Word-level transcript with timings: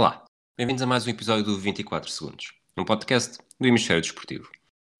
Olá, 0.00 0.24
bem-vindos 0.56 0.82
a 0.82 0.86
mais 0.86 1.06
um 1.06 1.10
episódio 1.10 1.44
do 1.44 1.58
24 1.58 2.10
Segundos, 2.10 2.54
um 2.74 2.86
podcast 2.86 3.36
do 3.60 3.66
Hemisfério 3.68 4.00
Desportivo. 4.00 4.50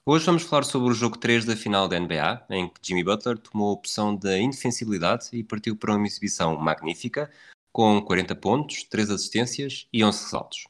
Hoje 0.04 0.26
vamos 0.26 0.42
falar 0.42 0.62
sobre 0.62 0.90
o 0.90 0.94
jogo 0.94 1.16
3 1.16 1.46
da 1.46 1.56
final 1.56 1.88
da 1.88 1.98
NBA, 1.98 2.44
em 2.50 2.68
que 2.68 2.80
Jimmy 2.82 3.02
Butler 3.02 3.38
tomou 3.38 3.70
a 3.70 3.72
opção 3.72 4.14
da 4.14 4.38
indefensibilidade 4.38 5.30
e 5.32 5.42
partiu 5.42 5.74
para 5.74 5.96
uma 5.96 6.06
exibição 6.06 6.54
magnífica, 6.54 7.30
com 7.72 8.02
40 8.02 8.36
pontos, 8.36 8.82
3 8.82 9.08
assistências 9.12 9.88
e 9.90 10.04
11 10.04 10.22
ressaltos. 10.22 10.64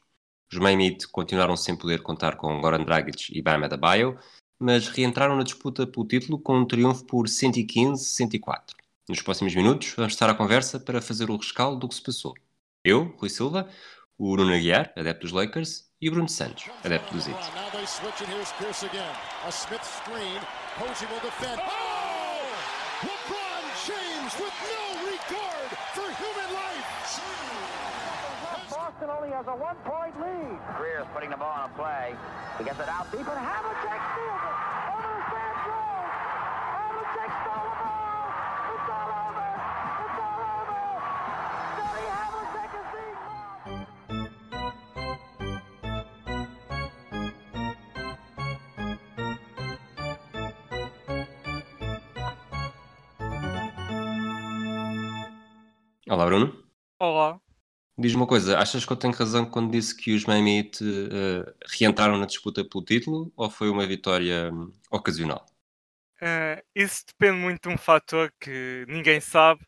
Os 0.49 0.57
Miami 0.57 0.97
continuaram 1.11 1.57
sem 1.57 1.75
poder 1.75 2.01
contar 2.01 2.37
com 2.37 2.61
Goran 2.61 2.85
Dragic 2.85 3.37
e 3.37 3.41
Bam 3.41 3.65
Adebayo, 3.65 4.17
mas 4.57 4.87
reentraram 4.87 5.35
na 5.35 5.43
disputa 5.43 5.85
pelo 5.85 6.07
título 6.07 6.39
com 6.39 6.57
um 6.59 6.65
triunfo 6.65 7.03
por 7.03 7.27
115-104. 7.27 8.75
Nos 9.09 9.21
próximos 9.21 9.53
minutos 9.53 9.93
vamos 9.97 10.13
estar 10.13 10.29
à 10.29 10.33
conversa 10.33 10.79
para 10.79 11.01
fazer 11.01 11.29
o 11.29 11.35
rescaldo 11.35 11.81
do 11.81 11.89
que 11.89 11.95
se 11.95 12.01
passou. 12.01 12.33
Eu, 12.83 13.13
Rui 13.19 13.29
Silva, 13.29 13.69
o 14.21 14.35
Bruno 14.35 14.53
Aguiar, 14.53 14.93
adepto 14.95 15.21
dos 15.21 15.31
Lakers, 15.31 15.89
e 15.99 16.07
o 16.07 16.11
Bruno 16.11 16.29
Santos, 16.29 16.69
adepto 16.85 17.11
dos 17.11 17.25
Heat. 17.25 17.37
Boston 28.69 29.09
only 29.09 29.31
has 29.31 29.47
a 29.47 29.55
one-point 29.55 30.15
lead. 30.21 30.59
Greer's 30.77 31.05
putting 31.13 31.29
the 31.29 31.35
ball 31.35 31.51
on 31.51 31.69
a 31.69 31.73
play. 31.75 32.15
He 32.57 32.63
gets 32.63 32.79
it 32.79 32.87
out 32.87 33.11
deep, 33.11 33.27
and 33.27 33.37
Havlicek 33.37 34.01
steals 34.13 34.41
it. 34.47 34.70
Olá, 56.09 56.25
Bruno. 56.25 56.65
Olá. 56.99 57.39
Diz-me 57.95 58.21
uma 58.21 58.27
coisa, 58.27 58.57
achas 58.57 58.83
que 58.83 58.91
eu 58.91 58.97
tenho 58.97 59.13
razão 59.13 59.45
quando 59.45 59.71
disse 59.71 59.95
que 59.95 60.15
os 60.15 60.25
Miami 60.25 60.57
Heat 60.57 60.83
uh, 60.83 61.53
reentraram 61.77 62.17
na 62.17 62.25
disputa 62.25 62.65
pelo 62.67 62.83
título 62.83 63.31
ou 63.35 63.51
foi 63.51 63.69
uma 63.69 63.85
vitória 63.85 64.51
hum, 64.51 64.73
ocasional? 64.89 65.45
Eh, 66.19 66.63
isso 66.73 67.05
depende 67.05 67.37
muito 67.37 67.69
de 67.69 67.75
um 67.75 67.77
fator 67.77 68.33
que 68.39 68.83
ninguém 68.87 69.21
sabe, 69.21 69.61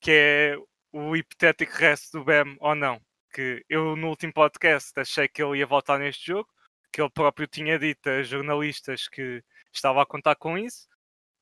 que 0.00 0.12
é 0.12 0.56
o 0.92 1.16
hipotético 1.16 1.72
resto 1.76 2.18
do 2.18 2.24
BEM 2.24 2.56
ou 2.60 2.76
não. 2.76 3.00
Que 3.34 3.64
eu 3.68 3.96
no 3.96 4.10
último 4.10 4.32
podcast 4.32 4.92
achei 4.96 5.26
que 5.26 5.42
ele 5.42 5.58
ia 5.58 5.66
voltar 5.66 5.98
neste 5.98 6.24
jogo, 6.24 6.48
que 6.92 7.00
ele 7.00 7.10
próprio 7.10 7.48
tinha 7.48 7.78
dito 7.80 8.08
a 8.08 8.22
jornalistas 8.22 9.08
que 9.08 9.42
estava 9.72 10.02
a 10.02 10.06
contar 10.06 10.36
com 10.36 10.56
isso. 10.56 10.86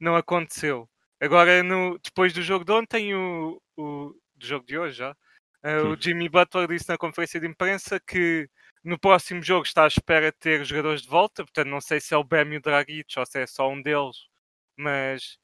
Não 0.00 0.16
aconteceu. 0.16 0.88
Agora, 1.20 1.62
no, 1.62 1.98
depois 1.98 2.32
do 2.32 2.42
jogo 2.42 2.64
de 2.64 2.72
ontem, 2.72 3.14
o, 3.14 3.60
o 3.76 4.14
do 4.39 4.47
jogo 4.47 4.67
de 4.67 4.78
hoje 4.78 4.98
já, 4.98 5.17
eh, 5.62 5.81
o 5.83 5.97
Jimmy 6.00 6.28
Butler 6.28 6.69
disse 6.69 6.89
na 6.89 6.98
conferência 6.98 7.41
de 7.41 7.47
imprensa 7.47 8.00
que 8.00 8.48
no 8.84 8.98
próximo 8.98 9.42
jogo 9.42 9.64
está 9.67 9.84
à 9.84 9.89
espera 9.89 10.31
de 10.31 10.39
ter 10.39 10.61
os 10.61 10.69
jogadores 10.69 11.03
de 11.03 11.08
volta, 11.08 11.44
portanto 11.44 11.69
não 11.69 11.81
sei 11.81 12.00
se 12.00 12.14
é 12.14 12.17
o 12.17 12.25
Bam 12.25 12.53
e 12.55 12.56
o 12.56 12.61
Dragic 12.61 13.19
ou 13.19 13.27
se 13.27 13.41
é 13.41 13.47
só 13.47 13.69
um 13.69 13.83
deles, 13.83 14.16
mas 14.77 15.39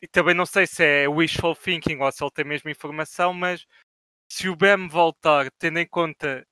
e 0.00 0.08
também 0.08 0.34
não 0.34 0.46
sei 0.46 0.66
se 0.66 0.84
é 0.84 1.08
wishful 1.08 1.54
thinking 1.54 1.98
ou 1.98 2.10
se 2.10 2.24
ele 2.24 2.30
tem 2.30 2.44
mesmo 2.44 2.70
informação, 2.70 3.34
mas 3.34 3.66
se 4.30 4.48
o 4.48 4.56
Bam 4.56 4.88
voltar, 4.88 5.50
tendo 5.58 5.78
em 5.78 5.86
conta 5.86 6.46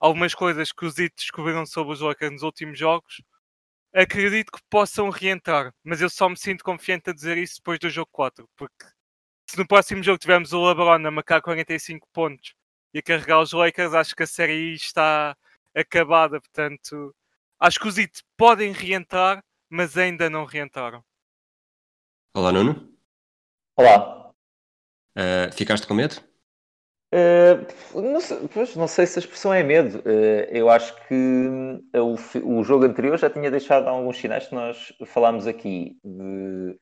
algumas 0.00 0.34
coisas 0.34 0.72
que 0.72 0.84
os 0.86 0.98
Heat 0.98 1.14
descobriram 1.16 1.66
sobre 1.66 1.92
os 1.92 2.00
Lakers 2.00 2.32
nos 2.32 2.42
últimos 2.42 2.78
jogos, 2.78 3.22
acredito 3.92 4.52
que 4.52 4.60
possam 4.70 5.10
reentrar, 5.10 5.72
mas 5.84 6.00
eu 6.00 6.08
só 6.08 6.28
me 6.28 6.36
sinto 6.36 6.64
confiante 6.64 7.10
a 7.10 7.12
dizer 7.12 7.36
isso 7.38 7.56
depois 7.56 7.78
do 7.78 7.90
jogo 7.90 8.08
4, 8.12 8.48
porque 8.56 8.86
se 9.50 9.58
no 9.58 9.66
próximo 9.66 10.00
jogo 10.00 10.18
tivermos 10.18 10.52
o 10.52 10.64
LeBron 10.64 11.04
a 11.04 11.10
marcar 11.10 11.42
45 11.42 12.06
pontos 12.12 12.54
e 12.94 13.00
a 13.00 13.02
carregar 13.02 13.40
os 13.40 13.52
Lakers, 13.52 13.94
acho 13.94 14.14
que 14.14 14.22
a 14.22 14.26
série 14.26 14.74
está 14.74 15.36
acabada. 15.74 16.40
Portanto, 16.40 17.12
acho 17.58 17.80
que 17.80 17.88
os 17.88 17.98
Heat 17.98 18.22
podem 18.36 18.70
reentrar, 18.70 19.42
mas 19.68 19.98
ainda 19.98 20.30
não 20.30 20.44
reentraram. 20.44 21.02
Olá, 22.32 22.52
Nuno. 22.52 22.96
Olá. 23.76 24.30
Uh, 25.18 25.52
ficaste 25.52 25.84
com 25.84 25.94
medo? 25.94 26.14
Uh, 27.12 28.00
não, 28.00 28.20
sei, 28.20 28.48
pois, 28.54 28.76
não 28.76 28.86
sei 28.86 29.04
se 29.04 29.18
a 29.18 29.22
expressão 29.22 29.52
é 29.52 29.64
medo. 29.64 29.98
Uh, 29.98 30.46
eu 30.52 30.70
acho 30.70 30.94
que 31.08 31.82
o, 31.92 32.14
o 32.44 32.62
jogo 32.62 32.84
anterior 32.84 33.18
já 33.18 33.28
tinha 33.28 33.50
deixado 33.50 33.88
alguns 33.88 34.16
sinais 34.16 34.46
que 34.46 34.54
nós 34.54 34.92
falámos 35.06 35.48
aqui 35.48 35.98
de 36.04 36.78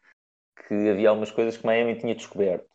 que 0.66 0.74
havia 0.88 1.08
algumas 1.08 1.30
coisas 1.30 1.56
que 1.56 1.66
Miami 1.66 1.96
tinha 1.96 2.14
descoberto. 2.14 2.66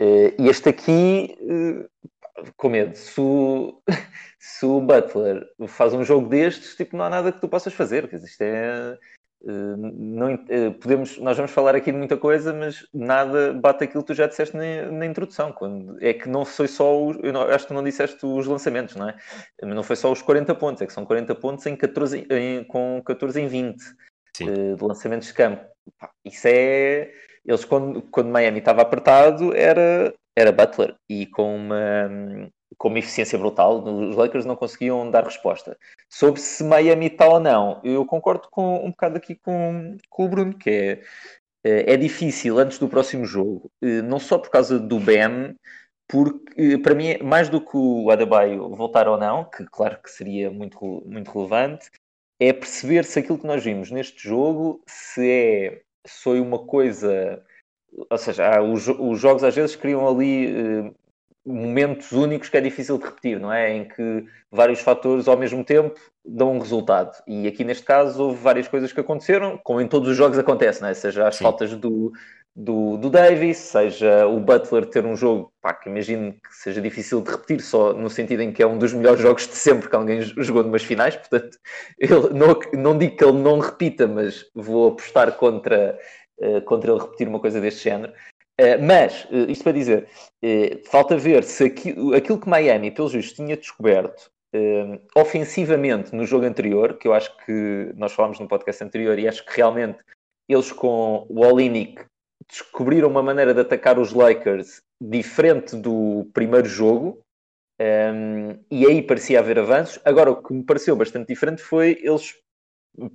Uh, 0.00 0.34
e 0.38 0.48
este 0.48 0.68
aqui, 0.68 1.36
uh, 1.40 2.52
com 2.56 2.68
medo. 2.68 2.96
Se 2.96 3.20
o, 3.20 3.80
se 4.38 4.66
o 4.66 4.80
Butler 4.80 5.46
faz 5.68 5.94
um 5.94 6.04
jogo 6.04 6.28
destes, 6.28 6.74
tipo, 6.74 6.96
não 6.96 7.04
há 7.04 7.10
nada 7.10 7.32
que 7.32 7.40
tu 7.40 7.48
possas 7.48 7.72
fazer. 7.72 8.08
Quer 8.08 8.16
dizer, 8.16 8.28
isto 8.28 8.42
é. 8.42 8.98
Uh, 9.42 9.76
não, 9.76 10.38
podemos, 10.80 11.18
nós 11.18 11.36
vamos 11.36 11.52
falar 11.52 11.74
aqui 11.74 11.92
de 11.92 11.98
muita 11.98 12.16
coisa, 12.16 12.52
mas 12.52 12.86
nada 12.94 13.52
bate 13.52 13.84
aquilo 13.84 14.02
que 14.02 14.06
tu 14.06 14.14
já 14.14 14.26
disseste 14.26 14.56
na, 14.56 14.90
na 14.90 15.06
introdução. 15.06 15.52
Quando, 15.52 16.02
é 16.02 16.14
que 16.14 16.28
não 16.28 16.46
foi 16.46 16.66
só 16.66 17.06
os, 17.06 17.18
eu 17.22 17.32
não, 17.32 17.42
acho 17.42 17.66
que 17.66 17.68
tu 17.68 17.74
não 17.74 17.84
disseste 17.84 18.24
os 18.24 18.46
lançamentos, 18.46 18.96
não 18.96 19.08
é? 19.08 19.16
Não 19.62 19.82
foi 19.82 19.96
só 19.96 20.10
os 20.10 20.22
40 20.22 20.54
pontos, 20.54 20.80
é 20.82 20.86
que 20.86 20.92
são 20.94 21.04
40 21.04 21.34
pontos 21.34 21.66
em 21.66 21.76
14, 21.76 22.26
em, 22.30 22.64
com 22.64 23.02
14 23.04 23.38
em 23.38 23.46
20 23.46 23.82
Sim. 24.34 24.48
uh, 24.48 24.76
de 24.76 24.82
lançamentos 24.84 25.28
de 25.28 25.34
campo. 25.34 25.73
Isso 26.24 26.48
é. 26.48 27.12
Eles, 27.44 27.64
quando, 27.64 28.02
quando 28.02 28.30
Miami 28.30 28.58
estava 28.58 28.82
apertado, 28.82 29.54
era, 29.54 30.14
era 30.36 30.52
Butler 30.52 30.96
e 31.08 31.26
com 31.26 31.54
uma, 31.54 32.50
com 32.78 32.88
uma 32.88 32.98
eficiência 32.98 33.38
brutal, 33.38 33.82
os 33.82 34.16
Lakers 34.16 34.46
não 34.46 34.56
conseguiam 34.56 35.10
dar 35.10 35.24
resposta. 35.24 35.76
Sobre 36.08 36.40
se 36.40 36.64
Miami 36.64 37.06
está 37.06 37.28
ou 37.28 37.40
não, 37.40 37.80
eu 37.84 38.04
concordo 38.06 38.48
com, 38.50 38.84
um 38.84 38.90
bocado 38.90 39.16
aqui 39.16 39.34
com, 39.34 39.96
com 40.08 40.24
o 40.24 40.28
Bruno, 40.28 40.56
que 40.56 40.70
é, 40.70 41.02
eh, 41.64 41.94
é 41.94 41.96
difícil 41.96 42.58
antes 42.58 42.78
do 42.78 42.88
próximo 42.88 43.24
jogo, 43.26 43.70
eh, 43.82 44.02
não 44.02 44.18
só 44.18 44.38
por 44.38 44.50
causa 44.50 44.78
do 44.78 44.98
BM, 44.98 45.54
porque 46.08 46.78
para 46.78 46.94
mim, 46.94 47.18
mais 47.22 47.48
do 47.48 47.60
que 47.60 47.76
o 47.76 48.10
Adebayo 48.10 48.68
voltar 48.74 49.08
ou 49.08 49.18
não, 49.18 49.44
que 49.44 49.64
claro 49.66 49.98
que 50.02 50.10
seria 50.10 50.50
muito, 50.50 51.02
muito 51.06 51.30
relevante, 51.32 51.90
é 52.40 52.52
perceber 52.52 53.04
se 53.04 53.18
aquilo 53.18 53.38
que 53.38 53.46
nós 53.46 53.62
vimos 53.62 53.90
neste 53.90 54.26
jogo 54.28 54.82
se 54.86 55.30
é 55.30 55.82
foi 56.06 56.40
uma 56.40 56.58
coisa 56.58 57.42
ou 58.10 58.18
seja, 58.18 58.60
os, 58.62 58.88
os 58.88 59.20
jogos 59.20 59.44
às 59.44 59.54
vezes 59.54 59.76
criam 59.76 60.06
ali 60.06 60.46
eh, 60.46 60.90
momentos 61.46 62.10
únicos 62.12 62.48
que 62.48 62.56
é 62.56 62.60
difícil 62.60 62.98
de 62.98 63.04
repetir, 63.04 63.38
não 63.38 63.52
é? 63.52 63.76
Em 63.76 63.84
que 63.86 64.24
vários 64.50 64.80
fatores 64.80 65.28
ao 65.28 65.36
mesmo 65.36 65.64
tempo 65.64 66.00
dão 66.24 66.52
um 66.52 66.58
resultado. 66.58 67.12
E 67.26 67.46
aqui 67.46 67.62
neste 67.64 67.84
caso 67.84 68.22
houve 68.22 68.42
várias 68.42 68.66
coisas 68.66 68.92
que 68.92 69.00
aconteceram, 69.00 69.58
como 69.62 69.80
em 69.80 69.86
todos 69.88 70.08
os 70.08 70.16
jogos 70.16 70.38
acontece, 70.38 70.80
não 70.80 70.88
é? 70.88 70.94
Seja 70.94 71.28
as 71.28 71.36
Sim. 71.36 71.44
faltas 71.44 71.74
do, 71.76 72.12
do, 72.56 72.96
do 72.98 73.10
Davis, 73.10 73.56
seja 73.56 74.26
o 74.26 74.38
Butler 74.38 74.86
ter 74.86 75.04
um 75.04 75.16
jogo 75.16 75.52
pá, 75.60 75.74
que 75.74 75.88
imagino 75.88 76.32
que 76.32 76.54
seja 76.54 76.80
difícil 76.80 77.20
de 77.20 77.32
repetir, 77.32 77.60
só 77.60 77.92
no 77.92 78.08
sentido 78.08 78.42
em 78.42 78.52
que 78.52 78.62
é 78.62 78.66
um 78.66 78.78
dos 78.78 78.92
melhores 78.92 79.20
jogos 79.20 79.48
de 79.48 79.54
sempre 79.54 79.88
que 79.88 79.96
alguém 79.96 80.20
jogou 80.22 80.62
numas 80.62 80.84
finais, 80.84 81.16
portanto, 81.16 81.58
ele, 81.98 82.30
não, 82.30 82.58
não 82.72 82.96
digo 82.98 83.16
que 83.16 83.24
ele 83.24 83.38
não 83.38 83.58
repita, 83.58 84.06
mas 84.06 84.48
vou 84.54 84.92
apostar 84.92 85.32
contra, 85.32 85.98
eh, 86.40 86.60
contra 86.60 86.92
ele 86.92 87.00
repetir 87.00 87.26
uma 87.26 87.40
coisa 87.40 87.60
deste 87.60 87.84
género. 87.84 88.12
Uh, 88.60 88.78
mas, 88.80 89.24
uh, 89.24 89.50
isto 89.50 89.64
para 89.64 89.72
dizer, 89.72 90.08
uh, 90.44 90.88
falta 90.88 91.16
ver 91.16 91.42
se 91.42 91.64
aqui, 91.64 91.92
aquilo 92.14 92.38
que 92.38 92.48
Miami, 92.48 92.92
pelos 92.92 93.12
vistos, 93.12 93.34
tinha 93.34 93.56
descoberto 93.56 94.32
ofensivamente 95.16 96.14
no 96.14 96.24
jogo 96.24 96.46
anterior, 96.46 96.96
que 96.96 97.08
eu 97.08 97.12
acho 97.12 97.36
que 97.38 97.92
nós 97.96 98.12
falámos 98.12 98.38
no 98.38 98.46
podcast 98.46 98.84
anterior, 98.84 99.18
e 99.18 99.26
acho 99.26 99.44
que 99.44 99.56
realmente 99.56 99.98
eles 100.48 100.70
com 100.70 101.26
o 101.28 101.44
Olinick 101.44 102.04
descobriram 102.48 103.08
uma 103.08 103.22
maneira 103.22 103.54
de 103.54 103.60
atacar 103.60 103.98
os 103.98 104.12
Lakers 104.12 104.82
diferente 105.00 105.76
do 105.76 106.28
primeiro 106.32 106.68
jogo, 106.68 107.20
um, 107.80 108.58
e 108.70 108.86
aí 108.86 109.02
parecia 109.02 109.40
haver 109.40 109.58
avanços. 109.58 110.00
Agora, 110.04 110.30
o 110.30 110.42
que 110.42 110.52
me 110.52 110.62
pareceu 110.62 110.94
bastante 110.94 111.28
diferente 111.28 111.62
foi 111.62 111.98
eles, 112.02 112.34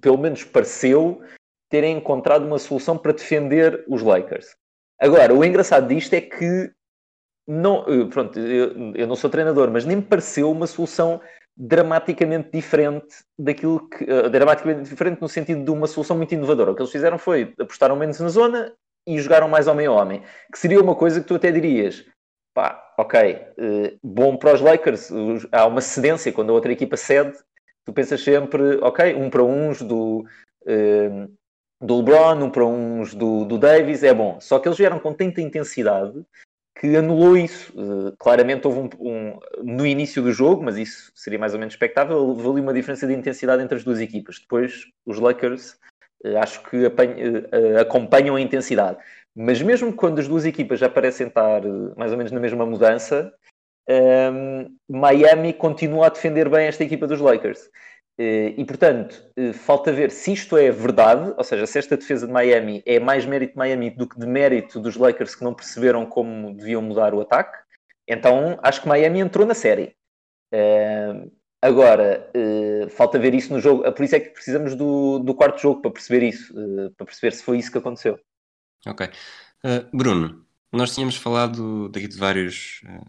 pelo 0.02 0.18
menos 0.18 0.44
pareceu, 0.44 1.22
terem 1.70 1.98
encontrado 1.98 2.46
uma 2.46 2.60
solução 2.60 2.98
para 2.98 3.14
defender 3.14 3.86
os 3.88 4.02
Lakers. 4.02 4.56
Agora, 5.00 5.34
o 5.34 5.46
engraçado 5.46 5.88
disto 5.88 6.14
é 6.14 6.22
que 6.22 6.72
não, 7.48 7.84
pronto, 8.10 8.38
eu, 8.38 8.94
eu, 8.94 9.08
não 9.08 9.16
sou 9.16 9.30
treinador, 9.30 9.72
mas 9.72 9.86
nem 9.86 9.98
me 9.98 10.04
pareceu 10.04 10.52
uma 10.52 10.68
solução 10.68 11.20
dramaticamente 11.58 12.52
diferente 12.52 13.24
daquilo 13.38 13.90
que 13.90 14.04
uh, 14.04 14.30
dramaticamente 14.30 14.88
diferente 14.88 15.20
no 15.20 15.28
sentido 15.28 15.64
de 15.64 15.72
uma 15.72 15.88
solução 15.88 16.16
muito 16.16 16.34
inovadora. 16.34 16.72
O 16.72 16.76
que 16.76 16.82
eles 16.82 16.92
fizeram 16.92 17.18
foi 17.18 17.54
apostaram 17.60 17.96
menos 17.96 18.20
na 18.20 18.30
zona 18.30 18.74
e 19.08 19.20
jogaram 19.20 19.48
mais 19.48 19.68
homem 19.68 19.88
a 19.88 19.92
homem, 19.92 20.24
que 20.52 20.60
seria 20.60 20.82
uma 20.82 20.96
coisa 20.96 21.22
que 21.22 21.28
tu 21.28 21.36
até 21.36 21.52
dirias, 21.52 22.06
pá, 22.54 22.94
ok, 22.98 23.20
eh, 23.58 23.94
bom 24.04 24.38
para 24.38 24.54
os 24.54 24.62
Lakers, 24.62 25.10
há 25.52 25.66
uma 25.66 25.82
cedência 25.82 26.32
quando 26.32 26.50
a 26.52 26.54
outra 26.54 26.72
equipa 26.72 26.98
cede, 26.98 27.38
tu 27.86 27.94
pensas 27.94 28.22
sempre, 28.24 28.78
ok, 28.82 29.16
um 29.16 29.30
para 29.30 29.44
uns 29.44 29.82
do, 29.82 30.26
eh, 30.66 31.28
do 31.82 31.98
LeBron, 31.98 32.44
um 32.44 32.50
para 32.50 32.66
uns 32.66 33.16
do, 33.16 33.46
do 33.46 33.58
Davis, 33.58 34.04
é 34.04 34.14
bom. 34.14 34.40
Só 34.42 34.60
que 34.60 34.68
eles 34.68 34.78
vieram 34.78 35.00
com 35.00 35.14
tanta 35.14 35.42
intensidade 35.42 36.22
que 36.80 36.96
anulou 36.96 37.38
isso. 37.38 37.74
Eh, 37.78 38.14
claramente 38.20 38.68
houve 38.68 38.80
um, 38.80 38.90
um- 39.00 39.40
no 39.64 39.86
início 39.86 40.22
do 40.22 40.32
jogo, 40.32 40.64
mas 40.64 40.78
isso 40.78 41.12
seria 41.16 41.40
mais 41.40 41.54
ou 41.54 41.60
menos 41.60 41.74
expectável, 41.74 42.18
houve 42.18 42.48
ali 42.48 42.62
uma 42.62 42.74
diferença 42.74 43.08
de 43.08 43.14
intensidade 43.14 43.64
entre 43.64 43.78
as 43.78 43.84
duas 43.84 44.00
equipas. 44.00 44.40
Depois, 44.40 44.86
os 45.06 45.20
Lakers 45.20 45.78
acho 46.42 46.64
que 46.64 46.86
eh, 46.86 46.92
eh, 47.52 47.80
acompanham 47.80 48.36
a 48.36 48.42
intensidade. 48.42 48.98
Mas 49.36 49.62
mesmo 49.62 49.94
quando 49.94 50.20
as 50.20 50.28
duas 50.28 50.46
equipas 50.46 50.80
já 50.80 50.90
parecem 50.90 51.28
estar 51.28 51.64
eh, 51.66 51.70
mais 51.98 52.12
ou 52.12 52.18
menos 52.18 52.32
na 52.32 52.40
mesma 52.40 52.66
mudança, 52.66 53.34
ehm, 53.88 54.68
Miami 54.90 55.54
continua 55.54 56.08
a 56.08 56.10
defender 56.10 56.50
bem 56.50 56.68
esta 56.68 56.84
equipa 56.84 57.08
dos 57.08 57.20
Lakers. 57.22 57.70
Eh, 58.18 58.54
E, 58.58 58.66
portanto, 58.66 59.24
eh, 59.38 59.54
falta 59.54 59.92
ver 59.94 60.12
se 60.12 60.34
isto 60.34 60.58
é 60.58 60.70
verdade, 60.72 61.34
ou 61.38 61.44
seja, 61.44 61.66
se 61.66 61.80
esta 61.80 61.96
defesa 61.98 62.28
de 62.28 62.34
Miami 62.34 62.84
é 62.86 63.00
mais 63.00 63.26
mérito 63.26 63.54
de 63.54 63.58
Miami 63.60 63.90
do 63.92 64.08
que 64.08 64.20
de 64.20 64.28
mérito 64.28 64.80
dos 64.80 64.98
Lakers 64.98 65.36
que 65.36 65.44
não 65.44 65.54
perceberam 65.54 66.06
como 66.06 66.54
deviam 66.54 66.82
mudar 66.82 67.14
o 67.14 67.22
ataque. 67.22 67.58
Então, 68.08 68.60
acho 68.62 68.82
que 68.82 68.88
Miami 68.90 69.20
entrou 69.20 69.46
na 69.48 69.54
série. 69.54 69.96
Eh, 70.52 71.28
Agora, 71.62 72.30
eh, 72.34 72.88
falta 72.90 73.20
ver 73.20 73.34
isso 73.34 73.52
no 73.52 73.60
jogo. 73.60 73.92
Por 73.92 74.04
isso 74.06 74.16
é 74.16 74.20
que 74.20 74.30
precisamos 74.30 74.76
do, 74.76 75.20
do 75.20 75.36
quarto 75.36 75.62
jogo 75.62 75.82
para 75.82 75.92
perceber 75.92 76.26
isso, 76.26 76.54
eh, 76.58 76.90
para 76.96 77.06
perceber 77.06 77.32
se 77.34 77.44
foi 77.44 77.58
isso 77.58 77.72
que 77.72 77.78
aconteceu. 77.78 78.18
Ok. 78.88 79.08
Uh, 79.08 79.98
Bruno, 79.98 80.46
nós 80.72 80.96
tínhamos 80.96 81.18
falado 81.18 81.90
daqui 81.90 82.08
de 82.08 82.18
vários, 82.18 82.82
uh, 82.86 83.06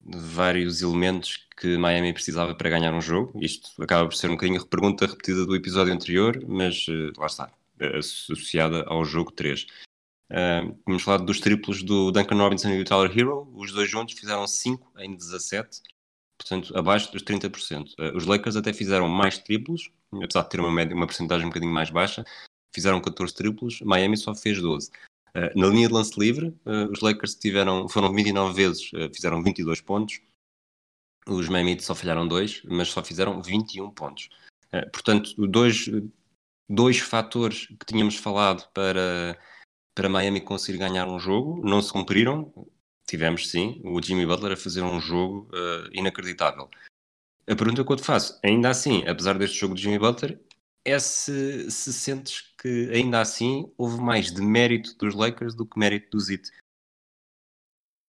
de 0.00 0.18
vários 0.18 0.80
elementos 0.80 1.46
que 1.56 1.76
Miami 1.76 2.14
precisava 2.14 2.54
para 2.54 2.70
ganhar 2.70 2.94
um 2.94 3.00
jogo. 3.00 3.38
Isto 3.42 3.82
acaba 3.82 4.08
por 4.08 4.16
ser 4.16 4.28
um 4.28 4.32
bocadinho 4.32 4.66
pergunta 4.66 5.06
repetida 5.06 5.44
do 5.44 5.54
episódio 5.54 5.92
anterior, 5.92 6.42
mas 6.48 6.86
uh, 6.88 7.12
lá 7.18 7.26
está, 7.26 7.52
uh, 7.80 7.98
associada 7.98 8.84
ao 8.86 9.04
jogo 9.04 9.30
3. 9.32 9.66
Uh, 10.30 10.72
tínhamos 10.86 11.02
falado 11.02 11.26
dos 11.26 11.40
triplos 11.40 11.82
do 11.82 12.10
Duncan 12.10 12.38
Robinson 12.38 12.70
e 12.70 12.78
do 12.78 12.88
Tyler 12.88 13.16
Hero. 13.16 13.52
Os 13.54 13.70
dois 13.70 13.90
juntos 13.90 14.18
fizeram 14.18 14.46
5 14.46 14.92
em 14.98 15.14
17, 15.14 15.82
portanto, 16.42 16.76
abaixo 16.76 17.10
dos 17.12 17.22
30%. 17.22 17.94
Uh, 17.98 18.16
os 18.16 18.26
Lakers 18.26 18.56
até 18.56 18.72
fizeram 18.72 19.08
mais 19.08 19.38
triplos, 19.38 19.90
apesar 20.22 20.42
de 20.42 20.50
ter 20.50 20.60
uma, 20.60 20.70
média, 20.70 20.94
uma 20.94 21.06
porcentagem 21.06 21.46
um 21.46 21.50
bocadinho 21.50 21.72
mais 21.72 21.90
baixa, 21.90 22.24
fizeram 22.74 23.00
14 23.00 23.34
triplos, 23.34 23.80
Miami 23.82 24.16
só 24.16 24.34
fez 24.34 24.60
12. 24.60 24.90
Uh, 25.34 25.58
na 25.58 25.66
linha 25.68 25.88
de 25.88 25.94
lance 25.94 26.18
livre, 26.18 26.48
uh, 26.66 26.90
os 26.90 27.00
Lakers 27.00 27.34
tiveram, 27.36 27.88
foram 27.88 28.12
29 28.12 28.54
vezes, 28.54 28.90
fizeram 29.14 29.42
22 29.42 29.80
pontos. 29.80 30.20
Os 31.26 31.48
Miami 31.48 31.80
só 31.80 31.94
falharam 31.94 32.26
2, 32.26 32.62
mas 32.64 32.88
só 32.88 33.02
fizeram 33.02 33.40
21 33.40 33.90
pontos. 33.90 34.28
Portanto, 34.92 35.34
dois, 35.46 35.88
dois 36.68 36.98
fatores 36.98 37.66
que 37.66 37.86
tínhamos 37.86 38.16
falado 38.16 38.66
para, 38.72 39.38
para 39.94 40.08
Miami 40.08 40.40
conseguir 40.40 40.78
ganhar 40.78 41.06
um 41.06 41.20
jogo 41.20 41.60
não 41.62 41.80
se 41.80 41.92
cumpriram. 41.92 42.52
Tivemos, 43.12 43.50
sim, 43.50 43.78
o 43.84 44.00
Jimmy 44.00 44.24
Butler 44.24 44.52
a 44.52 44.56
fazer 44.56 44.80
um 44.80 44.98
jogo 44.98 45.46
inacreditável. 45.92 46.66
A 47.46 47.54
pergunta 47.54 47.84
que 47.84 47.92
eu 47.92 47.96
te 47.96 48.02
faço, 48.02 48.40
ainda 48.42 48.70
assim, 48.70 49.06
apesar 49.06 49.36
deste 49.36 49.58
jogo 49.58 49.74
de 49.74 49.82
Jimmy 49.82 49.98
Butler, 49.98 50.40
é 50.82 50.98
se, 50.98 51.70
se, 51.70 51.92
sentes 51.92 52.54
que 52.58 52.90
ainda 52.90 53.20
assim 53.20 53.70
houve 53.76 54.00
mais 54.00 54.32
de 54.32 54.40
mérito 54.40 54.96
dos 54.96 55.14
Lakers 55.14 55.54
do 55.54 55.66
que 55.66 55.78
mérito 55.78 56.08
do 56.16 56.20
Zit. 56.20 56.50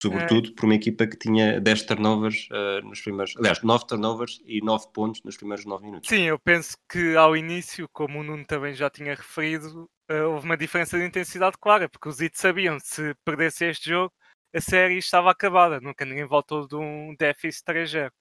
Sobretudo 0.01 0.51
é. 0.51 0.53
por 0.53 0.63
uma 0.63 0.75
equipa 0.75 1.05
que 1.05 1.17
tinha 1.17 1.59
10 1.59 1.81
turnovers 1.83 2.47
uh, 2.49 2.87
nos 2.87 3.01
primeiros. 3.01 3.35
Aliás, 3.35 3.61
9 3.61 3.85
turnovers 3.85 4.41
e 4.45 4.61
9 4.61 4.87
pontos 4.93 5.21
nos 5.25 5.35
primeiros 5.35 5.65
9 5.65 5.83
minutos. 5.83 6.07
Sim, 6.07 6.21
eu 6.21 6.39
penso 6.39 6.77
que 6.89 7.17
ao 7.17 7.35
início, 7.35 7.89
como 7.91 8.21
o 8.21 8.23
Nuno 8.23 8.45
também 8.45 8.73
já 8.73 8.89
tinha 8.89 9.13
referido, 9.13 9.89
uh, 10.09 10.29
houve 10.29 10.45
uma 10.45 10.55
diferença 10.55 10.97
de 10.97 11.05
intensidade 11.05 11.57
clara, 11.59 11.89
porque 11.89 12.07
os 12.07 12.15
Zit 12.15 12.39
sabiam 12.39 12.79
se 12.79 13.13
perdesse 13.25 13.65
este 13.65 13.89
jogo, 13.89 14.13
a 14.53 14.61
série 14.61 14.97
estava 14.97 15.31
acabada. 15.31 15.79
Nunca 15.81 16.05
ninguém 16.05 16.25
voltou 16.25 16.67
de 16.67 16.75
um 16.75 17.15
déficit 17.17 17.63
3-0. 17.65 18.11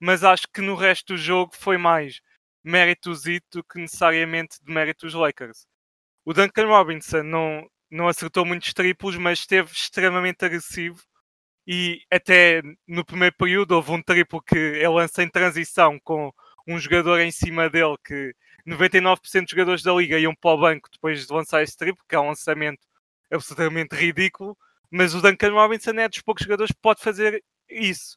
Mas 0.00 0.24
acho 0.24 0.46
que 0.52 0.60
no 0.60 0.74
resto 0.74 1.14
do 1.14 1.16
jogo 1.18 1.54
foi 1.56 1.78
mais 1.78 2.20
mérito 2.62 3.14
Zito 3.14 3.58
do 3.58 3.64
que 3.64 3.78
necessariamente 3.78 4.58
de 4.62 4.72
mérito 4.72 5.06
dos 5.06 5.14
Lakers. 5.14 5.66
O 6.24 6.32
Duncan 6.32 6.66
Robinson 6.66 7.22
não, 7.22 7.68
não 7.90 8.08
acertou 8.08 8.44
muitos 8.44 8.72
triplos, 8.72 9.16
mas 9.16 9.40
esteve 9.40 9.70
extremamente 9.72 10.44
agressivo 10.44 11.02
e 11.66 12.02
até 12.10 12.62
no 12.86 13.04
primeiro 13.04 13.34
período 13.36 13.72
houve 13.72 13.92
um 13.92 14.02
triplo 14.02 14.42
que 14.42 14.56
ele 14.56 14.88
lança 14.88 15.22
em 15.22 15.28
transição 15.28 15.98
com 16.00 16.32
um 16.66 16.78
jogador 16.78 17.20
em 17.20 17.30
cima 17.30 17.68
dele 17.70 17.96
que 18.04 18.34
99% 18.66 19.42
dos 19.42 19.50
jogadores 19.50 19.82
da 19.82 19.92
liga 19.92 20.18
iam 20.18 20.34
para 20.34 20.50
o 20.50 20.60
banco 20.60 20.88
depois 20.92 21.26
de 21.26 21.32
lançar 21.32 21.62
esse 21.62 21.76
triplo, 21.76 22.04
que 22.08 22.14
é 22.14 22.20
um 22.20 22.28
lançamento 22.28 22.80
absolutamente 23.30 23.94
ridículo, 23.94 24.56
mas 24.90 25.14
o 25.14 25.20
Duncan 25.20 25.52
Robinson 25.52 25.90
é 25.92 26.08
dos 26.08 26.20
poucos 26.20 26.44
jogadores 26.44 26.72
que 26.72 26.80
pode 26.80 27.00
fazer 27.02 27.42
isso. 27.68 28.16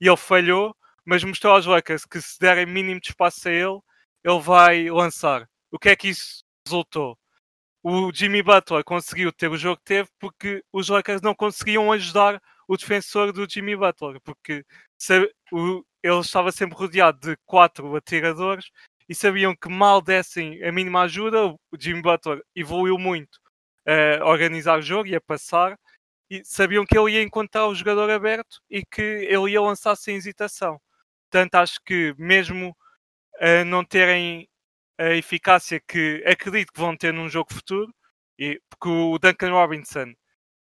E 0.00 0.06
ele 0.06 0.16
falhou, 0.16 0.76
mas 1.04 1.24
mostrou 1.24 1.54
aos 1.54 1.66
Lakers 1.66 2.04
que 2.04 2.20
se 2.20 2.38
derem 2.38 2.66
mínimo 2.66 3.00
de 3.00 3.08
espaço 3.08 3.48
a 3.48 3.52
ele, 3.52 3.80
ele 4.22 4.40
vai 4.40 4.90
lançar. 4.90 5.48
O 5.70 5.78
que 5.78 5.88
é 5.88 5.96
que 5.96 6.08
isso 6.08 6.44
resultou? 6.66 7.18
O 7.82 8.12
Jimmy 8.12 8.42
Butler 8.42 8.84
conseguiu 8.84 9.32
ter 9.32 9.48
o 9.48 9.56
jogo 9.56 9.78
que 9.78 9.84
teve 9.84 10.08
porque 10.18 10.62
os 10.72 10.88
Lakers 10.88 11.22
não 11.22 11.34
conseguiam 11.34 11.90
ajudar 11.92 12.40
o 12.66 12.76
defensor 12.76 13.32
do 13.32 13.48
Jimmy 13.48 13.74
Butler, 13.74 14.20
porque 14.20 14.64
ele 15.10 16.20
estava 16.20 16.52
sempre 16.52 16.76
rodeado 16.76 17.18
de 17.20 17.36
quatro 17.46 17.96
atiradores 17.96 18.70
e 19.08 19.14
sabiam 19.14 19.56
que 19.56 19.70
mal 19.70 20.02
dessem 20.02 20.62
a 20.62 20.70
mínima 20.70 21.02
ajuda, 21.02 21.46
o 21.46 21.58
Jimmy 21.78 22.02
Butler 22.02 22.42
evoluiu 22.54 22.98
muito 22.98 23.40
a 24.20 24.26
organizar 24.28 24.78
o 24.78 24.82
jogo 24.82 25.08
e 25.08 25.16
a 25.16 25.20
passar, 25.20 25.78
e 26.30 26.44
sabiam 26.44 26.84
que 26.84 26.98
ele 26.98 27.12
ia 27.12 27.22
encontrar 27.22 27.66
o 27.66 27.74
jogador 27.74 28.10
aberto 28.10 28.60
e 28.70 28.84
que 28.84 29.02
ele 29.02 29.52
ia 29.52 29.62
lançar 29.62 29.96
sem 29.96 30.16
hesitação. 30.16 30.80
Portanto, 31.30 31.54
acho 31.56 31.80
que 31.84 32.14
mesmo 32.18 32.76
a 33.40 33.64
não 33.64 33.84
terem 33.84 34.48
a 34.98 35.14
eficácia 35.14 35.80
que 35.80 36.22
acredito 36.26 36.72
que 36.72 36.80
vão 36.80 36.96
ter 36.96 37.12
num 37.12 37.28
jogo 37.28 37.52
futuro, 37.52 37.92
e, 38.38 38.60
porque 38.70 38.88
o 38.88 39.18
Duncan 39.18 39.50
Robinson 39.52 40.14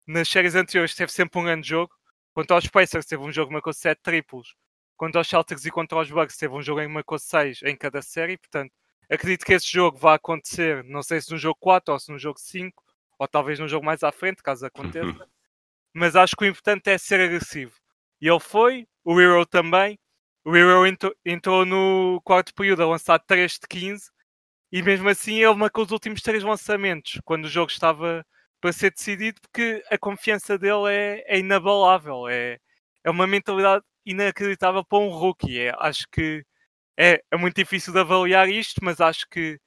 nas 0.06 0.28
séries 0.28 0.54
anteriores 0.54 0.94
teve 0.94 1.12
sempre 1.12 1.40
um 1.40 1.44
grande 1.44 1.68
jogo. 1.68 1.92
Quanto 2.34 2.52
aos 2.52 2.66
Pacers, 2.68 3.06
teve 3.06 3.22
um 3.22 3.32
jogo 3.32 3.48
que 3.48 3.54
marcou 3.54 3.72
7 3.72 4.00
triplos. 4.02 4.54
Quanto 4.96 5.16
aos 5.16 5.28
Celtics 5.28 5.64
e 5.64 5.70
contra 5.70 5.98
os 5.98 6.10
Bucks, 6.10 6.36
teve 6.36 6.54
um 6.54 6.62
jogo 6.62 6.80
em 6.80 6.86
que 6.86 6.92
marcou 6.92 7.18
6 7.18 7.62
em 7.64 7.76
cada 7.76 8.02
série. 8.02 8.38
Portanto, 8.38 8.72
acredito 9.10 9.44
que 9.44 9.54
esse 9.54 9.70
jogo 9.70 9.98
vai 9.98 10.16
acontecer, 10.16 10.84
não 10.84 11.02
sei 11.02 11.20
se 11.20 11.30
no 11.30 11.38
jogo 11.38 11.56
4 11.60 11.92
ou 11.94 12.00
se 12.00 12.10
no 12.12 12.18
jogo 12.18 12.38
5, 12.38 12.82
ou 13.18 13.28
talvez 13.28 13.58
no 13.58 13.68
jogo 13.68 13.84
mais 13.84 14.02
à 14.02 14.12
frente, 14.12 14.42
caso 14.42 14.66
aconteça. 14.66 15.28
Mas 15.96 16.14
acho 16.14 16.36
que 16.36 16.44
o 16.44 16.48
importante 16.48 16.90
é 16.90 16.98
ser 16.98 17.20
agressivo. 17.20 17.72
E 18.20 18.28
ele 18.28 18.38
foi, 18.40 18.86
o 19.02 19.18
Hero 19.18 19.46
também. 19.46 19.98
O 20.44 20.54
Hero 20.54 20.86
entrou, 20.86 21.14
entrou 21.24 21.64
no 21.64 22.20
quarto 22.22 22.52
período 22.54 22.82
a 22.82 22.86
lançar 22.86 23.18
3 23.20 23.52
de 23.54 23.66
15 23.68 24.10
e 24.72 24.82
mesmo 24.82 25.08
assim 25.08 25.36
ele 25.42 25.54
marcou 25.54 25.84
os 25.84 25.92
últimos 25.92 26.22
3 26.22 26.42
lançamentos 26.44 27.20
quando 27.24 27.46
o 27.46 27.48
jogo 27.48 27.70
estava 27.70 28.24
para 28.60 28.72
ser 28.72 28.92
decidido 28.92 29.40
porque 29.40 29.82
a 29.90 29.98
confiança 29.98 30.58
dele 30.58 30.90
é, 30.90 31.24
é 31.26 31.38
inabalável. 31.38 32.28
É, 32.28 32.58
é 33.04 33.10
uma 33.10 33.26
mentalidade 33.26 33.84
inacreditável 34.04 34.84
para 34.84 34.98
um 34.98 35.08
rookie. 35.08 35.58
É, 35.60 35.74
acho 35.78 36.06
que 36.12 36.44
é, 36.98 37.22
é 37.30 37.36
muito 37.38 37.56
difícil 37.56 37.92
de 37.94 38.00
avaliar 38.00 38.48
isto, 38.50 38.84
mas 38.84 39.00
acho 39.00 39.26
que 39.30 39.58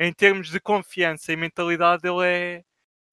em 0.00 0.12
termos 0.12 0.50
de 0.50 0.60
confiança 0.60 1.32
e 1.32 1.36
mentalidade 1.36 2.06
ele 2.08 2.26
é 2.26 2.64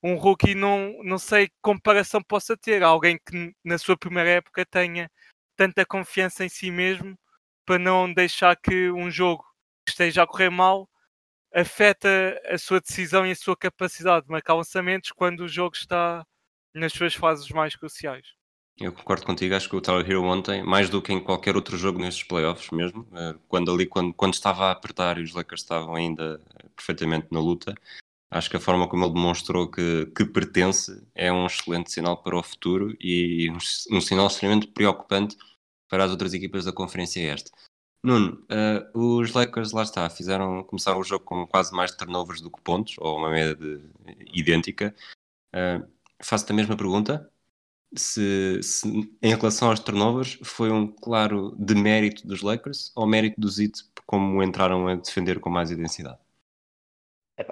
um 0.06 0.16
rookie 0.16 0.54
não, 0.54 0.96
não 1.04 1.18
sei 1.18 1.48
que 1.48 1.56
comparação 1.62 2.22
possa 2.22 2.56
ter. 2.56 2.84
Alguém 2.84 3.18
que 3.18 3.54
na 3.64 3.78
sua 3.78 3.98
primeira 3.98 4.30
época 4.30 4.64
tenha 4.66 5.10
tanta 5.56 5.86
confiança 5.86 6.46
em 6.46 6.50
si 6.50 6.70
mesmo 6.70 7.18
para 7.66 7.80
não 7.80 8.14
deixar 8.14 8.56
que 8.56 8.92
um 8.92 9.10
jogo 9.10 9.44
que 9.84 9.92
esteja 9.92 10.24
a 10.24 10.28
correr 10.28 10.52
mal 10.52 10.88
afeta 11.52 12.40
a 12.48 12.58
sua 12.58 12.80
decisão 12.80 13.26
e 13.26 13.32
a 13.32 13.36
sua 13.36 13.58
capacidade 13.58 14.26
de 14.26 14.32
marcar 14.32 14.54
lançamentos 14.54 15.12
quando 15.12 15.40
o 15.42 15.48
jogo 15.48 15.76
está 15.76 16.24
nas 16.74 16.94
suas 16.94 17.16
fases 17.16 17.50
mais 17.50 17.76
cruciais. 17.76 18.28
Eu 18.78 18.92
concordo 18.92 19.26
contigo, 19.26 19.56
acho 19.56 19.70
que 19.70 19.76
o 19.76 19.82
Tyler 19.82 20.06
Hero 20.06 20.24
ontem, 20.24 20.62
mais 20.62 20.90
do 20.90 21.02
que 21.02 21.14
em 21.14 21.24
qualquer 21.24 21.56
outro 21.56 21.78
jogo 21.78 21.98
nestes 21.98 22.26
playoffs 22.26 22.70
mesmo, 22.72 23.08
quando 23.48 23.72
ali, 23.72 23.86
quando, 23.86 24.14
quando 24.14 24.34
estava 24.34 24.66
a 24.66 24.72
apertar 24.72 25.18
e 25.18 25.24
os 25.24 25.34
Lakers 25.34 25.62
estavam 25.62 25.96
ainda 25.96 26.42
perfeitamente 26.76 27.28
na 27.32 27.40
luta, 27.40 27.74
acho 28.36 28.50
que 28.50 28.58
a 28.58 28.60
forma 28.60 28.88
como 28.88 29.06
ele 29.06 29.14
demonstrou 29.14 29.72
que, 29.72 30.08
que 30.08 30.26
pertence 30.26 31.02
é 31.16 31.32
um 31.32 31.46
excelente 31.46 31.90
sinal 31.90 32.22
para 32.22 32.38
o 32.38 32.44
futuro 32.44 32.96
e 33.00 33.50
um, 33.50 33.58
um 33.98 34.02
sinal 34.02 34.28
extremamente 34.28 34.68
preocupante 34.68 35.38
para 35.88 36.04
as 36.04 36.12
outras 36.12 36.34
equipas 36.34 36.66
da 36.66 36.74
Conferência 36.74 37.34
Este. 37.34 37.50
Nuno, 38.04 38.46
uh, 38.52 39.00
os 39.00 39.32
Lakers 39.32 39.72
lá 39.72 39.84
está, 39.84 40.10
fizeram, 40.10 40.64
começaram 40.66 41.00
o 41.00 41.04
jogo 41.04 41.24
com 41.24 41.48
quase 41.48 41.74
mais 41.74 41.96
turnovers 41.96 42.42
do 42.42 42.52
que 42.52 42.62
pontos, 42.62 42.96
ou 43.00 43.18
uma 43.18 43.30
média 43.30 43.56
de, 43.56 43.82
idêntica. 44.34 44.94
Uh, 45.56 45.88
Faço-te 46.22 46.52
a 46.52 46.56
mesma 46.56 46.76
pergunta. 46.76 47.30
se, 47.96 48.60
se 48.62 48.88
em 49.22 49.36
relação 49.36 49.70
aos 49.70 49.80
turnovers 49.80 50.38
foi 50.44 50.72
um 50.72 50.88
claro 50.88 51.56
demérito 51.58 52.28
dos 52.28 52.42
Lakers 52.42 52.92
ou 52.96 53.08
mérito 53.08 53.40
do 53.40 53.48
Zit 53.50 53.82
como 54.06 54.44
entraram 54.44 54.88
a 54.88 54.96
defender 54.96 55.40
com 55.40 55.50
mais 55.50 55.72
intensidade? 55.72 56.25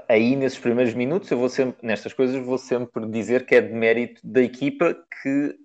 Aí, 0.08 0.36
nesses 0.36 0.60
primeiros 0.60 0.94
minutos, 0.94 1.30
eu 1.30 1.38
vou 1.38 1.50
sempre, 1.50 1.86
nestas 1.86 2.13
coisas, 2.13 2.38
vou 2.46 2.58
sempre 2.58 3.06
dizer 3.08 3.46
que 3.46 3.56
é 3.56 3.62
de 3.62 3.74
mérito 3.74 4.22
da 4.24 4.42
equipa 4.42 4.94
que 5.22 5.58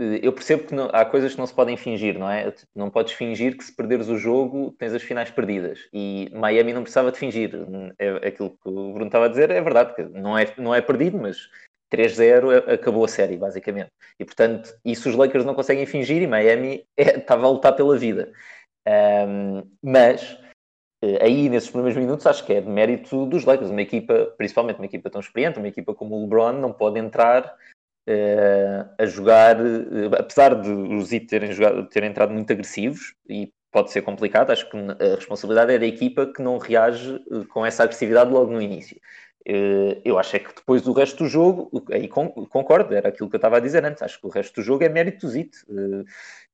eh, 0.00 0.20
eu 0.22 0.32
percebo 0.32 0.64
que 0.66 0.74
não- 0.74 0.90
há 0.92 1.04
coisas 1.04 1.32
que 1.34 1.38
não 1.38 1.46
se 1.46 1.54
podem 1.54 1.76
fingir, 1.76 2.18
não 2.18 2.28
é? 2.30 2.50
Tipo, 2.50 2.68
Não 2.74 2.90
podes 2.90 3.12
fingir 3.14 3.56
que 3.56 3.64
se 3.64 3.74
perderes 3.74 4.08
o 4.08 4.16
jogo 4.18 4.72
tens 4.78 4.92
as 4.92 5.02
finais 5.02 5.30
perdidas. 5.30 5.88
E 5.92 6.28
Miami 6.34 6.72
não 6.72 6.82
precisava 6.82 7.12
de 7.12 7.18
fingir. 7.18 7.50
É, 7.98 8.28
aquilo 8.28 8.50
que 8.50 8.68
o 8.68 8.92
Bruno 8.92 9.06
estava 9.06 9.26
a 9.26 9.28
dizer 9.28 9.50
é 9.50 9.60
verdade, 9.60 9.94
não 10.12 10.36
é, 10.38 10.52
não 10.58 10.74
é 10.74 10.80
perdido, 10.80 11.16
mas 11.18 11.48
3-0 11.88 12.50
a- 12.50 12.74
acabou 12.74 13.04
a 13.04 13.08
série, 13.08 13.36
basicamente. 13.36 13.90
E 14.18 14.24
portanto, 14.24 14.72
isso 14.84 15.08
os 15.08 15.14
Lakers 15.16 15.44
não 15.44 15.54
conseguem 15.54 15.86
fingir 15.86 16.22
e 16.22 16.26
Miami 16.26 16.84
é- 16.98 17.18
estava 17.18 17.46
a 17.46 17.50
lutar 17.50 17.74
pela 17.76 17.96
vida. 17.98 18.32
Ahm, 18.86 19.62
mas 19.82 20.38
aí 21.20 21.48
nesses 21.48 21.70
primeiros 21.70 21.96
minutos 21.98 22.26
acho 22.26 22.44
que 22.46 22.52
é 22.52 22.60
de 22.60 22.68
mérito 22.68 23.26
dos 23.26 23.44
Lakers, 23.44 23.70
uma 23.70 23.82
equipa, 23.82 24.32
principalmente 24.36 24.76
uma 24.78 24.86
equipa 24.86 25.10
tão 25.10 25.20
experiente, 25.20 25.58
uma 25.58 25.68
equipa 25.68 25.94
como 25.94 26.16
o 26.16 26.20
LeBron, 26.22 26.52
não 26.52 26.72
pode 26.72 26.98
entrar 26.98 27.54
eh, 28.06 28.84
a 28.98 29.06
jogar, 29.06 29.56
eh, 29.60 30.10
apesar 30.18 30.54
de 30.60 30.70
os 30.70 31.12
Heat 31.12 31.26
terem, 31.26 31.50
terem 31.90 32.10
entrado 32.10 32.32
muito 32.32 32.52
agressivos 32.52 33.14
e 33.28 33.52
pode 33.72 33.90
ser 33.90 34.02
complicado, 34.02 34.50
acho 34.50 34.68
que 34.70 34.76
a 34.76 35.16
responsabilidade 35.16 35.72
é 35.72 35.78
da 35.78 35.86
equipa 35.86 36.26
que 36.26 36.40
não 36.42 36.58
reage 36.58 37.14
eh, 37.30 37.44
com 37.48 37.64
essa 37.66 37.82
agressividade 37.82 38.30
logo 38.30 38.52
no 38.52 38.60
início. 38.62 39.00
Eh, 39.46 40.00
Eu 40.04 40.18
acho 40.18 40.36
é 40.36 40.38
que 40.38 40.54
depois 40.54 40.82
do 40.82 40.92
resto 40.92 41.24
do 41.24 41.28
jogo, 41.28 41.70
aí 41.92 42.08
con- 42.08 42.30
concordo, 42.48 42.94
era 42.94 43.08
aquilo 43.08 43.28
que 43.28 43.36
eu 43.36 43.38
estava 43.38 43.56
a 43.58 43.60
dizer 43.60 43.84
antes, 43.84 44.02
acho 44.02 44.20
que 44.20 44.26
o 44.26 44.30
resto 44.30 44.54
do 44.60 44.62
jogo 44.62 44.84
é 44.84 44.88
mérito 44.88 45.26
dos 45.26 45.34
Heat. 45.36 45.50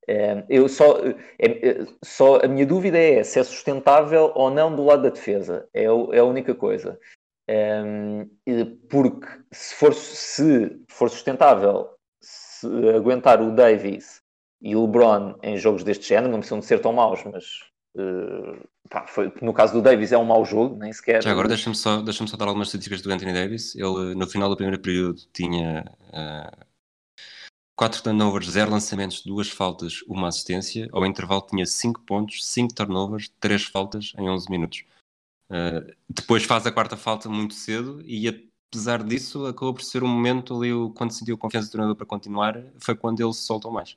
Eh, 0.09 0.33
eh, 0.39 0.45
Eu 0.49 0.69
só, 0.69 0.99
eh, 0.99 1.17
é- 1.39 1.69
é- 1.69 1.87
só 2.05 2.41
a 2.43 2.49
minha 2.49 2.67
dúvida 2.67 2.99
é 2.99 3.23
se 3.23 3.39
é 3.39 3.45
sustentável 3.45 4.33
ou 4.35 4.51
não 4.51 4.75
do 4.75 4.85
lado 4.85 5.03
da 5.03 5.11
defesa. 5.11 5.69
É, 5.75 5.85
é 5.85 6.19
a 6.19 6.25
única 6.25 6.55
coisa. 6.55 6.99
Porque 8.89 9.27
se 9.53 9.75
for, 9.75 9.95
se 9.95 10.81
for 10.89 11.11
sustentável, 11.11 11.91
se 12.21 12.67
aguentar 12.95 13.41
o 13.43 13.55
Davis 13.55 14.23
e 14.63 14.77
o 14.77 14.85
LeBron 14.87 15.35
em 15.43 15.57
jogos 15.57 15.83
deste 15.83 16.07
género, 16.09 16.31
não 16.31 16.39
precisam 16.39 16.61
de 16.61 16.67
ser 16.67 16.81
tão 16.81 16.93
maus, 16.93 17.21
mas 17.25 17.45
uh, 17.97 18.69
pá, 18.89 19.07
foi- 19.07 19.33
no 19.41 19.53
caso 19.55 19.73
do 19.73 19.83
Davis 19.83 20.13
é 20.13 20.19
um 20.19 20.25
mau 20.25 20.45
jogo, 20.45 20.77
nem 20.77 20.93
sequer. 20.93 21.23
Já 21.23 21.31
agora 21.31 21.49
deixa-me 21.49 21.75
só, 21.75 22.03
deixa 22.03 22.27
só 22.27 22.37
dar 22.37 22.47
algumas 22.47 22.69
estatísticas 22.69 23.01
do 23.03 23.11
Anthony 23.11 23.33
Davis. 23.33 23.75
Ele, 23.75 24.15
no 24.15 24.27
final 24.27 24.49
do 24.49 24.57
primeiro 24.57 24.81
período, 24.81 25.21
tinha 25.33 25.85
4 27.81 28.03
turnovers, 28.03 28.47
0 28.51 28.71
lançamentos, 28.71 29.23
2 29.25 29.49
faltas, 29.49 30.03
uma 30.07 30.29
assistência. 30.29 30.87
Ao 30.93 31.07
intervalo 31.07 31.41
tinha 31.41 31.65
5 31.65 32.03
pontos, 32.03 32.47
5 32.47 32.75
turnovers, 32.75 33.33
3 33.41 33.65
faltas 33.65 34.13
em 34.19 34.29
11 34.29 34.51
minutos. 34.51 34.85
Uh, 35.49 35.91
depois 36.07 36.45
faz 36.45 36.67
a 36.67 36.73
quarta 36.73 36.95
falta 36.95 37.27
muito 37.31 37.55
cedo 37.55 38.03
e 38.05 38.29
apesar 38.29 39.03
disso 39.03 39.47
acabou 39.47 39.73
por 39.73 39.83
ser 39.83 40.05
um 40.05 40.09
momento 40.09 40.55
ali, 40.55 40.69
quando 40.95 41.13
sentiu 41.13 41.39
confiança 41.39 41.69
do 41.69 41.73
treinador 41.73 41.97
para 41.97 42.05
continuar, 42.05 42.63
foi 42.79 42.95
quando 42.95 43.19
ele 43.19 43.33
se 43.33 43.47
soltou 43.47 43.73
mais. 43.73 43.97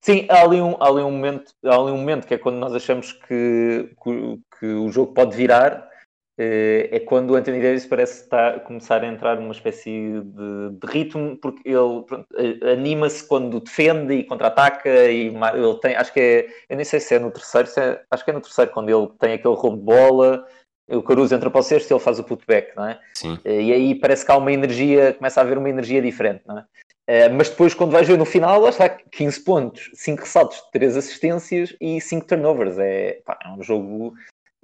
Sim, 0.00 0.28
há 0.30 0.44
ali, 0.44 0.60
um, 0.60 0.80
há, 0.80 0.86
ali 0.86 1.02
um 1.02 1.10
momento, 1.10 1.52
há 1.64 1.74
ali 1.74 1.90
um 1.90 1.98
momento 1.98 2.28
que 2.28 2.34
é 2.34 2.38
quando 2.38 2.58
nós 2.58 2.72
achamos 2.72 3.12
que, 3.12 3.92
que, 4.04 4.40
que 4.60 4.66
o 4.66 4.88
jogo 4.88 5.12
pode 5.12 5.36
virar, 5.36 5.90
é 6.38 7.00
quando 7.00 7.30
o 7.30 7.34
Anthony 7.36 7.60
Davis 7.60 7.86
parece 7.86 8.22
estar, 8.24 8.60
começar 8.60 9.02
a 9.02 9.06
entrar 9.06 9.36
numa 9.36 9.52
espécie 9.52 10.20
de, 10.24 10.70
de 10.80 10.86
ritmo, 10.86 11.36
porque 11.36 11.68
ele 11.68 12.04
eh, 12.36 12.72
anima-se 12.72 13.26
quando 13.26 13.60
defende 13.60 14.14
e 14.14 14.24
contra-ataca, 14.24 14.88
e 14.88 15.28
ele 15.28 15.78
tem, 15.80 15.94
acho 15.94 16.12
que 16.12 16.20
é, 16.20 16.46
eu 16.70 16.76
nem 16.76 16.84
sei 16.84 17.00
se 17.00 17.14
é 17.14 17.18
no 17.18 17.30
terceiro, 17.30 17.68
é- 17.76 18.00
acho 18.10 18.24
que 18.24 18.30
é 18.30 18.34
no 18.34 18.40
terceiro, 18.40 18.70
quando 18.70 18.88
ele 18.88 19.08
tem 19.18 19.34
aquele 19.34 19.54
roubo 19.54 19.76
de 19.76 19.82
bola, 19.82 20.46
o 20.90 21.02
Caruso 21.02 21.34
entra 21.34 21.50
para 21.50 21.60
o 21.60 21.62
sexto 21.62 21.90
e 21.90 21.94
ele 21.94 22.00
faz 22.00 22.18
o 22.18 22.24
putback, 22.24 22.74
não 22.76 22.86
é? 22.86 22.98
Sim. 23.14 23.38
Eh, 23.44 23.62
E 23.62 23.72
aí 23.72 23.94
parece 23.94 24.24
que 24.24 24.32
há 24.32 24.36
uma 24.36 24.52
energia, 24.52 25.12
começa 25.14 25.40
a 25.40 25.42
haver 25.42 25.58
uma 25.58 25.68
energia 25.70 26.02
diferente, 26.02 26.42
não 26.46 26.58
é? 26.58 26.64
Eh, 27.06 27.28
mas 27.28 27.50
depois, 27.50 27.74
quando 27.74 27.90
vais 27.92 28.06
ver 28.06 28.16
no 28.16 28.24
final, 28.24 28.60
lá 28.60 28.68
está 28.70 28.88
15 28.88 29.40
pontos, 29.40 29.90
5 29.94 30.20
ressaltos, 30.22 30.60
3 30.72 30.96
assistências 30.96 31.74
e 31.80 32.00
5 32.00 32.26
turnovers. 32.26 32.78
É, 32.78 33.20
pá, 33.24 33.38
é 33.44 33.48
um 33.48 33.62
jogo. 33.62 34.14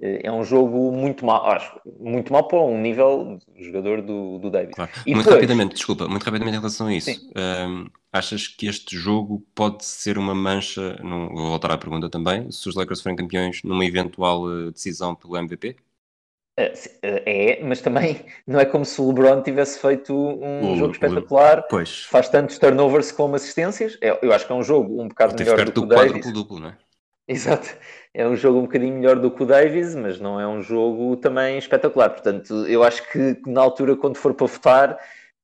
Eh, 0.01 0.21
É 0.23 0.31
um 0.31 0.43
jogo 0.43 0.91
muito 0.91 1.25
mal, 1.25 1.45
acho, 1.51 1.79
muito 1.99 2.31
mal 2.31 2.47
para 2.47 2.59
um 2.61 2.79
nível 2.81 3.37
de 3.55 3.63
jogador 3.65 4.01
do, 4.01 4.37
do 4.39 4.49
Davis. 4.49 4.73
Claro. 4.75 4.91
Muito 5.05 5.17
depois- 5.17 5.35
rapidamente, 5.35 5.75
desculpa, 5.75 6.07
muito 6.07 6.23
rapidamente 6.23 6.55
em 6.57 6.59
relação 6.59 6.87
a 6.87 6.93
isso. 6.93 7.11
Um, 7.35 7.87
achas 8.11 8.47
que 8.47 8.67
este 8.67 8.97
jogo 8.97 9.45
pode 9.53 9.83
ser 9.85 10.17
uma 10.17 10.33
mancha, 10.35 10.95
num- 11.03 11.29
vou 11.29 11.47
voltar 11.49 11.71
à 11.71 11.77
pergunta 11.77 12.09
também, 12.09 12.49
se 12.51 12.67
os 12.69 12.75
Lakers 12.75 13.01
forem 13.01 13.15
campeões 13.15 13.61
numa 13.63 13.85
eventual 13.85 14.49
eh, 14.67 14.71
decisão 14.71 15.13
pelo 15.15 15.37
MVP? 15.37 15.75
Eh, 16.57 16.73
É, 17.01 17.63
mas 17.63 17.79
também 17.81 18.25
não 18.45 18.59
é 18.59 18.65
como 18.65 18.83
se 18.85 18.99
o 19.01 19.07
LeBron 19.07 19.41
tivesse 19.41 19.79
feito 19.79 20.13
um 20.13 20.73
O- 20.73 20.75
jogo 20.75 20.89
o- 20.89 20.91
espetacular, 20.91 21.61
Pois, 21.69 22.03
faz 22.03 22.27
tantos 22.29 22.57
turnovers 22.59 23.11
como 23.11 23.35
assistências. 23.35 23.97
É, 24.01 24.17
Eu 24.25 24.33
acho 24.33 24.45
que 24.45 24.51
é 24.51 24.55
um 24.55 24.63
jogo 24.63 25.01
um 25.01 25.07
bocado 25.07 25.35
melhor 25.37 25.57
do 25.65 25.71
que 25.71 25.79
o 25.79 25.81
do 25.83 25.87
Davis. 25.87 26.05
quádruplo 26.11 26.33
duplo, 26.33 26.59
não 26.59 26.69
é? 26.69 26.77
Exato. 27.29 27.77
É 28.11 28.27
um 28.27 28.35
jogo 28.35 28.57
um 28.57 28.63
bocadinho 28.63 28.95
melhor 28.95 29.19
do 29.19 29.29
que 29.29 29.43
o 29.43 29.45
Davis, 29.45 29.93
mas 29.93 30.19
não 30.19 30.39
é 30.39 30.47
um 30.47 30.63
jogo 30.63 31.15
também 31.17 31.59
espetacular. 31.59 32.09
Portanto, 32.09 32.65
eu 32.65 32.83
acho 32.83 33.07
que 33.11 33.39
na 33.45 33.61
altura, 33.61 33.95
quando 33.95 34.17
for 34.17 34.33
para 34.33 34.47
votar, 34.47 34.99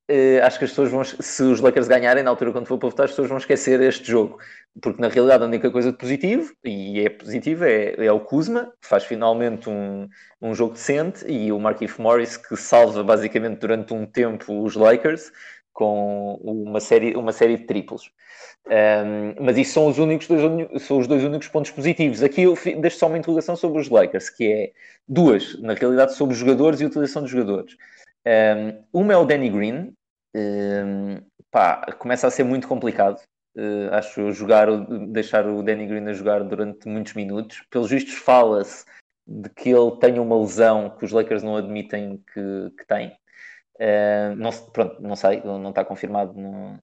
eh, 0.07 0.39
acho 0.41 0.57
que 0.57 0.65
as 0.65 0.71
pessoas 0.71 0.89
vão, 0.89 1.03
se 1.03 1.43
os 1.43 1.61
Lakers 1.61 1.87
ganharem, 1.87 2.23
na 2.23 2.31
altura, 2.31 2.51
quando 2.51 2.65
for 2.67 2.79
para 2.79 2.89
votar, 2.89 3.05
as 3.05 3.11
pessoas 3.11 3.29
vão 3.29 3.37
esquecer 3.37 3.79
este 3.81 4.09
jogo. 4.09 4.39
Porque 4.81 4.99
na 4.99 5.09
realidade 5.09 5.43
a 5.43 5.47
única 5.47 5.69
coisa 5.69 5.91
de 5.91 5.97
positivo, 5.97 6.53
e 6.63 6.99
é 7.01 7.09
positivo, 7.09 7.63
é, 7.65 7.93
é 8.03 8.11
o 8.11 8.19
Kuzma, 8.19 8.73
que 8.81 8.87
faz 8.87 9.03
finalmente 9.03 9.69
um, 9.69 10.09
um 10.41 10.55
jogo 10.55 10.73
decente, 10.73 11.23
e 11.31 11.51
o 11.51 11.59
Markieff 11.59 12.01
Morris, 12.01 12.35
que 12.35 12.57
salva 12.57 13.03
basicamente 13.03 13.59
durante 13.59 13.93
um 13.93 14.07
tempo 14.07 14.63
os 14.63 14.75
Lakers 14.75 15.31
com 15.75 16.39
uma 16.41 16.79
série, 16.79 17.15
uma 17.15 17.33
série 17.33 17.57
de 17.57 17.65
triplos. 17.65 18.09
Um, 18.65 19.43
mas 19.43 19.57
isso 19.57 19.73
são 19.73 19.87
os, 19.87 19.99
únicos 19.99 20.27
dois, 20.27 20.41
são 20.81 20.97
os 20.97 21.05
dois 21.05 21.23
únicos 21.23 21.49
pontos 21.49 21.69
positivos. 21.69 22.23
Aqui 22.23 22.43
eu 22.43 22.55
deixo 22.79 22.97
só 22.97 23.07
uma 23.07 23.17
interrogação 23.17 23.55
sobre 23.55 23.79
os 23.79 23.89
Lakers, 23.89 24.29
que 24.29 24.51
é 24.51 24.71
duas, 25.07 25.59
na 25.61 25.73
realidade, 25.73 26.15
sobre 26.15 26.33
jogadores 26.33 26.79
e 26.79 26.85
utilização 26.85 27.21
dos 27.21 27.29
jogadores. 27.29 27.75
Um, 28.25 29.01
uma 29.01 29.13
é 29.13 29.17
o 29.17 29.25
Danny 29.25 29.49
Green, 29.49 29.93
um, 30.33 31.21
pá, 31.51 31.85
começa 31.99 32.25
a 32.25 32.31
ser 32.31 32.45
muito 32.45 32.67
complicado. 32.67 33.21
Uh, 33.57 33.93
acho 33.93 34.31
jogar, 34.31 34.67
deixar 35.09 35.45
o 35.45 35.61
Danny 35.61 35.85
Green 35.85 36.07
a 36.07 36.13
jogar 36.13 36.41
durante 36.43 36.87
muitos 36.87 37.13
minutos. 37.13 37.63
Pelos 37.69 37.91
vistos, 37.91 38.15
fala-se 38.15 38.85
de 39.27 39.49
que 39.49 39.69
ele 39.69 39.91
tem 39.99 40.19
uma 40.19 40.39
lesão 40.39 40.89
que 40.89 41.03
os 41.03 41.11
Lakers 41.11 41.43
não 41.43 41.57
admitem 41.57 42.23
que, 42.33 42.71
que 42.77 42.87
tem. 42.87 43.15
Uh, 43.79 44.35
não, 44.37 44.51
pronto, 44.71 45.01
não 45.01 45.15
sei, 45.15 45.41
não 45.43 45.69
está 45.69 45.83
confirmado. 45.83 46.33
Não, 46.33 46.79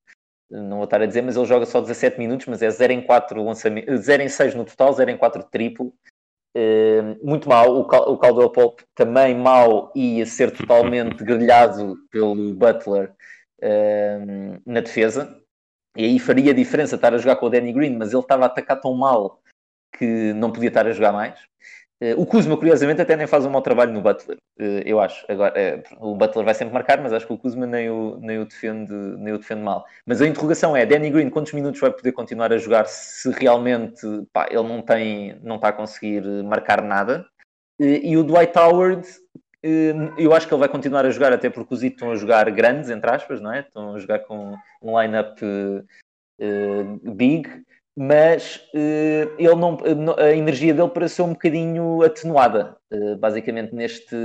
não 0.50 0.76
vou 0.76 0.84
estar 0.84 1.00
a 1.00 1.06
dizer, 1.06 1.22
mas 1.22 1.36
ele 1.36 1.46
joga 1.46 1.64
só 1.64 1.80
17 1.80 2.18
minutos, 2.18 2.46
mas 2.46 2.60
é 2.62 2.68
0 2.68 2.92
em 2.92 3.00
4 3.06 3.42
lançamentos, 3.42 4.00
0 4.00 4.22
em 4.22 4.28
6 4.28 4.54
no 4.54 4.64
total, 4.64 4.92
0 4.92 5.10
em 5.10 5.16
4 5.16 5.42
triplo. 5.44 5.94
Uh, 6.54 7.16
muito 7.26 7.48
mal, 7.48 7.74
o, 7.74 7.86
Cal- 7.86 8.12
o 8.12 8.18
Caldwell 8.18 8.50
Pope 8.50 8.84
também 8.94 9.34
mal 9.34 9.90
e 9.96 10.20
a 10.20 10.26
ser 10.26 10.50
totalmente 10.54 11.16
grelhado 11.24 11.96
pelo 12.10 12.52
Butler 12.54 13.10
uh, 13.62 14.60
na 14.66 14.80
defesa. 14.80 15.40
E 15.96 16.04
aí 16.04 16.18
faria 16.18 16.52
diferença 16.52 16.96
estar 16.96 17.14
a 17.14 17.18
jogar 17.18 17.36
com 17.36 17.46
o 17.46 17.50
Danny 17.50 17.72
Green, 17.72 17.96
mas 17.96 18.12
ele 18.12 18.20
estava 18.20 18.44
a 18.44 18.46
atacar 18.46 18.78
tão 18.80 18.92
mal 18.94 19.40
que 19.96 20.32
não 20.34 20.52
podia 20.52 20.68
estar 20.68 20.86
a 20.86 20.92
jogar 20.92 21.12
mais. 21.12 21.40
Eh, 22.02 22.16
O 22.16 22.26
Kuzma, 22.26 22.56
curiosamente, 22.56 23.00
até 23.00 23.14
nem 23.14 23.28
faz 23.28 23.46
um 23.46 23.50
mau 23.50 23.62
trabalho 23.62 23.92
no 23.92 24.00
Butler, 24.00 24.36
eh, 24.58 24.82
eu 24.84 24.98
acho. 24.98 25.24
Agora, 25.28 25.52
eh, 25.56 25.84
o 26.00 26.16
Butler 26.16 26.44
vai 26.44 26.52
sempre 26.52 26.74
marcar, 26.74 27.00
mas 27.00 27.12
acho 27.12 27.24
que 27.24 27.32
o 27.32 27.38
Kuzma 27.38 27.64
nem 27.64 27.88
o, 27.88 28.18
nem 28.20 28.40
o, 28.40 28.44
defende, 28.44 28.92
nem 28.92 29.32
o 29.32 29.38
defende 29.38 29.62
mal. 29.62 29.84
Mas 30.04 30.20
a 30.20 30.26
interrogação 30.26 30.76
é: 30.76 30.84
Danny 30.84 31.10
Green, 31.10 31.30
quantos 31.30 31.52
minutos 31.52 31.80
vai 31.80 31.92
poder 31.92 32.10
continuar 32.10 32.52
a 32.52 32.58
jogar 32.58 32.86
se 32.86 33.30
realmente 33.30 34.04
pá, 34.32 34.48
ele 34.50 34.64
não, 34.64 34.82
tem, 34.82 35.38
não 35.44 35.56
está 35.56 35.68
a 35.68 35.72
conseguir 35.72 36.22
marcar 36.42 36.82
nada? 36.82 37.24
E 37.78 38.16
o 38.16 38.24
Dwight 38.24 38.56
Howard, 38.58 39.06
eu 40.18 40.32
acho 40.34 40.46
que 40.48 40.54
ele 40.54 40.60
vai 40.60 40.68
continuar 40.68 41.04
a 41.06 41.10
jogar, 41.10 41.32
até 41.32 41.50
porque 41.50 41.74
os 41.74 41.82
Heat 41.82 41.94
estão 41.94 42.10
a 42.10 42.16
jogar 42.16 42.50
grandes, 42.50 42.90
entre 42.90 43.10
aspas, 43.10 43.40
não 43.40 43.52
é? 43.52 43.60
Estão 43.60 43.94
a 43.94 43.98
jogar 43.98 44.20
com 44.20 44.56
um 44.82 45.00
line-up 45.00 45.40
eh, 46.40 46.84
big 47.14 47.48
mas 47.96 48.66
eh, 48.74 49.28
ele 49.38 49.54
não, 49.54 49.78
a 50.16 50.34
energia 50.34 50.72
dele 50.72 50.88
pareceu 50.88 51.24
um 51.24 51.32
bocadinho 51.32 52.02
atenuada. 52.02 52.76
Eh, 52.90 53.14
basicamente, 53.16 53.74
neste, 53.74 54.16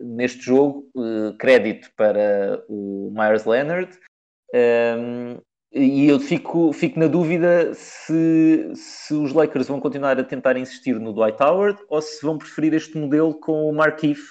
neste 0.00 0.42
jogo, 0.42 0.88
eh, 0.96 1.34
crédito 1.38 1.90
para 1.96 2.64
o 2.68 3.12
Myers 3.14 3.44
Leonard. 3.44 3.90
Um, 4.54 5.38
e 5.76 6.06
eu 6.08 6.20
fico, 6.20 6.72
fico 6.72 7.00
na 7.00 7.08
dúvida 7.08 7.74
se, 7.74 8.70
se 8.76 9.12
os 9.12 9.32
Lakers 9.32 9.66
vão 9.66 9.80
continuar 9.80 10.16
a 10.20 10.22
tentar 10.22 10.56
insistir 10.56 11.00
no 11.00 11.12
Dwight 11.12 11.42
Howard 11.42 11.82
ou 11.88 12.00
se 12.00 12.24
vão 12.24 12.38
preferir 12.38 12.72
este 12.74 12.96
modelo 12.96 13.34
com 13.40 13.68
o 13.68 13.72
Markieff 13.74 14.22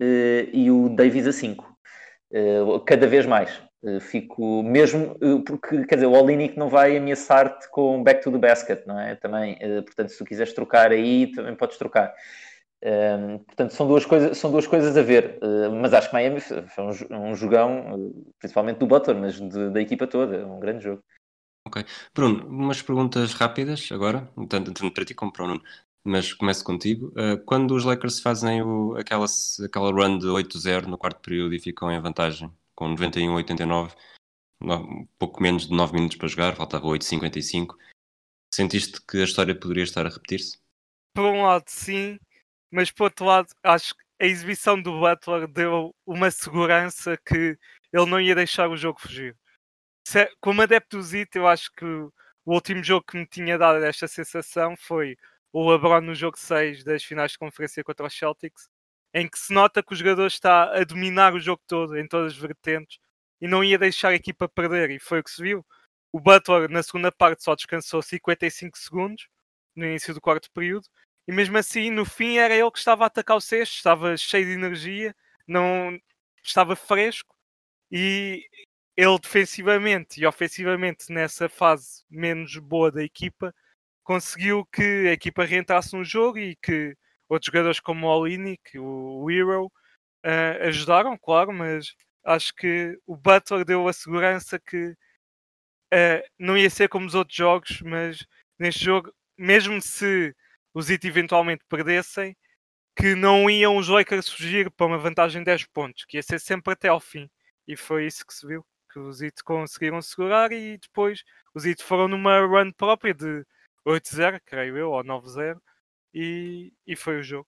eh, 0.00 0.50
e 0.52 0.70
o 0.70 0.90
Davis 0.90 1.26
a 1.26 1.32
5. 1.32 1.66
Eh, 2.30 2.60
cada 2.86 3.06
vez 3.06 3.24
mais. 3.24 3.65
Uh, 3.86 4.00
fico 4.00 4.64
mesmo 4.64 5.16
uh, 5.22 5.40
porque 5.44 5.84
quer 5.84 5.94
dizer, 5.94 6.06
o 6.06 6.12
Olinick 6.12 6.58
não 6.58 6.68
vai 6.68 6.96
ameaçar-te 6.96 7.70
com 7.70 8.02
back 8.02 8.20
to 8.20 8.32
the 8.32 8.38
basket, 8.38 8.84
não 8.84 8.98
é? 8.98 9.14
Também, 9.14 9.54
uh, 9.54 9.80
portanto, 9.84 10.08
se 10.08 10.18
tu 10.18 10.24
quiseres 10.24 10.52
trocar 10.52 10.90
aí, 10.90 11.30
também 11.30 11.54
podes 11.54 11.78
trocar. 11.78 12.12
Um, 12.82 13.38
portanto, 13.38 13.70
são 13.70 13.86
duas 13.86 14.04
coisas, 14.04 14.36
são 14.38 14.50
duas 14.50 14.66
coisas 14.66 14.96
a 14.96 15.02
ver, 15.02 15.38
mas 15.80 15.94
acho 15.94 16.08
que 16.08 16.14
Miami 16.14 16.40
foi 16.40 16.84
um, 16.84 17.30
um 17.30 17.34
jogão, 17.34 18.12
principalmente 18.38 18.78
do 18.78 18.86
Butler, 18.86 19.16
mas 19.16 19.40
de, 19.40 19.70
da 19.70 19.80
equipa 19.80 20.06
toda, 20.06 20.46
um 20.46 20.60
grande 20.60 20.84
jogo. 20.84 21.02
Ok. 21.66 21.84
Bruno, 22.14 22.46
umas 22.46 22.82
perguntas 22.82 23.32
rápidas 23.32 23.88
agora, 23.92 24.28
tanto, 24.48 24.72
tanto 24.72 24.92
para 24.92 25.04
ti 25.04 25.14
como 25.14 25.32
para 25.32 25.44
o 25.44 25.48
Nuno, 25.48 25.62
mas 26.04 26.32
começo 26.34 26.62
contigo. 26.62 27.12
quando 27.44 27.74
os 27.74 27.84
Lakers 27.84 28.20
fazem 28.20 28.62
o, 28.62 28.94
aquela, 28.96 29.26
aquela 29.64 29.90
run 29.90 30.18
de 30.18 30.26
8-0 30.26 30.86
no 30.86 30.98
quarto 30.98 31.20
período 31.20 31.54
e 31.54 31.60
ficam 31.60 31.90
em 31.90 32.00
vantagem, 32.00 32.52
com 32.76 32.88
91, 32.88 33.34
89, 33.34 33.94
um 34.62 35.06
pouco 35.18 35.42
menos 35.42 35.66
de 35.66 35.74
9 35.74 35.94
minutos 35.94 36.16
para 36.16 36.28
jogar, 36.28 36.54
faltava 36.54 36.86
8,55. 36.86 37.74
Sentiste 38.54 39.00
que 39.04 39.18
a 39.18 39.24
história 39.24 39.58
poderia 39.58 39.82
estar 39.82 40.06
a 40.06 40.10
repetir-se? 40.10 40.58
Por 41.14 41.24
um 41.24 41.42
lado, 41.42 41.64
sim, 41.66 42.18
mas 42.70 42.90
por 42.90 43.04
outro 43.04 43.26
lado, 43.26 43.48
acho 43.62 43.94
que 43.94 44.04
a 44.20 44.26
exibição 44.26 44.80
do 44.80 45.00
Butler 45.00 45.48
deu 45.48 45.94
uma 46.06 46.30
segurança 46.30 47.16
que 47.16 47.58
ele 47.92 48.06
não 48.06 48.20
ia 48.20 48.34
deixar 48.34 48.68
o 48.68 48.76
jogo 48.76 49.00
fugir. 49.00 49.36
Como 50.40 50.62
adepto 50.62 50.98
do 50.98 51.02
Zito, 51.02 51.38
eu 51.38 51.48
acho 51.48 51.70
que 51.72 51.84
o 51.84 52.12
último 52.44 52.82
jogo 52.82 53.04
que 53.04 53.16
me 53.16 53.26
tinha 53.26 53.58
dado 53.58 53.84
esta 53.84 54.06
sensação 54.06 54.76
foi 54.76 55.16
o 55.52 55.70
LeBron 55.70 56.02
no 56.02 56.14
jogo 56.14 56.38
6 56.38 56.84
das 56.84 57.02
finais 57.02 57.32
de 57.32 57.38
conferência 57.38 57.82
contra 57.82 58.06
os 58.06 58.16
Celtics, 58.16 58.68
em 59.16 59.26
que 59.26 59.38
se 59.38 59.50
nota 59.50 59.82
que 59.82 59.94
o 59.94 59.96
jogador 59.96 60.26
está 60.26 60.78
a 60.78 60.84
dominar 60.84 61.32
o 61.32 61.40
jogo 61.40 61.62
todo, 61.66 61.96
em 61.98 62.06
todas 62.06 62.34
as 62.34 62.38
vertentes, 62.38 62.98
e 63.40 63.48
não 63.48 63.64
ia 63.64 63.78
deixar 63.78 64.10
a 64.10 64.14
equipa 64.14 64.46
perder, 64.46 64.90
e 64.90 64.98
foi 64.98 65.20
o 65.20 65.24
que 65.24 65.30
se 65.30 65.42
viu. 65.42 65.64
O 66.12 66.20
Butler, 66.20 66.70
na 66.70 66.82
segunda 66.82 67.10
parte, 67.10 67.42
só 67.42 67.54
descansou 67.54 68.02
55 68.02 68.76
segundos, 68.76 69.26
no 69.74 69.86
início 69.86 70.12
do 70.12 70.20
quarto 70.20 70.50
período, 70.52 70.86
e 71.26 71.32
mesmo 71.32 71.56
assim, 71.56 71.90
no 71.90 72.04
fim, 72.04 72.36
era 72.36 72.54
ele 72.54 72.70
que 72.70 72.78
estava 72.78 73.04
a 73.04 73.06
atacar 73.06 73.38
o 73.38 73.40
cesto, 73.40 73.76
estava 73.76 74.18
cheio 74.18 74.44
de 74.44 74.52
energia, 74.52 75.16
não 75.48 75.98
estava 76.44 76.76
fresco, 76.76 77.34
e 77.90 78.46
ele 78.98 79.18
defensivamente 79.18 80.20
e 80.20 80.26
ofensivamente, 80.26 81.10
nessa 81.10 81.48
fase 81.48 82.04
menos 82.10 82.58
boa 82.58 82.92
da 82.92 83.02
equipa, 83.02 83.54
conseguiu 84.04 84.66
que 84.66 85.08
a 85.08 85.12
equipa 85.12 85.42
reentrasse 85.42 85.96
no 85.96 86.04
jogo 86.04 86.38
e 86.38 86.54
que 86.56 86.94
outros 87.28 87.46
jogadores 87.46 87.80
como 87.80 88.06
o 88.06 88.10
Olinick, 88.10 88.78
o 88.78 89.30
Hero, 89.30 89.66
uh, 89.66 90.66
ajudaram, 90.66 91.16
claro, 91.18 91.52
mas 91.52 91.94
acho 92.24 92.54
que 92.54 92.98
o 93.06 93.16
Butler 93.16 93.64
deu 93.64 93.86
a 93.88 93.92
segurança 93.92 94.58
que 94.58 94.94
uh, 95.94 96.22
não 96.38 96.56
ia 96.56 96.70
ser 96.70 96.88
como 96.88 97.06
os 97.06 97.14
outros 97.14 97.36
jogos, 97.36 97.80
mas 97.82 98.26
neste 98.58 98.84
jogo, 98.84 99.12
mesmo 99.38 99.80
se 99.80 100.34
os 100.74 100.90
It 100.90 101.06
eventualmente 101.06 101.64
perdessem, 101.68 102.36
que 102.96 103.14
não 103.14 103.48
iam 103.50 103.76
os 103.76 103.88
Lakers 103.88 104.28
fugir 104.28 104.70
para 104.70 104.86
uma 104.86 104.98
vantagem 104.98 105.42
de 105.42 105.46
10 105.46 105.66
pontos, 105.66 106.04
que 106.06 106.16
ia 106.16 106.22
ser 106.22 106.40
sempre 106.40 106.72
até 106.72 106.88
ao 106.88 107.00
fim. 107.00 107.28
E 107.68 107.76
foi 107.76 108.06
isso 108.06 108.26
que 108.26 108.34
se 108.34 108.46
viu, 108.46 108.64
que 108.92 108.98
os 108.98 109.20
It 109.22 109.42
conseguiram 109.44 110.00
segurar 110.02 110.52
e 110.52 110.78
depois 110.78 111.22
os 111.54 111.66
It 111.66 111.82
foram 111.82 112.08
numa 112.08 112.40
run 112.40 112.72
própria 112.72 113.14
de 113.14 113.44
8-0, 113.86 114.40
creio 114.44 114.76
eu, 114.76 114.90
ou 114.90 115.04
9-0, 115.04 115.58
e, 116.16 116.72
e 116.86 116.96
foi 116.96 117.20
o 117.20 117.22
jogo. 117.22 117.46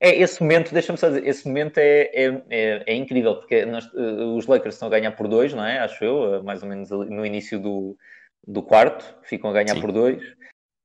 É, 0.00 0.16
esse 0.16 0.40
momento, 0.40 0.72
deixa-me 0.72 0.96
só 0.96 1.08
dizer, 1.08 1.26
esse 1.26 1.46
momento 1.46 1.76
é, 1.76 2.02
é, 2.14 2.42
é, 2.48 2.84
é 2.86 2.94
incrível, 2.94 3.36
porque 3.36 3.66
nós, 3.66 3.84
uh, 3.92 4.36
os 4.36 4.46
Lakers 4.46 4.76
estão 4.76 4.88
a 4.88 4.90
ganhar 4.90 5.12
por 5.12 5.28
dois, 5.28 5.52
não 5.52 5.64
é? 5.64 5.80
Acho 5.80 6.02
eu, 6.02 6.40
uh, 6.40 6.44
mais 6.44 6.62
ou 6.62 6.68
menos 6.68 6.88
no 6.90 7.26
início 7.26 7.58
do, 7.58 7.96
do 8.46 8.62
quarto, 8.62 9.04
ficam 9.22 9.50
a 9.50 9.52
ganhar 9.52 9.74
Sim. 9.74 9.80
por 9.80 9.92
dois. 9.92 10.22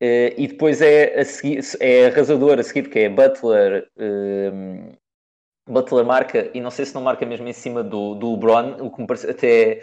Uh, 0.02 0.34
e 0.36 0.48
depois 0.48 0.82
é, 0.82 1.20
a 1.20 1.24
seguir, 1.24 1.62
é 1.80 2.08
arrasador 2.08 2.60
a 2.60 2.63
seguir, 2.63 2.84
porque 2.84 3.00
é 3.00 3.10
Butler, 3.10 3.88
ehm, 3.98 4.92
Butler 5.69 6.04
marca, 6.04 6.52
e 6.54 6.60
não 6.60 6.72
sei 6.72 6.86
se 6.86 6.93
não 6.96 7.02
marca 7.02 7.26
mesmo 7.26 7.48
em 7.48 7.54
cima 7.54 7.84
do, 7.84 8.15
do 8.15 8.34
LeBron, 8.34 8.86
o 8.86 8.91
que 8.91 9.00
me 9.00 9.08
parece 9.08 9.30
até 9.30 9.82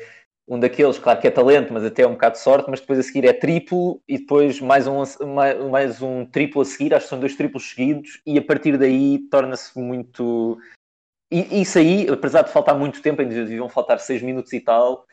um 0.51 0.59
daqueles, 0.59 0.99
claro 0.99 1.21
que 1.21 1.29
é 1.29 1.31
talento, 1.31 1.73
mas 1.73 1.85
até 1.85 2.03
é 2.03 2.07
um 2.09 2.15
bocado 2.15 2.35
de 2.35 2.41
sorte, 2.41 2.69
mas 2.69 2.81
depois 2.81 2.99
a 2.99 3.05
seguir 3.05 3.25
é 3.25 3.33
triplo 3.33 4.03
e 4.09 4.19
depois 4.19 4.61
mais 4.61 4.85
um, 4.89 4.97
mais, 5.33 5.65
mais 5.71 6.03
um 6.03 6.27
triplo 6.27 6.61
a 6.61 6.65
seguir, 6.65 6.93
acho 6.93 7.05
que 7.05 7.11
são 7.11 7.21
dois 7.21 7.37
triplos 7.37 7.71
seguidos, 7.71 8.21
e 8.27 8.37
a 8.37 8.43
partir 8.43 8.77
daí 8.77 9.21
torna-se 9.31 9.79
muito. 9.79 10.59
E 11.31 11.63
isso 11.63 11.79
aí, 11.79 12.09
apesar 12.09 12.43
de 12.43 12.51
faltar 12.51 12.77
muito 12.77 13.01
tempo, 13.01 13.23
ainda 13.23 13.33
deviam 13.33 13.69
faltar 13.69 14.01
seis 14.01 14.21
minutos 14.23 14.53
e 14.53 14.61
tal, 14.61 15.07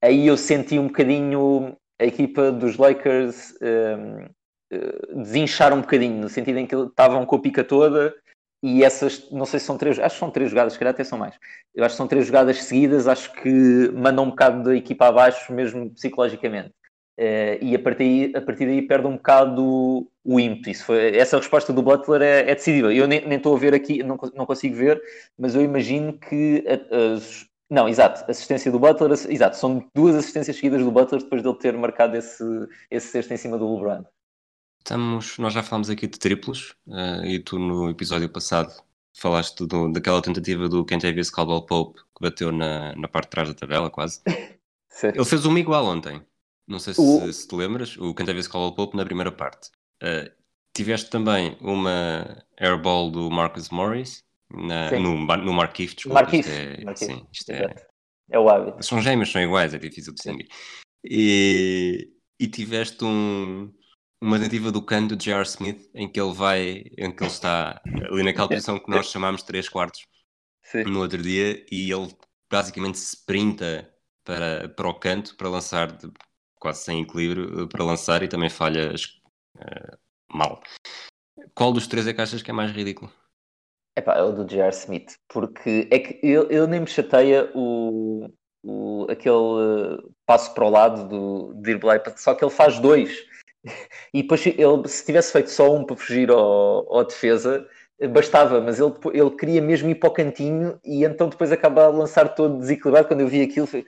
aí 0.00 0.28
eu 0.28 0.36
senti 0.36 0.78
um 0.78 0.86
bocadinho 0.86 1.76
a 2.00 2.04
equipa 2.04 2.52
dos 2.52 2.76
Lakers 2.76 3.58
um, 3.60 4.26
eh, 4.72 5.14
desinchar 5.16 5.74
um 5.74 5.80
bocadinho, 5.80 6.20
no 6.20 6.28
sentido 6.28 6.58
em 6.60 6.66
que 6.68 6.76
estavam 6.76 7.26
com 7.26 7.34
a 7.34 7.40
pica 7.40 7.64
toda 7.64 8.14
e 8.62 8.82
essas, 8.82 9.30
não 9.30 9.44
sei 9.44 9.60
se 9.60 9.66
são 9.66 9.78
três, 9.78 9.98
acho 9.98 10.16
que 10.16 10.20
são 10.20 10.30
três 10.30 10.50
jogadas, 10.50 10.72
se 10.72 10.78
calhar 10.78 10.92
até 10.92 11.04
são 11.04 11.18
mais. 11.18 11.34
Eu 11.74 11.84
acho 11.84 11.94
que 11.94 11.96
são 11.96 12.08
três 12.08 12.26
jogadas 12.26 12.62
seguidas, 12.64 13.06
acho 13.06 13.32
que 13.34 13.90
mandam 13.94 14.24
um 14.24 14.30
bocado 14.30 14.64
da 14.64 14.74
equipa 14.74 15.06
abaixo, 15.06 15.52
mesmo 15.52 15.90
psicologicamente. 15.90 16.74
Uh, 17.18 17.58
e 17.60 17.74
a 17.74 17.78
partir, 17.80 18.36
a 18.36 18.40
partir 18.40 18.66
daí 18.66 18.82
perde 18.82 19.06
um 19.08 19.16
bocado 19.16 20.08
o, 20.24 20.38
ímpeto. 20.40 20.70
Isso 20.70 20.84
foi, 20.84 21.16
essa 21.16 21.36
resposta 21.36 21.72
do 21.72 21.82
Butler 21.82 22.22
é, 22.22 22.50
é 22.50 22.54
decidida. 22.54 22.92
Eu 22.92 23.08
nem, 23.08 23.28
estou 23.34 23.56
a 23.56 23.58
ver 23.58 23.74
aqui, 23.74 24.02
não, 24.04 24.16
não 24.34 24.46
consigo 24.46 24.76
ver, 24.76 25.00
mas 25.36 25.54
eu 25.54 25.62
imagino 25.62 26.12
que. 26.18 26.64
As, 26.68 27.46
não, 27.70 27.88
exato, 27.88 28.28
assistência 28.30 28.72
do 28.72 28.78
Butler, 28.78 29.10
exato, 29.12 29.56
são 29.56 29.84
duas 29.94 30.14
assistências 30.16 30.56
seguidas 30.56 30.82
do 30.82 30.90
Butler 30.90 31.22
depois 31.22 31.42
dele 31.42 31.58
ter 31.58 31.76
marcado 31.76 32.16
esse, 32.16 32.44
esse 32.90 33.08
sexto 33.08 33.32
em 33.32 33.36
cima 33.36 33.58
do 33.58 33.74
LeBron. 33.74 34.04
Estamos, 34.78 35.38
nós 35.38 35.52
já 35.52 35.62
falámos 35.62 35.90
aqui 35.90 36.06
de 36.06 36.18
triplos 36.18 36.74
uh, 36.86 37.24
e 37.24 37.38
tu 37.38 37.58
no 37.58 37.90
episódio 37.90 38.28
passado 38.28 38.72
falaste 39.14 39.66
do, 39.66 39.92
daquela 39.92 40.22
tentativa 40.22 40.68
do 40.68 40.84
Kentavious 40.84 41.30
Caldwell 41.30 41.62
Pope 41.62 42.00
que 42.00 42.22
bateu 42.22 42.52
na, 42.52 42.94
na 42.94 43.08
parte 43.08 43.26
de 43.26 43.30
trás 43.30 43.48
da 43.48 43.54
tabela 43.54 43.90
quase. 43.90 44.20
Sim. 44.88 45.08
Ele 45.08 45.24
fez 45.24 45.44
uma 45.44 45.60
igual 45.60 45.84
ontem. 45.84 46.22
Não 46.66 46.78
sei 46.78 46.94
se, 46.94 47.00
o... 47.00 47.32
se 47.32 47.46
te 47.46 47.54
lembras, 47.54 47.96
o 47.96 48.14
Kentavious 48.14 48.48
Caldwell 48.48 48.74
Pope 48.74 48.96
na 48.96 49.04
primeira 49.04 49.32
parte. 49.32 49.70
Uh, 50.02 50.30
tiveste 50.74 51.10
também 51.10 51.56
uma 51.60 52.44
airball 52.56 53.10
do 53.10 53.30
Marcus 53.30 53.70
Morris 53.70 54.22
na, 54.50 54.90
no, 54.92 55.16
no 55.16 55.52
Marquif, 55.52 55.94
desculpa. 55.94 56.22
Marquif. 56.22 56.48
Isto 56.48 56.50
é, 56.50 56.84
Marquif. 56.84 57.06
Sim, 57.06 57.26
isto 57.32 57.50
é, 57.50 57.74
é 58.30 58.38
o 58.38 58.48
hábito. 58.48 58.84
São 58.84 59.00
gêmeos, 59.00 59.30
são 59.30 59.42
iguais, 59.42 59.74
é 59.74 59.78
difícil 59.78 60.12
de 60.12 60.16
distinguir. 60.16 60.48
E, 61.04 62.12
e 62.38 62.46
tiveste 62.46 63.04
um, 63.04 63.72
uma 64.20 64.38
tentativa 64.38 64.72
do 64.72 64.82
canto 64.82 65.16
de 65.16 65.26
J.R. 65.26 65.44
Smith 65.44 65.90
em 65.94 66.10
que 66.10 66.20
ele 66.20 66.32
vai, 66.32 66.84
em 66.96 67.10
que 67.10 67.22
ele 67.22 67.30
está 67.30 67.80
ali 68.10 68.22
naquela 68.22 68.48
posição 68.48 68.78
que 68.78 68.90
nós 68.90 69.06
chamamos 69.10 69.42
3 69.42 69.68
quartos 69.68 70.06
Sim. 70.64 70.84
no 70.84 71.00
outro 71.00 71.22
dia 71.22 71.64
e 71.70 71.90
ele 71.90 72.14
basicamente 72.50 72.96
sprinta 72.96 73.88
para, 74.24 74.68
para 74.68 74.88
o 74.88 74.94
canto 74.94 75.36
para 75.36 75.48
lançar 75.48 75.92
de, 75.92 76.10
quase 76.58 76.82
sem 76.84 77.02
equilíbrio 77.02 77.68
para 77.68 77.84
lançar 77.84 78.22
e 78.22 78.28
também 78.28 78.50
falha 78.50 78.92
uh, 78.92 79.98
mal. 80.32 80.60
Qual 81.54 81.72
dos 81.72 81.86
três 81.86 82.06
é 82.06 82.12
que 82.12 82.20
achas 82.20 82.42
que 82.42 82.50
é 82.50 82.54
mais 82.54 82.72
ridículo? 82.72 83.10
Epá, 83.96 84.14
é 84.14 84.22
o 84.22 84.32
do 84.32 84.44
J.R. 84.44 84.74
Smith, 84.74 85.16
porque 85.28 85.88
é 85.90 85.98
que 85.98 86.20
ele, 86.22 86.54
ele 86.54 86.66
nem 86.66 86.80
me 86.80 86.86
chateia 86.86 87.50
o, 87.54 88.28
o, 88.62 89.06
aquele 89.10 90.12
passo 90.26 90.52
para 90.54 90.64
o 90.64 90.70
lado 90.70 91.08
do 91.08 91.54
drible, 91.54 91.88
só 92.16 92.34
que 92.34 92.44
ele 92.44 92.50
faz 92.50 92.78
dois 92.78 93.26
e 94.12 94.22
depois, 94.22 94.44
ele, 94.46 94.88
se 94.88 95.04
tivesse 95.04 95.32
feito 95.32 95.50
só 95.50 95.74
um 95.74 95.84
para 95.84 95.96
fugir 95.96 96.30
ao, 96.30 96.92
ao 96.92 97.04
defesa, 97.04 97.66
bastava, 98.12 98.60
mas 98.60 98.78
ele, 98.78 98.92
ele 99.12 99.30
queria 99.30 99.60
mesmo 99.60 99.90
ir 99.90 99.96
para 99.96 100.08
o 100.08 100.12
cantinho 100.12 100.78
e 100.84 101.04
então 101.04 101.28
depois 101.28 101.50
acaba 101.50 101.84
a 101.84 101.88
lançar 101.88 102.34
todo 102.34 102.58
desequilibrado. 102.58 103.08
Quando 103.08 103.20
eu 103.20 103.28
vi 103.28 103.42
aquilo, 103.42 103.66
foi 103.66 103.84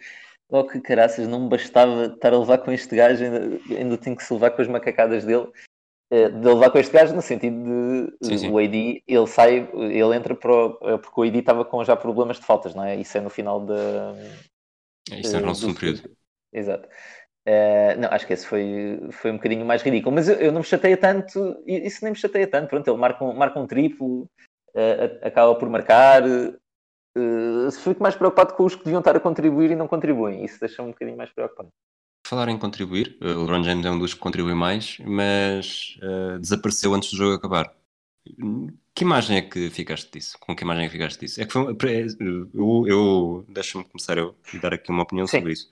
oh 0.51 0.65
que 0.65 0.81
caraças, 0.81 1.29
não 1.29 1.45
me 1.45 1.49
bastava 1.49 2.07
estar 2.07 2.33
a 2.33 2.39
levar 2.39 2.59
com 2.59 2.73
este 2.73 2.95
gajo, 2.97 3.25
ainda, 3.25 3.61
ainda 3.71 3.97
tenho 3.97 4.17
que 4.17 4.25
se 4.25 4.33
levar 4.33 4.51
com 4.51 4.63
as 4.63 4.69
macacadas 4.69 5.25
dele. 5.25 5.47
Eh, 6.13 6.29
de 6.29 6.45
levar 6.45 6.71
com 6.71 6.79
este 6.79 6.93
gajo 6.93 7.15
no 7.15 7.23
sentido 7.23 7.57
de 8.21 8.27
sim, 8.27 8.39
sim. 8.39 8.51
o 8.51 8.59
AD 8.59 9.05
ele 9.07 9.27
sai, 9.29 9.71
ele 9.75 10.17
entra 10.17 10.35
para 10.35 10.53
o, 10.53 10.79
eh, 10.83 10.99
porque 10.99 11.21
o 11.21 11.23
AD 11.23 11.39
estava 11.39 11.65
com 11.65 11.85
já 11.85 11.95
problemas 11.95 12.41
de 12.41 12.45
faltas, 12.45 12.75
não 12.75 12.85
é? 12.85 12.97
Isso 12.97 13.17
é 13.17 13.21
no 13.21 13.31
final 13.31 13.61
da. 13.61 14.13
Isso 15.13 15.37
é 15.37 15.41
no 15.41 15.47
nosso 15.47 15.73
período. 15.73 16.11
Exato. 16.53 16.89
Uh, 17.47 17.99
não, 17.99 18.09
acho 18.11 18.27
que 18.27 18.35
esse 18.35 18.47
foi, 18.47 19.01
foi 19.13 19.31
um 19.31 19.37
bocadinho 19.37 19.65
mais 19.65 19.83
ridículo, 19.83 20.15
mas 20.15 20.29
eu, 20.29 20.37
eu, 20.37 20.53
não 20.53 20.61
me 20.61 20.67
chateia 20.67 20.97
tanto, 20.97 21.57
isso 21.67 22.01
nem 22.03 22.13
me 22.13 22.19
chateia 22.19 22.47
tanto. 22.47 22.69
Pronto, 22.69 22.89
ele 22.89 22.99
marca 22.99 23.25
um, 23.25 23.33
marca 23.33 23.59
um 23.59 23.67
triplo, 23.67 24.29
uh, 24.75 25.27
acaba 25.27 25.55
por 25.55 25.69
marcar. 25.69 26.23
Uh, 26.27 27.71
fico 27.73 28.03
mais 28.03 28.15
preocupado 28.15 28.55
com 28.55 28.65
os 28.65 28.75
que 28.75 28.85
deviam 28.85 29.01
estar 29.01 29.17
a 29.17 29.21
contribuir 29.21 29.71
e 29.71 29.77
não 29.77 29.89
contribuem. 29.89 30.45
Isso 30.45 30.61
deixa-me 30.61 30.89
um 30.89 30.93
bocadinho 30.93 31.17
mais 31.17 31.31
preocupado. 31.31 31.69
Falar 32.27 32.49
em 32.49 32.59
contribuir, 32.59 33.17
o 33.21 33.41
LeBron 33.41 33.65
James 33.65 33.85
é 33.85 33.91
um 33.91 33.99
dos 33.99 34.15
que 34.15 34.21
contribui 34.21 34.55
mais, 34.55 34.99
mas 35.01 35.99
desapareceu 36.39 36.95
antes 36.95 37.11
do 37.11 37.17
jogo 37.17 37.35
acabar. 37.35 37.75
Que 38.95 39.03
imagem 39.03 39.39
é 39.39 39.43
que 39.43 39.69
ficaste 39.71 40.13
disso? 40.13 40.39
Com 40.39 40.55
que 40.55 40.63
imagem 40.63 40.85
é 40.85 40.87
que 40.87 40.93
ficaste 40.93 41.19
disso? 41.19 41.41
É 41.41 41.47
que 41.47 41.53
foi, 41.53 41.75
eu, 42.55 42.87
eu 42.87 43.45
deixa-me 43.49 43.83
começar 43.83 44.17
e 44.19 44.59
dar 44.61 44.75
aqui 44.75 44.91
uma 44.93 45.03
opinião 45.03 45.27
Sim. 45.27 45.39
sobre 45.39 45.53
isso. 45.55 45.69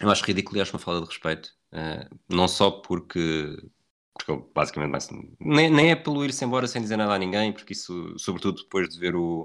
Eu 0.00 0.10
acho 0.10 0.24
ridículo 0.24 0.58
e 0.58 0.60
acho 0.60 0.72
uma 0.72 0.78
falta 0.78 1.00
de 1.02 1.06
respeito. 1.08 1.54
eh, 1.72 2.08
não 2.28 2.48
só 2.48 2.70
porque, 2.70 3.56
porque 4.14 4.32
ele 4.32 4.42
basicamente 4.54 4.90
vai 4.90 5.00
nem, 5.40 5.70
nem 5.70 5.90
é 5.90 5.96
pelo 5.96 6.24
ir-se 6.24 6.44
embora 6.44 6.66
sem 6.66 6.82
dizer 6.82 6.96
nada 6.96 7.14
a 7.14 7.18
ninguém, 7.18 7.52
porque 7.52 7.72
isso, 7.72 8.18
sobretudo 8.18 8.62
depois 8.62 8.88
de 8.88 8.98
ver 8.98 9.14
o 9.16 9.44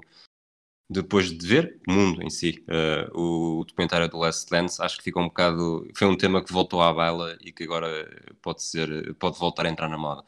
depois 0.88 1.30
de 1.36 1.46
ver 1.46 1.80
o 1.88 1.92
mundo 1.92 2.22
em 2.22 2.30
si, 2.30 2.64
eh, 2.68 3.10
o, 3.12 3.64
documentário 3.66 4.08
do 4.08 4.18
Last 4.18 4.48
Dance, 4.50 4.80
acho 4.80 4.98
que 4.98 5.04
fica 5.04 5.18
um 5.20 5.24
bocado. 5.24 5.88
Foi 5.94 6.06
um 6.06 6.16
tema 6.16 6.44
que 6.44 6.52
voltou 6.52 6.80
à 6.80 6.92
baila 6.94 7.36
e 7.40 7.52
que 7.52 7.64
agora 7.64 8.08
pode 8.40 8.62
ser, 8.62 9.14
pode 9.16 9.38
voltar 9.38 9.66
a 9.66 9.68
entrar 9.68 9.88
na 9.88 9.98
moda. 9.98 10.24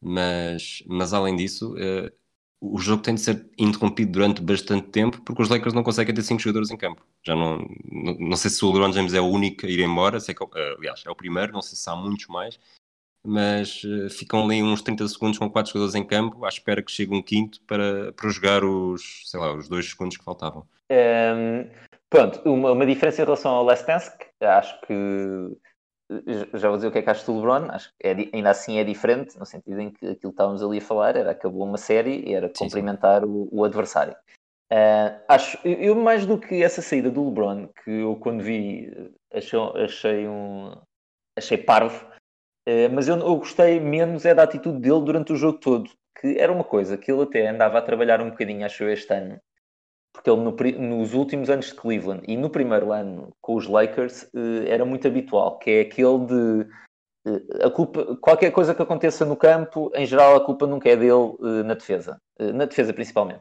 Mas, 0.00 0.84
mas 0.88 1.12
além 1.14 1.36
disso, 1.36 1.76
eh, 1.78 2.12
o 2.60 2.78
jogo 2.78 3.02
tem 3.02 3.14
de 3.14 3.20
ser 3.20 3.46
interrompido 3.58 4.12
durante 4.12 4.40
bastante 4.40 4.88
tempo 4.88 5.20
porque 5.22 5.42
os 5.42 5.48
Lakers 5.48 5.74
não 5.74 5.82
conseguem 5.82 6.14
ter 6.14 6.22
cinco 6.22 6.40
jogadores 6.40 6.70
em 6.70 6.76
campo. 6.76 7.04
Já 7.22 7.34
não, 7.34 7.58
não, 7.84 8.14
não 8.18 8.36
sei 8.36 8.50
se 8.50 8.64
o 8.64 8.72
LeBron 8.72 8.92
James 8.92 9.14
é 9.14 9.20
o 9.20 9.26
único 9.26 9.66
a 9.66 9.68
ir 9.68 9.80
embora, 9.80 10.20
sei 10.20 10.34
que, 10.34 10.42
eh, 10.42 10.74
aliás, 10.78 11.02
é 11.06 11.10
o 11.10 11.14
primeiro, 11.14 11.52
não 11.52 11.62
sei 11.62 11.76
se 11.76 11.88
há 11.88 11.94
muitos 11.94 12.26
mais, 12.28 12.58
mas 13.24 13.82
eh, 13.84 14.08
ficam 14.08 14.44
ali 14.44 14.62
uns 14.62 14.82
30 14.82 15.06
segundos 15.08 15.38
com 15.38 15.50
quatro 15.50 15.72
jogadores 15.72 15.94
em 15.94 16.04
campo 16.04 16.44
à 16.44 16.48
espera 16.48 16.82
que 16.82 16.90
chegue 16.90 17.14
um 17.14 17.22
quinto 17.22 17.60
para, 17.62 18.12
para 18.12 18.30
jogar 18.30 18.64
os, 18.64 19.22
sei 19.26 19.38
lá, 19.38 19.54
os 19.54 19.68
dois 19.68 19.88
segundos 19.90 20.16
que 20.16 20.24
faltavam. 20.24 20.66
Um, 20.90 21.68
pronto, 22.08 22.40
uma, 22.48 22.72
uma 22.72 22.86
diferença 22.86 23.20
em 23.20 23.24
relação 23.24 23.50
ao 23.50 23.64
Last 23.64 23.86
Dance, 23.86 24.10
acho 24.40 24.80
que 24.82 24.94
já 26.54 26.68
vou 26.68 26.76
dizer 26.76 26.88
o 26.88 26.92
que 26.92 26.98
é 26.98 27.02
que 27.02 27.10
acho 27.10 27.26
do 27.26 27.36
LeBron, 27.36 27.68
acho 27.70 27.90
que 27.90 28.06
é, 28.06 28.14
ainda 28.32 28.50
assim 28.50 28.78
é 28.78 28.84
diferente, 28.84 29.38
no 29.38 29.44
sentido 29.44 29.80
em 29.80 29.90
que 29.90 30.06
aquilo 30.06 30.18
que 30.18 30.28
estávamos 30.28 30.62
ali 30.62 30.78
a 30.78 30.82
falar 30.82 31.16
era 31.16 31.30
acabou 31.32 31.64
uma 31.64 31.78
série 31.78 32.22
e 32.28 32.34
era 32.34 32.48
Sim, 32.48 32.54
sim. 32.54 32.64
cumprimentar 32.64 33.24
o, 33.24 33.48
o 33.50 33.64
adversário. 33.64 34.14
Uh, 34.72 35.22
acho, 35.28 35.58
eu 35.64 35.74
eu 35.74 35.94
mais 35.94 36.26
do 36.26 36.38
que 36.38 36.62
essa 36.62 36.82
saída 36.82 37.10
do 37.10 37.24
LeBron, 37.24 37.68
que 37.84 37.90
eu 37.90 38.16
quando 38.16 38.42
vi 38.42 38.92
achei, 39.32 39.58
achei 39.84 40.28
um 40.28 40.72
achei 41.36 41.58
parvo, 41.58 42.04
uh, 42.68 42.92
mas 42.92 43.08
eu, 43.08 43.16
eu 43.16 43.36
gostei 43.36 43.78
menos 43.80 44.24
é 44.24 44.34
da 44.34 44.42
atitude 44.42 44.80
dele 44.80 45.04
durante 45.04 45.32
o 45.32 45.36
jogo 45.36 45.58
todo, 45.58 45.90
que 46.20 46.38
era 46.38 46.52
uma 46.52 46.64
coisa 46.64 46.96
que 46.96 47.10
ele 47.10 47.22
até 47.22 47.48
andava 47.48 47.78
a 47.78 47.82
trabalhar 47.82 48.20
um 48.20 48.30
bocadinho, 48.30 48.66
acho 48.66 48.82
eu, 48.84 48.92
este 48.92 49.12
ano, 49.12 49.40
porque 50.16 50.30
ele 50.30 50.40
no 50.40 50.88
nos 50.88 51.12
últimos 51.12 51.50
anos 51.50 51.66
de 51.66 51.74
Cleveland 51.74 52.22
e 52.26 52.36
no 52.36 52.48
primeiro 52.48 52.90
ano 52.90 53.32
com 53.42 53.54
os 53.54 53.68
Lakers 53.68 54.24
eh, 54.34 54.68
era 54.68 54.84
muito 54.84 55.06
habitual, 55.06 55.58
que 55.58 55.70
é 55.70 55.80
aquele 55.82 56.26
de 56.26 56.66
eh, 57.26 57.66
a 57.66 57.70
culpa, 57.70 58.16
qualquer 58.16 58.50
coisa 58.50 58.74
que 58.74 58.80
aconteça 58.80 59.26
no 59.26 59.36
campo, 59.36 59.92
em 59.94 60.06
geral 60.06 60.34
a 60.34 60.44
culpa 60.44 60.66
nunca 60.66 60.88
é 60.88 60.96
dele 60.96 61.36
eh, 61.42 61.62
na 61.62 61.74
defesa, 61.74 62.18
na 62.38 62.64
defesa 62.64 62.92
principalmente. 62.92 63.40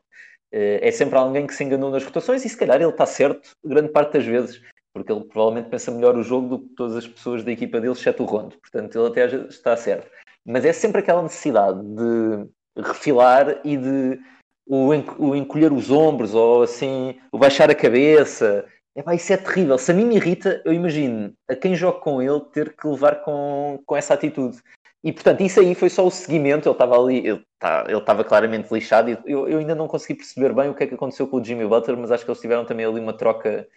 É 0.52 0.90
sempre 0.92 1.18
alguém 1.18 1.46
que 1.46 1.54
se 1.54 1.66
enganou 1.66 1.92
nas 1.92 2.06
rotações 2.06 2.46
e 2.46 2.50
se 2.50 2.56
calhar 2.56 2.78
ele 2.82 2.90
está 2.90 3.06
certo 3.06 3.50
grande 3.66 3.90
parte 3.90 4.14
das 4.14 4.26
vezes, 4.26 4.62
porque 4.94 5.12
ele 5.12 5.26
provavelmente 5.26 5.70
pensa 5.70 5.92
melhor 5.92 6.16
o 6.16 6.24
jogo 6.24 6.48
do 6.48 6.60
que 6.60 6.76
todas 6.76 6.96
as 6.96 7.08
pessoas 7.08 7.44
da 7.44 7.52
equipa 7.52 7.82
dele, 7.82 7.92
exceto 7.92 8.24
o 8.24 8.26
Rondo. 8.26 8.56
Portanto, 8.60 8.98
ele 8.98 9.08
até 9.08 9.36
está 9.48 9.76
certo. 9.76 10.10
Mas 10.46 10.64
é 10.64 10.72
sempre 10.72 11.02
aquela 11.02 11.24
necessidade 11.24 11.82
de 11.82 12.48
refilar 12.82 13.60
e 13.66 13.76
de 13.76 14.20
o, 14.68 14.90
o 15.20 15.36
encolher 15.36 15.72
os 15.72 15.92
ombros 15.92 16.34
ou 16.34 16.64
assim, 16.64 17.20
o 17.32 17.38
baixar 17.38 17.70
a 17.70 17.76
cabeça. 17.76 18.66
Epá, 18.96 19.14
isso 19.14 19.34
é 19.34 19.38
terrível. 19.38 19.78
Se 19.78 19.92
a 19.92 19.94
mim 19.94 20.06
me 20.06 20.16
irrita, 20.16 20.62
eu 20.64 20.74
imagino 20.74 21.34
a 21.50 21.56
quem 21.56 21.76
joga 21.76 22.00
com 22.00 22.22
ele 22.22 22.40
ter 22.54 22.76
que 22.76 22.88
levar 22.88 23.22
com, 23.24 23.80
com 23.86 23.96
essa 23.96 24.14
atitude. 24.14 24.58
E 25.04 25.12
portanto, 25.12 25.42
isso 25.42 25.60
aí 25.60 25.76
foi 25.76 25.90
só 25.90 26.06
o 26.08 26.10
seguimento. 26.10 26.68
Ele 26.68 26.74
estava 26.74 26.98
ali, 26.98 27.18
ele 27.28 27.46
tá- 27.60 27.86
estava 27.90 28.24
claramente 28.24 28.74
lixado. 28.74 29.12
E 29.12 29.18
eu, 29.26 29.48
eu 29.48 29.60
ainda 29.60 29.76
não 29.76 29.88
consegui 29.88 30.16
perceber 30.16 30.54
bem 30.54 30.70
o 30.70 30.74
que 30.74 30.84
é 30.84 30.88
que 30.88 30.96
aconteceu 30.96 31.28
com 31.28 31.38
o 31.38 31.44
Jimmy 31.44 31.68
Butler, 31.68 31.98
mas 31.98 32.12
acho 32.12 32.24
que 32.24 32.32
eles 32.32 32.42
tiveram 32.42 32.66
também 32.66 32.86
ali 32.86 33.00
uma 33.00 33.16
troca 33.16 33.62
de 33.62 33.68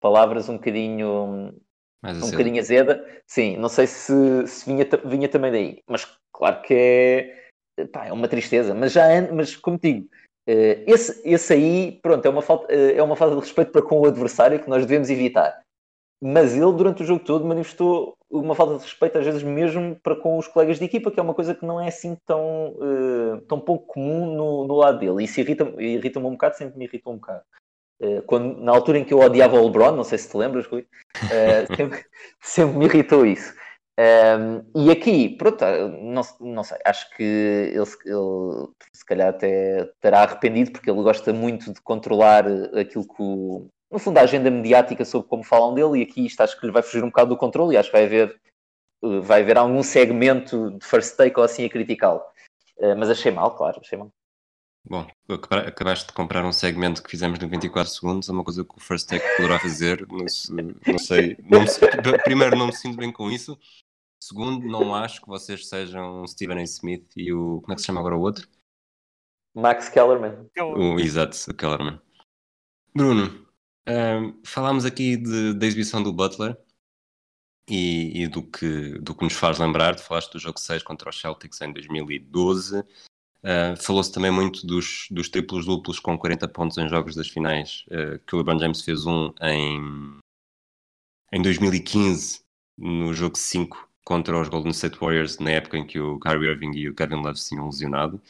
palavras 0.00 0.48
um 0.48 0.56
bocadinho 0.56 1.54
Mas 2.02 2.22
um 2.22 2.30
bocadinho 2.30 2.60
azeda. 2.60 3.04
Sim, 3.26 3.56
não 3.56 3.68
sei 3.68 3.86
se, 3.86 4.46
se 4.46 4.64
vinha, 4.66 4.86
vinha 5.06 5.28
também 5.28 5.50
daí, 5.50 5.82
mas 5.88 6.06
claro 6.32 6.62
que 6.62 6.74
é, 7.78 7.86
pá, 7.86 8.06
é 8.06 8.12
uma 8.12 8.28
tristeza. 8.28 8.74
Mas 8.74 8.92
já, 8.92 9.06
mas 9.32 9.56
como 9.56 9.78
digo, 9.82 10.06
esse, 10.46 11.20
esse 11.24 11.52
aí, 11.52 11.98
pronto, 12.02 12.24
é 12.24 12.28
uma, 12.28 12.42
falta, 12.42 12.72
eh, 12.72 12.96
é 12.96 13.02
uma 13.02 13.16
falta 13.16 13.34
de 13.34 13.40
respeito 13.40 13.72
para 13.72 13.82
com 13.82 14.00
o 14.00 14.06
adversário 14.06 14.60
que 14.60 14.68
nós 14.70 14.86
devemos 14.86 15.10
evitar. 15.10 15.60
Mas 16.22 16.54
ele, 16.54 16.72
durante 16.72 17.02
o 17.02 17.06
jogo 17.06 17.24
todo, 17.24 17.44
manifestou 17.44 18.16
uma 18.30 18.54
falta 18.54 18.76
de 18.76 18.82
respeito, 18.82 19.18
às 19.18 19.24
vezes 19.24 19.42
mesmo 19.42 19.96
para 20.02 20.16
com 20.16 20.38
os 20.38 20.48
colegas 20.48 20.78
de 20.78 20.84
equipa, 20.84 21.10
que 21.10 21.20
é 21.20 21.22
uma 21.22 21.34
coisa 21.34 21.54
que 21.54 21.66
não 21.66 21.80
é 21.80 21.88
assim 21.88 22.16
tão, 22.26 22.74
eh, 22.80 23.40
tão 23.48 23.60
pouco 23.60 23.86
comum 23.94 24.34
no, 24.34 24.66
no 24.66 24.74
lado 24.76 24.98
dele. 24.98 25.24
Isso 25.24 25.40
irrita-me 25.40 25.82
irrita 25.82 26.18
um 26.18 26.30
bocado, 26.30 26.56
sempre 26.56 26.78
me 26.78 26.86
irrita 26.86 27.10
um 27.10 27.16
bocado. 27.16 27.42
Eh, 28.00 28.22
quando, 28.26 28.58
na 28.60 28.72
altura 28.72 28.98
em 28.98 29.04
que 29.04 29.14
eu 29.14 29.20
odiava 29.20 29.56
o 29.56 29.64
LeBron, 29.64 29.92
não 29.92 30.04
sei 30.04 30.18
se 30.18 30.30
te 30.30 30.36
lembras, 30.36 30.66
Rui, 30.66 30.86
eh, 31.30 31.66
sempre, 31.76 32.04
sempre 32.40 32.78
me 32.78 32.84
irritou 32.86 33.26
isso. 33.26 33.54
Um, 33.98 34.84
e 34.84 34.90
aqui, 34.90 35.30
pronto, 35.30 35.64
não, 36.02 36.22
não 36.40 36.62
sei, 36.62 36.76
acho 36.84 37.08
que 37.16 37.22
ele, 37.22 37.78
ele 38.04 38.68
se 38.92 39.04
calhar 39.06 39.28
até 39.30 39.84
estará 39.84 40.20
arrependido 40.22 40.70
porque 40.72 40.90
ele 40.90 41.02
gosta 41.02 41.32
muito 41.32 41.72
de 41.72 41.80
controlar 41.80 42.44
aquilo 42.78 43.08
que 43.08 43.14
o, 43.22 43.68
no 43.90 43.98
fundo 43.98 44.18
a 44.18 44.22
agenda 44.22 44.50
mediática 44.50 45.02
sobre 45.02 45.28
como 45.28 45.42
falam 45.42 45.72
dele 45.72 46.00
e 46.00 46.02
aqui 46.02 46.26
isto 46.26 46.42
acho 46.42 46.60
que 46.60 46.66
lhe 46.66 46.72
vai 46.72 46.82
fugir 46.82 47.02
um 47.02 47.08
bocado 47.08 47.30
do 47.30 47.38
controle 47.38 47.74
e 47.74 47.78
acho 47.78 47.88
que 47.90 47.96
vai 47.96 48.04
haver 48.04 48.38
uh, 49.02 49.22
vai 49.22 49.40
haver 49.40 49.56
algum 49.56 49.82
segmento 49.82 50.72
de 50.78 50.84
first 50.84 51.16
take 51.16 51.38
ou 51.38 51.44
assim 51.44 51.64
a 51.64 51.70
criticá-lo. 51.70 52.20
Uh, 52.76 52.94
mas 52.98 53.08
achei 53.08 53.32
mal, 53.32 53.56
claro, 53.56 53.80
achei 53.80 53.96
mal. 53.96 54.10
Bom, 54.88 55.04
acaba- 55.28 55.66
acabaste 55.66 56.06
de 56.06 56.12
comprar 56.12 56.44
um 56.44 56.52
segmento 56.52 57.02
que 57.02 57.10
fizemos 57.10 57.38
no 57.40 57.48
24 57.48 57.90
segundos, 57.90 58.28
é 58.28 58.32
uma 58.32 58.44
coisa 58.44 58.62
que 58.62 58.76
o 58.76 58.80
First 58.80 59.08
Take 59.08 59.24
poderá 59.36 59.58
fazer, 59.58 60.06
não, 60.06 60.18
não 60.86 60.98
sei, 60.98 61.36
não 61.42 61.60
me- 61.62 62.18
primeiro 62.22 62.56
não 62.56 62.66
me 62.66 62.72
sinto 62.72 62.96
bem 62.96 63.10
com 63.10 63.28
isso, 63.28 63.58
segundo, 64.26 64.66
não 64.66 64.94
acho 64.94 65.20
que 65.20 65.28
vocês 65.28 65.68
sejam 65.68 66.22
o 66.22 66.26
Stephen 66.26 66.58
A. 66.58 66.62
Smith 66.62 67.12
e 67.16 67.32
o, 67.32 67.60
como 67.60 67.72
é 67.72 67.74
que 67.76 67.80
se 67.80 67.86
chama 67.86 68.00
agora 68.00 68.16
o 68.16 68.20
outro? 68.20 68.48
Max 69.54 69.88
Kellerman. 69.88 70.50
O, 70.58 70.98
exato, 70.98 71.36
o 71.48 71.54
Kellerman. 71.54 72.00
Bruno, 72.94 73.46
ahm, 73.86 74.40
falámos 74.44 74.84
aqui 74.84 75.16
de- 75.16 75.54
da 75.54 75.66
exibição 75.66 76.02
do 76.02 76.12
Butler 76.12 76.58
e, 77.68 78.22
e 78.22 78.28
do, 78.28 78.42
que, 78.42 78.98
do 78.98 79.14
que 79.14 79.24
nos 79.24 79.34
faz 79.34 79.58
lembrar. 79.58 79.94
Tu 79.96 80.02
falaste 80.02 80.32
do 80.32 80.38
jogo 80.38 80.58
6 80.58 80.82
contra 80.82 81.08
os 81.08 81.20
Celtics 81.20 81.60
em 81.60 81.72
2012. 81.72 82.84
Ah, 83.42 83.76
Falou-se 83.76 84.12
também 84.12 84.30
muito 84.30 84.66
dos, 84.66 85.06
dos 85.10 85.28
triplos 85.28 85.66
duplos 85.66 86.00
com 86.00 86.18
40 86.18 86.48
pontos 86.48 86.76
em 86.78 86.88
jogos 86.88 87.14
das 87.14 87.28
finais, 87.28 87.84
ah, 87.90 88.18
que 88.26 88.34
o 88.34 88.38
LeBron 88.38 88.58
James 88.58 88.82
fez 88.82 89.06
um 89.06 89.32
em, 89.40 90.18
em 91.32 91.40
2015, 91.40 92.44
no 92.76 93.14
jogo 93.14 93.38
5 93.38 93.88
contra 94.06 94.40
os 94.40 94.48
Golden 94.48 94.70
State 94.70 94.98
Warriors, 95.00 95.38
na 95.40 95.50
época 95.50 95.76
em 95.76 95.84
que 95.84 95.98
o 95.98 96.20
Kyrie 96.20 96.48
Irving 96.48 96.70
e 96.76 96.88
o 96.88 96.94
Kevin 96.94 97.16
Love 97.16 97.40
se 97.40 97.48
tinham 97.48 97.66
lesionado. 97.66 98.22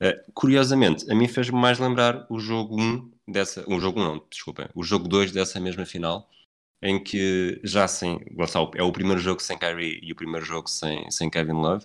Uh, 0.00 0.32
curiosamente, 0.32 1.08
a 1.10 1.14
mim 1.14 1.28
fez-me 1.28 1.60
mais 1.60 1.78
lembrar 1.78 2.26
o 2.30 2.40
jogo 2.40 2.80
1 2.80 3.12
dessa. 3.28 3.62
O 3.68 3.78
jogo 3.78 4.00
1 4.00 4.04
não, 4.04 4.26
desculpa. 4.30 4.70
O 4.74 4.82
jogo 4.82 5.06
2 5.06 5.30
dessa 5.30 5.60
mesma 5.60 5.84
final, 5.84 6.30
em 6.80 7.02
que 7.02 7.60
já 7.62 7.86
sem. 7.86 8.18
É 8.74 8.82
o 8.82 8.90
primeiro 8.90 9.20
jogo 9.20 9.42
sem 9.42 9.58
Kyrie 9.58 10.00
e 10.02 10.12
o 10.12 10.16
primeiro 10.16 10.46
jogo 10.46 10.66
sem, 10.66 11.10
sem 11.10 11.28
Kevin 11.28 11.52
Love. 11.52 11.84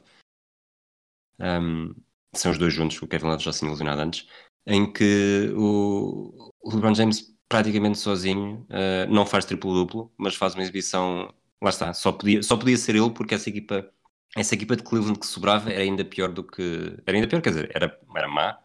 Um, 1.38 1.94
são 2.34 2.52
os 2.52 2.58
dois 2.58 2.74
juntos, 2.74 3.02
o 3.02 3.08
Kevin 3.08 3.26
Love 3.26 3.44
já 3.44 3.52
se 3.52 3.60
tinha 3.60 3.72
lesionado 3.72 4.02
antes. 4.02 4.26
Em 4.66 4.90
que 4.90 5.52
o 5.58 6.54
LeBron 6.64 6.96
James, 6.96 7.36
praticamente 7.50 7.98
sozinho, 7.98 8.66
uh, 8.70 9.12
não 9.14 9.26
faz 9.26 9.44
triplo-duplo, 9.44 10.14
mas 10.18 10.34
faz 10.36 10.54
uma 10.54 10.64
exibição. 10.64 11.34
Lá 11.64 11.70
está, 11.70 11.94
só 11.94 12.12
podia, 12.12 12.44
só 12.44 12.58
podia 12.58 12.78
ser 12.78 12.96
ele, 12.96 13.10
porque 13.12 13.34
essa 13.34 13.50
equipa 13.50 13.90
essa 14.36 14.56
equipa 14.56 14.76
de 14.76 14.84
Cleveland 14.84 15.20
que 15.20 15.28
sobrava 15.28 15.72
era 15.72 15.82
ainda 15.82 16.04
pior 16.04 16.30
do 16.32 16.44
que. 16.44 16.98
Era 17.06 17.18
ainda 17.18 17.28
pior, 17.28 17.42
quer 17.42 17.52
dizer, 17.52 17.72
era, 17.74 18.00
era 18.16 18.28
má. 18.28 18.60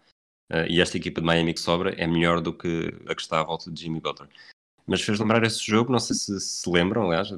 Uh, 0.51 0.65
e 0.69 0.81
esta 0.81 0.97
equipa 0.97 1.21
de 1.21 1.27
Miami 1.27 1.53
que 1.53 1.61
sobra 1.61 1.95
é 1.95 2.07
melhor 2.07 2.41
do 2.41 2.57
que 2.57 2.89
a 3.07 3.15
que 3.15 3.21
está 3.21 3.41
à 3.41 3.45
volta 3.45 3.71
de 3.71 3.83
Jimmy 3.83 4.01
Butler. 4.01 4.29
Mas 4.87 5.03
fez 5.03 5.21
lembrar 5.21 5.45
esse 5.45 5.65
jogo, 5.65 5.93
não 5.93 5.99
sei 5.99 6.17
se 6.17 6.41
se 6.41 6.71
lembram, 6.71 7.07
aliás, 7.07 7.29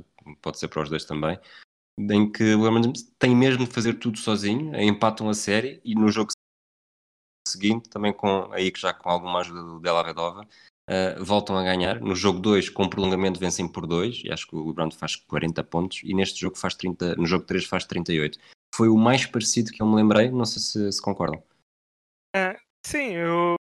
pode 0.40 0.58
ser 0.60 0.68
para 0.68 0.82
os 0.82 0.88
dois 0.88 1.04
também, 1.04 1.36
em 1.98 2.30
que 2.30 2.54
o 2.54 2.64
James 2.64 3.12
tem 3.18 3.34
mesmo 3.34 3.64
de 3.66 3.72
fazer 3.72 3.94
tudo 3.94 4.16
sozinho, 4.16 4.80
empatam 4.80 5.28
a 5.28 5.34
série 5.34 5.80
e 5.84 5.96
no 5.96 6.08
jogo 6.08 6.30
seguinte, 7.48 7.88
também 7.90 8.12
com 8.12 8.52
aí 8.52 8.70
que 8.70 8.78
já 8.80 8.94
com 8.94 9.10
alguma 9.10 9.40
ajuda 9.40 9.60
do 9.60 9.80
Della 9.80 10.04
Vedova, 10.04 10.46
uh, 10.90 11.24
voltam 11.24 11.56
a 11.56 11.62
ganhar. 11.62 12.00
No 12.00 12.14
jogo 12.14 12.40
2, 12.40 12.68
com 12.68 12.88
prolongamento, 12.88 13.38
vencem 13.38 13.66
por 13.66 13.86
2, 13.86 14.22
e 14.24 14.32
acho 14.32 14.46
que 14.46 14.56
o 14.56 14.66
LeBron 14.66 14.90
faz 14.90 15.16
40 15.16 15.62
pontos, 15.64 16.00
e 16.02 16.12
neste 16.12 16.40
jogo 16.40 16.58
faz 16.58 16.74
30, 16.74 17.14
no 17.14 17.26
jogo 17.26 17.44
3 17.44 17.64
faz 17.64 17.84
38. 17.84 18.38
Foi 18.74 18.88
o 18.88 18.96
mais 18.96 19.26
parecido 19.26 19.70
que 19.70 19.80
eu 19.80 19.86
me 19.86 19.96
lembrei, 19.96 20.30
não 20.30 20.44
sei 20.44 20.60
se, 20.60 20.92
se 20.92 21.02
concordam. 21.02 21.42
Sim, 22.86 23.12
eu 23.14 23.56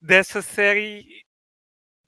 dessa 0.00 0.40
série 0.42 1.22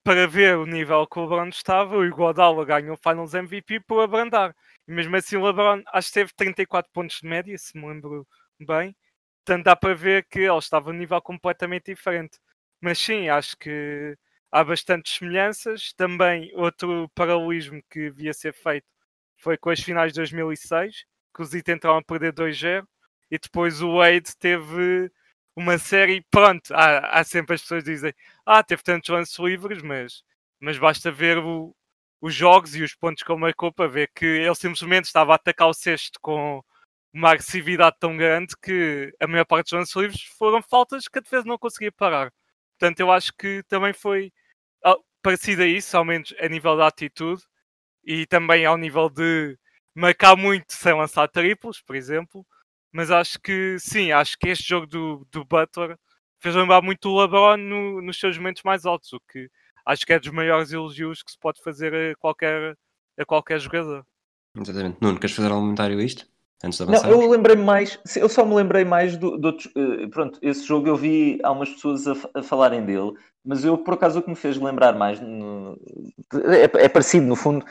para 0.03 0.27
ver 0.27 0.57
o 0.57 0.67
nível 0.67 1.07
que 1.07 1.19
o 1.19 1.23
LeBron 1.23 1.49
estava, 1.49 1.97
o 1.97 2.05
Iguodala 2.05 2.65
ganhou 2.65 2.95
o 2.95 2.97
Finals 2.97 3.35
MVP 3.35 3.81
por 3.81 4.01
abrandar. 4.01 4.57
E 4.89 4.93
mesmo 4.93 5.15
assim 5.17 5.37
o 5.37 5.45
LeBron 5.45 5.83
acho 5.93 6.09
que 6.09 6.15
teve 6.15 6.33
34 6.35 6.91
pontos 6.93 7.19
de 7.21 7.29
média, 7.29 7.57
se 7.59 7.77
me 7.79 7.87
lembro 7.87 8.27
bem. 8.59 8.97
Portanto, 9.45 9.65
dá 9.65 9.77
para 9.77 9.95
ver 9.95 10.27
que 10.29 10.41
ele 10.41 10.59
estava 10.59 10.91
a 10.91 10.93
um 10.93 10.97
nível 10.97 11.21
completamente 11.23 11.87
diferente. 11.87 12.39
Mas 12.81 12.99
sim, 12.99 13.29
acho 13.29 13.57
que 13.59 14.17
há 14.51 14.65
bastantes 14.65 15.17
semelhanças. 15.17 15.93
Também 15.95 16.51
outro 16.55 17.09
paralelismo 17.15 17.83
que 17.91 18.11
devia 18.11 18.33
ser 18.35 18.53
feito 18.55 18.87
foi 19.39 19.57
com 19.57 19.71
as 19.71 19.81
finais 19.81 20.13
de 20.13 20.21
2006, 20.21 21.05
que 21.35 21.43
os 21.43 21.55
Heat 21.55 21.71
entraram 21.73 21.99
a 21.99 22.03
perder 22.05 22.33
2-0 22.33 22.87
e 23.31 23.39
depois 23.39 23.81
o 23.83 23.97
Wade 23.99 24.37
teve 24.39 25.11
uma 25.57 25.79
série. 25.79 26.25
Pronto, 26.31 26.73
há, 26.75 27.21
há 27.21 27.25
sempre 27.25 27.55
as 27.55 27.63
pessoas 27.63 27.85
que 27.85 27.91
dizem: 27.91 28.15
Ah, 28.45 28.63
teve 28.63 28.83
tantos 28.83 29.09
lances 29.09 29.39
livres, 29.39 29.83
mas, 29.83 30.23
mas 30.61 30.79
basta 30.79 31.11
ver 31.13 31.39
o, 31.39 31.75
os 32.21 32.35
jogos 32.35 32.75
e 32.77 32.83
os 32.83 32.95
pontos 32.95 33.23
que 33.23 33.33
ele 33.33 33.41
marcou 33.41 33.73
para 33.73 33.89
ver 33.89 34.11
que 34.15 34.27
ele 34.27 34.55
simplesmente 34.55 35.07
estava 35.07 35.33
a 35.33 35.37
atacar 35.37 35.69
o 35.69 35.75
cesto 35.75 36.19
com 36.21 36.63
uma 37.13 37.31
agressividade 37.31 37.97
tão 37.99 38.17
grande 38.17 38.55
que 38.63 39.13
a 39.21 39.27
maior 39.27 39.45
parte 39.45 39.67
dos 39.67 39.73
lances 39.73 39.97
livres 39.97 40.23
foram 40.39 40.63
faltas 40.63 41.09
que 41.09 41.19
a 41.19 41.23
defesa 41.23 41.45
não 41.47 41.59
conseguia 41.59 41.93
parar. 41.93 42.33
Portanto, 42.79 43.01
eu 43.01 43.11
acho 43.13 43.33
que 43.37 43.63
também 43.69 43.93
foi 43.93 44.33
ah, 44.85 44.97
parecido 45.23 45.63
a 45.63 45.67
isso, 45.67 45.97
ao 45.97 46.05
menos 46.05 46.35
a 46.39 46.49
nível 46.49 46.77
da 46.77 46.87
atitude 46.87 47.43
e 48.05 48.27
também 48.27 48.65
ao 48.65 48.77
nível 48.77 49.09
de 49.09 49.59
marcar 49.95 50.37
muito 50.37 50.73
sem 50.73 50.95
lançar 50.95 51.29
triplos, 51.29 51.81
por 51.81 51.97
exemplo. 51.97 52.47
Mas 52.93 53.11
acho 53.11 53.39
que 53.41 53.79
sim, 53.79 54.11
acho 54.13 54.37
que 54.39 54.49
este 54.49 54.69
jogo 54.69 54.87
do, 54.87 55.27
do 55.31 55.45
Butler 55.45 55.97
fez 56.41 56.55
lembrar 56.55 56.83
muito 56.83 57.09
o 57.09 57.21
LeBron 57.21 57.57
no, 57.57 58.03
nos 58.03 58.19
seus 58.19 58.37
momentos 58.37 58.63
mais 58.65 58.85
altos, 58.85 59.13
o 59.13 59.21
que 59.21 59.49
acho 59.87 60.05
que 60.07 60.13
é 60.13 60.19
dos 60.19 60.31
maiores 60.31 60.73
elogios 60.73 61.23
que 61.23 61.31
se 61.31 61.39
pode 61.39 61.63
fazer 61.63 61.95
a 61.95 62.17
qualquer, 62.17 62.77
a 63.19 63.25
qualquer 63.25 63.61
jogador. 63.61 64.05
Exatamente. 64.57 64.99
Nuno, 65.01 65.21
queres 65.21 65.37
fazer 65.37 65.53
um 65.53 65.61
comentário 65.61 65.99
a 65.99 66.03
isto? 66.03 66.27
Antes 66.63 66.79
de 66.79 66.85
Não, 66.85 66.93
avançar? 66.93 67.11
eu 67.11 67.31
lembrei 67.31 67.57
mais, 67.57 67.99
eu 68.17 68.29
só 68.29 68.45
me 68.45 68.55
lembrei 68.55 68.85
mais 68.85 69.17
do, 69.17 69.39
do 69.39 69.47
outro- 69.47 69.71
eh, 69.77 70.07
pronto, 70.09 70.39
esse 70.43 70.65
jogo 70.65 70.89
eu 70.89 70.97
vi 70.97 71.39
algumas 71.43 71.71
pessoas 71.71 72.07
a, 72.07 72.15
a 72.35 72.43
falarem 72.43 72.85
dele, 72.85 73.13
mas 73.45 73.65
eu 73.65 73.79
por 73.79 73.95
acaso 73.95 74.19
o 74.19 74.23
que 74.23 74.29
me 74.29 74.37
fez 74.37 74.59
lembrar 74.59 74.95
mais 74.95 75.19
no- 75.21 75.79
é, 76.35 76.85
é 76.85 76.89
parecido 76.89 77.27
no 77.27 77.35
fundo, 77.37 77.65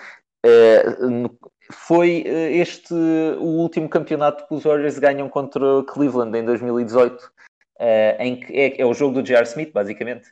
eh, 0.43 0.84
no- 1.02 1.38
foi 1.71 2.23
eh, 2.25 2.58
este 2.58 2.93
o 2.93 3.43
último 3.62 3.88
campeonato 3.88 4.47
que 4.47 4.54
os 4.56 4.63
Warriors 4.63 4.97
ganham 4.97 5.30
contra 5.30 5.84
Cleveland 5.88 6.36
em 6.36 6.43
2018, 6.43 7.32
eh, 7.80 8.17
em 8.19 8.39
que 8.39 8.52
é, 8.54 8.82
é 8.82 8.86
o 8.86 8.93
jogo 8.93 9.21
do 9.21 9.23
J.R. 9.23 9.45
Smith, 9.45 9.71
basicamente, 9.71 10.30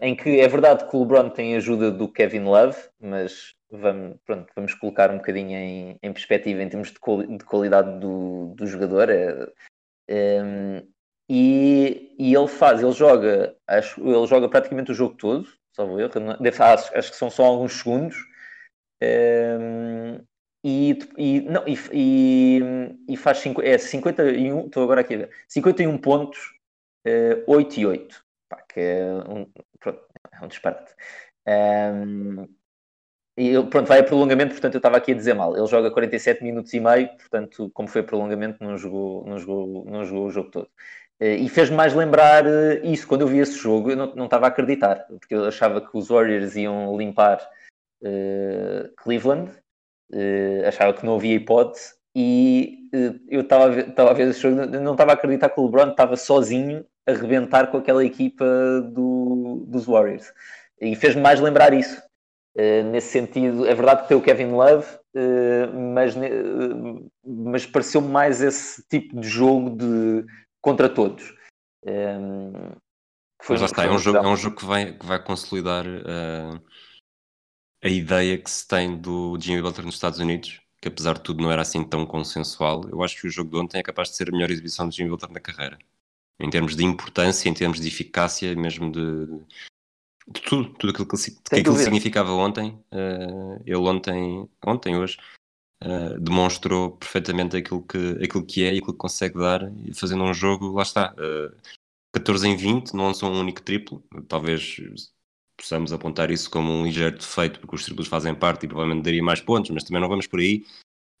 em 0.00 0.14
que 0.16 0.40
é 0.40 0.48
verdade 0.48 0.88
que 0.88 0.96
o 0.96 1.00
LeBron 1.00 1.28
tem 1.30 1.54
a 1.54 1.58
ajuda 1.58 1.90
do 1.90 2.08
Kevin 2.08 2.44
Love, 2.44 2.76
mas 3.00 3.53
vamos, 3.70 4.18
pronto, 4.24 4.52
vamos 4.54 4.74
colocar 4.74 5.10
um 5.10 5.16
bocadinho 5.18 5.52
em, 5.58 5.98
em 6.02 6.12
perspectiva 6.12 6.62
em 6.62 6.68
termos 6.68 6.90
de, 6.92 6.98
quali- 6.98 7.36
de 7.38 7.44
qualidade 7.44 7.98
do, 8.00 8.54
do 8.56 8.66
jogador. 8.66 9.10
é, 9.10 9.48
ehm, 10.08 10.82
e, 11.28 12.14
e 12.18 12.34
ele 12.34 12.48
faz, 12.48 12.82
ele 12.82 12.92
joga, 12.92 13.56
acho, 13.66 14.00
ele 14.06 14.26
joga 14.26 14.48
praticamente 14.48 14.92
o 14.92 14.94
jogo 14.94 15.16
todo, 15.16 15.48
salvo 15.74 15.98
erro, 16.00 16.12
acho, 16.60 16.96
acho 16.98 17.10
que 17.10 17.16
são 17.16 17.30
só 17.30 17.44
alguns 17.44 17.74
segundos. 17.78 18.16
Ehm, 19.00 20.20
e, 20.64 20.98
e, 21.18 21.40
não, 21.42 21.64
e, 21.66 22.60
e, 23.08 23.16
faz 23.16 23.38
cinco, 23.38 23.60
é 23.62 23.76
51, 23.78 24.66
estou 24.66 24.82
agora 24.84 25.02
aqui 25.02 25.14
a 25.14 25.18
ver, 25.18 25.30
51 25.48 25.98
pontos, 25.98 26.38
eh, 27.04 27.44
8 27.46 27.78
e 27.80 27.86
8. 27.86 28.24
Pá, 28.48 28.62
que 28.62 28.80
é 28.80 29.04
um, 29.28 29.46
pronto, 29.80 30.00
é 30.32 30.44
um 30.44 30.48
disparate. 30.48 30.94
Ehm, 31.46 32.46
e 33.36 33.48
ele, 33.48 33.66
pronto, 33.66 33.88
vai 33.88 33.98
a 34.00 34.04
prolongamento, 34.04 34.52
portanto 34.52 34.74
eu 34.74 34.78
estava 34.78 34.96
aqui 34.96 35.12
a 35.12 35.14
dizer 35.14 35.34
mal. 35.34 35.56
Ele 35.56 35.66
joga 35.66 35.90
47 35.90 36.42
minutos 36.44 36.72
e 36.72 36.80
meio, 36.80 37.08
portanto, 37.16 37.70
como 37.74 37.88
foi 37.88 38.02
prolongamento, 38.02 38.62
não 38.62 38.76
jogou, 38.78 39.26
não 39.26 39.38
jogou, 39.38 39.84
não 39.86 40.04
jogou 40.04 40.26
o 40.26 40.30
jogo 40.30 40.50
todo. 40.50 40.68
Eh, 41.20 41.36
E 41.36 41.48
fez-me 41.48 41.76
mais 41.76 41.94
lembrar 41.94 42.46
eh, 42.46 42.80
isso, 42.84 43.06
quando 43.08 43.22
eu 43.22 43.28
vi 43.28 43.38
esse 43.38 43.56
jogo, 43.58 43.90
eu 43.90 43.96
não, 43.96 44.14
não 44.14 44.24
estava 44.26 44.46
a 44.46 44.48
acreditar, 44.48 45.06
porque 45.08 45.34
eu 45.34 45.44
achava 45.46 45.80
que 45.80 45.96
os 45.96 46.08
Warriors 46.08 46.54
iam 46.56 46.96
limpar 46.96 47.40
eh, 48.04 48.90
Cleveland, 48.96 49.50
eh, 50.12 50.64
achava 50.66 50.94
que 50.94 51.04
não 51.06 51.16
havia 51.16 51.34
hipótese, 51.34 51.94
e 52.14 52.88
eh, 52.92 53.14
eu 53.28 53.40
estava 53.42 53.64
a 53.64 53.68
ver, 53.68 53.88
estava 53.88 54.10
a 54.10 54.14
ver 54.14 54.28
esse 54.28 54.40
jogo, 54.40 54.56
não 54.66 54.92
estava 54.92 55.12
a 55.12 55.14
acreditar 55.14 55.50
que 55.50 55.60
o 55.60 55.64
LeBron 55.64 55.90
estava 55.90 56.16
sozinho 56.16 56.86
a 57.06 57.12
rebentar 57.12 57.68
com 57.70 57.78
aquela 57.78 58.04
equipa 58.04 58.44
do, 58.92 59.64
dos 59.66 59.86
Warriors. 59.86 60.32
E 60.80 60.94
fez-me 60.96 61.22
mais 61.22 61.40
lembrar 61.40 61.72
isso. 61.74 62.02
Uh, 62.56 62.84
nesse 62.90 63.08
sentido, 63.08 63.66
é 63.66 63.74
verdade 63.74 64.02
que 64.02 64.08
tem 64.08 64.16
o 64.16 64.22
Kevin 64.22 64.52
Love, 64.52 64.86
uh, 65.16 65.80
mas, 65.92 66.14
uh, 66.14 67.10
mas 67.26 67.66
pareceu-me 67.66 68.06
mais 68.08 68.40
esse 68.40 68.86
tipo 68.88 69.20
de 69.20 69.26
jogo 69.26 69.70
de 69.70 70.24
contra 70.60 70.88
todos. 70.88 71.34
Um, 71.84 72.52
foi, 73.42 73.58
mas 73.58 73.62
está, 73.70 73.84
é 73.84 73.90
um, 73.90 73.98
jogo, 73.98 74.18
é 74.18 74.28
um 74.28 74.36
jogo 74.36 74.56
que 74.56 74.64
vai, 74.64 74.92
que 74.92 75.04
vai 75.04 75.22
consolidar 75.22 75.84
a 77.82 77.88
ideia 77.88 78.38
que 78.38 78.50
se 78.50 78.66
tem 78.66 78.96
do 78.96 79.36
Jimmy 79.38 79.60
Butler 79.60 79.84
nos 79.84 79.96
Estados 79.96 80.20
Unidos, 80.20 80.62
que 80.80 80.88
apesar 80.88 81.14
de 81.14 81.22
tudo 81.22 81.42
não 81.42 81.50
era 81.50 81.60
assim 81.60 81.84
tão 81.84 82.06
consensual. 82.06 82.88
Eu 82.88 83.02
acho 83.02 83.20
que 83.20 83.26
o 83.26 83.30
jogo 83.30 83.50
de 83.50 83.56
ontem 83.58 83.78
é 83.78 83.82
capaz 83.82 84.10
de 84.10 84.16
ser 84.16 84.28
a 84.28 84.32
melhor 84.32 84.50
exibição 84.50 84.88
de 84.88 84.96
Jimmy 84.96 85.10
Butler 85.10 85.32
na 85.32 85.40
carreira. 85.40 85.76
Em 86.40 86.48
termos 86.48 86.74
de 86.74 86.84
importância, 86.84 87.48
em 87.48 87.54
termos 87.54 87.80
de 87.80 87.88
eficácia, 87.88 88.54
mesmo 88.54 88.90
de, 88.90 89.26
de 90.26 90.40
tudo, 90.40 90.70
tudo 90.74 90.90
aquilo 90.90 91.08
que, 91.08 91.16
que 91.16 91.60
aquilo 91.60 91.76
significava 91.76 92.32
ontem, 92.32 92.78
uh, 92.92 93.62
ele 93.66 93.76
ontem, 93.76 94.48
ontem, 94.64 94.96
hoje, 94.96 95.18
uh, 95.82 96.18
demonstrou 96.18 96.92
perfeitamente 96.92 97.56
aquilo 97.56 97.82
que, 97.82 98.24
aquilo 98.24 98.44
que 98.44 98.64
é 98.64 98.74
e 98.74 98.78
aquilo 98.78 98.92
que 98.92 98.98
consegue 98.98 99.38
dar, 99.38 99.70
e 99.84 99.94
fazendo 99.94 100.24
um 100.24 100.32
jogo, 100.32 100.72
lá 100.72 100.82
está, 100.82 101.14
uh, 101.14 101.54
14 102.12 102.48
em 102.48 102.56
20, 102.56 102.94
não 102.94 103.06
lançou 103.06 103.30
um 103.30 103.40
único 103.40 103.60
triplo, 103.60 104.02
talvez 104.28 104.76
possamos 105.56 105.92
apontar 105.92 106.30
isso 106.30 106.50
como 106.50 106.72
um 106.72 106.84
ligeiro 106.84 107.16
defeito, 107.16 107.60
porque 107.60 107.76
os 107.76 107.84
triplos 107.84 108.08
fazem 108.08 108.34
parte 108.34 108.64
e 108.64 108.68
provavelmente 108.68 109.04
daria 109.04 109.22
mais 109.22 109.40
pontos, 109.40 109.70
mas 109.70 109.84
também 109.84 110.00
não 110.00 110.08
vamos 110.08 110.26
por 110.26 110.40
aí, 110.40 110.64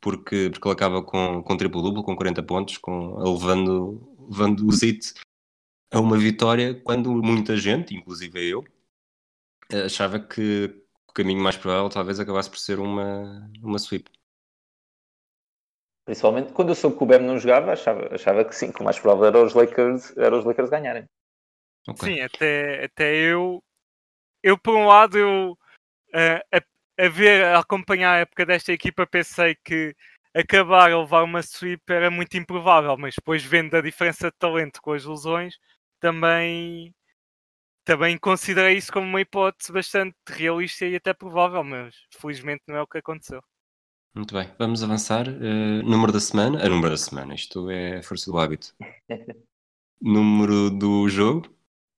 porque, 0.00 0.50
porque 0.50 0.68
ele 0.68 0.72
acaba 0.74 1.02
com, 1.02 1.42
com 1.42 1.56
triplo-duplo, 1.56 2.02
com 2.02 2.16
40 2.16 2.42
pontos, 2.42 2.78
com, 2.78 3.18
levando, 3.18 4.16
levando 4.30 4.66
o 4.66 4.72
Zit 4.72 5.14
a 5.92 6.00
uma 6.00 6.18
vitória, 6.18 6.74
quando 6.74 7.10
muita 7.22 7.56
gente, 7.56 7.94
inclusive 7.94 8.48
eu, 8.48 8.64
achava 9.84 10.18
que 10.18 10.84
o 11.08 11.12
caminho 11.12 11.42
mais 11.42 11.56
provável 11.56 11.88
talvez 11.88 12.18
acabasse 12.18 12.50
por 12.50 12.58
ser 12.58 12.78
uma, 12.78 13.48
uma 13.62 13.78
sweep. 13.78 14.10
Principalmente 16.04 16.52
quando 16.52 16.70
eu 16.70 16.74
soube 16.74 16.98
que 16.98 17.02
o 17.02 17.06
Bam 17.06 17.20
não 17.20 17.38
jogava, 17.38 17.72
achava, 17.72 18.14
achava 18.14 18.44
que 18.44 18.54
sim, 18.54 18.70
que 18.70 18.80
o 18.80 18.84
mais 18.84 18.98
provável 18.98 19.26
era 19.26 19.42
os 19.42 19.54
Lakers, 19.54 20.16
era 20.16 20.36
os 20.36 20.44
Lakers 20.44 20.68
ganharem. 20.68 21.08
Okay. 21.88 22.14
Sim, 22.14 22.20
até, 22.20 22.84
até 22.84 23.14
eu, 23.14 23.62
eu 24.42 24.58
por 24.58 24.76
um 24.76 24.86
lado, 24.86 25.16
eu 25.16 25.58
a, 26.14 27.04
a, 27.04 27.08
ver, 27.08 27.44
a 27.44 27.58
acompanhar 27.58 28.14
a 28.14 28.18
época 28.18 28.46
desta 28.46 28.72
equipa, 28.72 29.06
pensei 29.06 29.56
que 29.56 29.94
acabar 30.34 30.90
a 30.90 31.00
levar 31.00 31.22
uma 31.22 31.42
sweep 31.42 31.82
era 31.88 32.10
muito 32.10 32.36
improvável, 32.36 32.96
mas 32.96 33.14
depois 33.14 33.42
vendo 33.44 33.76
a 33.76 33.80
diferença 33.80 34.30
de 34.30 34.36
talento 34.36 34.80
com 34.80 34.92
as 34.92 35.04
lesões, 35.04 35.58
também 36.00 36.94
também 37.84 38.18
considerei 38.18 38.76
isso 38.76 38.92
como 38.92 39.06
uma 39.06 39.20
hipótese 39.20 39.72
bastante 39.72 40.16
realista 40.26 40.86
e 40.86 40.96
até 40.96 41.12
provável, 41.12 41.62
mas 41.62 41.94
felizmente 42.10 42.62
não 42.66 42.76
é 42.76 42.82
o 42.82 42.86
que 42.86 42.98
aconteceu. 42.98 43.42
Muito 44.14 44.34
bem, 44.34 44.48
vamos 44.58 44.82
avançar. 44.82 45.28
Uh, 45.28 45.82
número 45.82 46.12
da 46.12 46.20
semana. 46.20 46.64
A 46.64 46.68
número 46.68 46.90
da 46.90 46.96
semana, 46.96 47.34
isto 47.34 47.68
é 47.70 47.98
a 47.98 48.02
força 48.02 48.30
do 48.30 48.38
hábito. 48.38 48.74
número 50.00 50.70
do 50.70 51.08
jogo. 51.08 51.52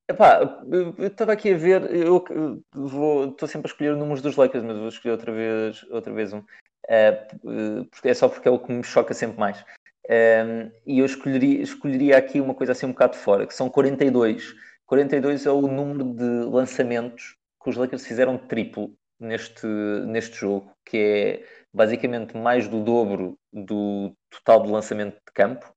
Epá, 0.09 0.41
eu 0.71 1.07
estava 1.07 1.33
aqui 1.33 1.53
a 1.53 1.59
ver, 1.59 1.93
eu 1.93 2.25
vou, 2.73 3.31
estou 3.31 3.49
sempre 3.49 3.69
a 3.69 3.73
escolher 3.73 3.97
números 3.97 4.23
dos 4.23 4.37
Lakers, 4.37 4.63
mas 4.63 4.79
vou 4.79 4.89
escolher 4.89 5.13
outra 5.13 5.33
vez, 5.33 5.83
outra 5.91 6.13
vez 6.13 6.33
um. 6.33 6.39
Uh, 6.39 7.89
é 8.05 8.15
só 8.15 8.29
porque 8.29 8.49
é 8.49 8.51
o 8.51 8.59
que 8.59 8.73
me 8.73 8.85
choca 8.85 9.13
sempre 9.13 9.39
mais. 9.39 9.65
Um, 10.09 10.71
e 10.87 11.01
eu 11.01 11.07
escolheria, 11.07 11.61
escolheria 11.61 12.17
aqui 12.17 12.41
uma 12.41 12.55
coisa 12.55 12.73
assim 12.73 12.87
um 12.87 12.93
bocado 12.93 13.17
fora, 13.17 13.47
que 13.47 13.55
são 13.55 13.69
42. 13.69 14.55
42 14.87 15.47
é 15.47 15.51
o 15.51 15.63
número 15.63 16.15
de 16.15 16.49
lançamentos 16.51 17.37
que 17.63 17.71
os 17.71 17.77
Lakers 17.77 18.07
fizeram 18.07 18.39
triplo 18.39 18.97
neste, 19.19 19.67
neste 20.07 20.37
jogo, 20.37 20.71
que 20.85 20.97
é 20.97 21.47
basicamente 21.75 22.37
mais 22.37 22.69
do 22.69 22.83
dobro 22.83 23.39
do 23.53 24.15
total 24.31 24.63
de 24.63 24.71
lançamento 24.71 25.15
de 25.15 25.33
campo, 25.35 25.75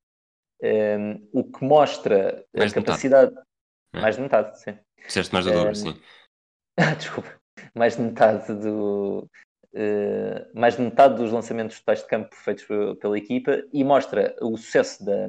um, 0.62 1.28
o 1.34 1.44
que 1.44 1.64
mostra 1.64 2.46
mais 2.56 2.72
a 2.72 2.76
capacidade. 2.76 3.32
Metade. 3.32 3.48
Mais 3.94 4.16
de 4.16 4.22
metade, 4.22 4.60
sim. 4.60 4.78
Disseste 5.06 5.34
mais 5.34 5.46
do 5.46 5.52
dobro, 5.52 5.72
um, 5.72 5.76
sim. 5.76 6.02
Desculpa, 6.98 7.34
mais 7.74 7.96
de 7.96 8.04
metade 8.04 8.54
do. 8.54 9.28
Uh, 9.72 10.50
mais 10.54 10.76
de 10.76 10.82
metade 10.82 11.16
dos 11.16 11.32
lançamentos 11.32 11.80
totais 11.80 12.02
de 12.02 12.08
campo 12.08 12.36
feitos 12.36 12.66
pela 13.00 13.18
equipa 13.18 13.64
e 13.72 13.84
mostra 13.84 14.36
o 14.42 14.58
sucesso 14.58 15.06
da, 15.06 15.28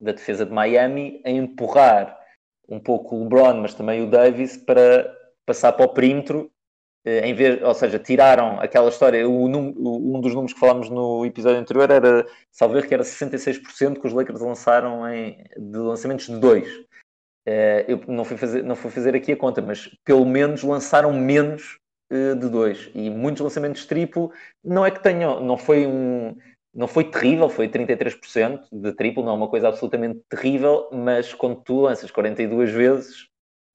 da 0.00 0.12
defesa 0.12 0.46
de 0.46 0.52
Miami 0.52 1.20
em 1.24 1.38
empurrar 1.38 2.21
um 2.72 2.80
pouco 2.80 3.16
o 3.16 3.22
LeBron, 3.24 3.60
mas 3.60 3.74
também 3.74 4.02
o 4.02 4.10
Davis, 4.10 4.56
para 4.56 5.14
passar 5.46 5.72
para 5.72 5.86
o 5.86 5.88
perímetro 5.88 6.50
eh, 7.04 7.26
em 7.28 7.34
vez, 7.34 7.60
ou 7.62 7.74
seja, 7.74 7.98
tiraram 7.98 8.60
aquela 8.60 8.88
história, 8.88 9.28
o 9.28 9.46
um 9.46 10.20
dos 10.20 10.34
números 10.34 10.52
que 10.52 10.60
falámos 10.60 10.88
no 10.88 11.26
episódio 11.26 11.58
anterior 11.60 11.90
era, 11.90 12.26
salvo 12.50 12.76
erro, 12.76 12.86
que 12.86 12.94
era 12.94 13.02
66% 13.02 14.00
que 14.00 14.06
os 14.06 14.12
Lakers 14.12 14.40
lançaram 14.40 15.08
em, 15.08 15.44
de 15.56 15.78
lançamentos 15.78 16.26
de 16.26 16.38
dois. 16.38 16.68
Eh, 17.46 17.84
eu 17.88 18.00
não 18.06 18.24
fui, 18.24 18.36
fazer, 18.36 18.62
não 18.62 18.76
fui 18.76 18.90
fazer 18.90 19.16
aqui 19.16 19.32
a 19.32 19.36
conta, 19.36 19.60
mas 19.60 19.88
pelo 20.04 20.24
menos 20.24 20.62
lançaram 20.62 21.12
menos 21.12 21.78
eh, 22.10 22.34
de 22.36 22.48
dois. 22.48 22.90
E 22.94 23.10
muitos 23.10 23.42
lançamentos 23.42 23.84
triplo, 23.86 24.32
não 24.64 24.86
é 24.86 24.90
que 24.90 25.02
tenham, 25.02 25.40
não 25.40 25.58
foi 25.58 25.86
um, 25.86 26.36
não 26.74 26.88
foi 26.88 27.04
terrível, 27.04 27.48
foi 27.48 27.68
33% 27.68 28.66
de 28.72 28.92
triplo, 28.94 29.24
não 29.24 29.32
é 29.32 29.34
uma 29.34 29.48
coisa 29.48 29.68
absolutamente 29.68 30.20
terrível, 30.28 30.88
mas 30.92 31.34
quando 31.34 31.60
tu 31.62 31.82
lanças 31.82 32.10
42 32.10 32.70
vezes, 32.70 33.28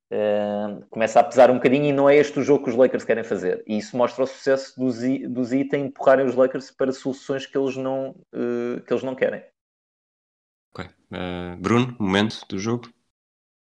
eh, 0.09 0.79
começa 0.89 1.19
a 1.19 1.23
pesar 1.23 1.51
um 1.51 1.55
bocadinho 1.55 1.85
e 1.85 1.93
não 1.93 2.09
é 2.09 2.15
este 2.15 2.39
o 2.39 2.43
jogo 2.43 2.63
que 2.63 2.69
os 2.69 2.75
Lakers 2.75 3.03
querem 3.03 3.23
fazer. 3.23 3.63
E 3.67 3.77
isso 3.77 3.95
mostra 3.95 4.23
o 4.23 4.27
sucesso 4.27 4.79
do 4.79 4.89
Z, 4.89 5.27
do 5.27 5.43
em 5.53 5.85
empurrarem 5.85 6.25
os 6.25 6.35
Lakers 6.35 6.71
para 6.71 6.91
soluções 6.91 7.45
que 7.45 7.57
eles 7.57 7.75
não, 7.75 8.15
eh, 8.33 8.81
que 8.85 8.91
eles 8.91 9.03
não 9.03 9.13
querem. 9.13 9.43
Ok. 10.73 10.89
Eh, 11.11 11.55
Bruno, 11.59 11.95
momento 11.99 12.45
do 12.49 12.57
jogo. 12.57 12.89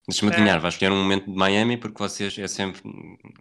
Deixa-me 0.09 0.31
É. 0.31 0.35
adivinhar, 0.35 0.61
vais 0.61 0.75
escolher 0.75 0.92
um 0.92 1.03
momento 1.03 1.25
de 1.27 1.37
Miami 1.37 1.77
porque 1.77 1.99
vocês 1.99 2.38
é 2.38 2.46
sempre. 2.46 2.81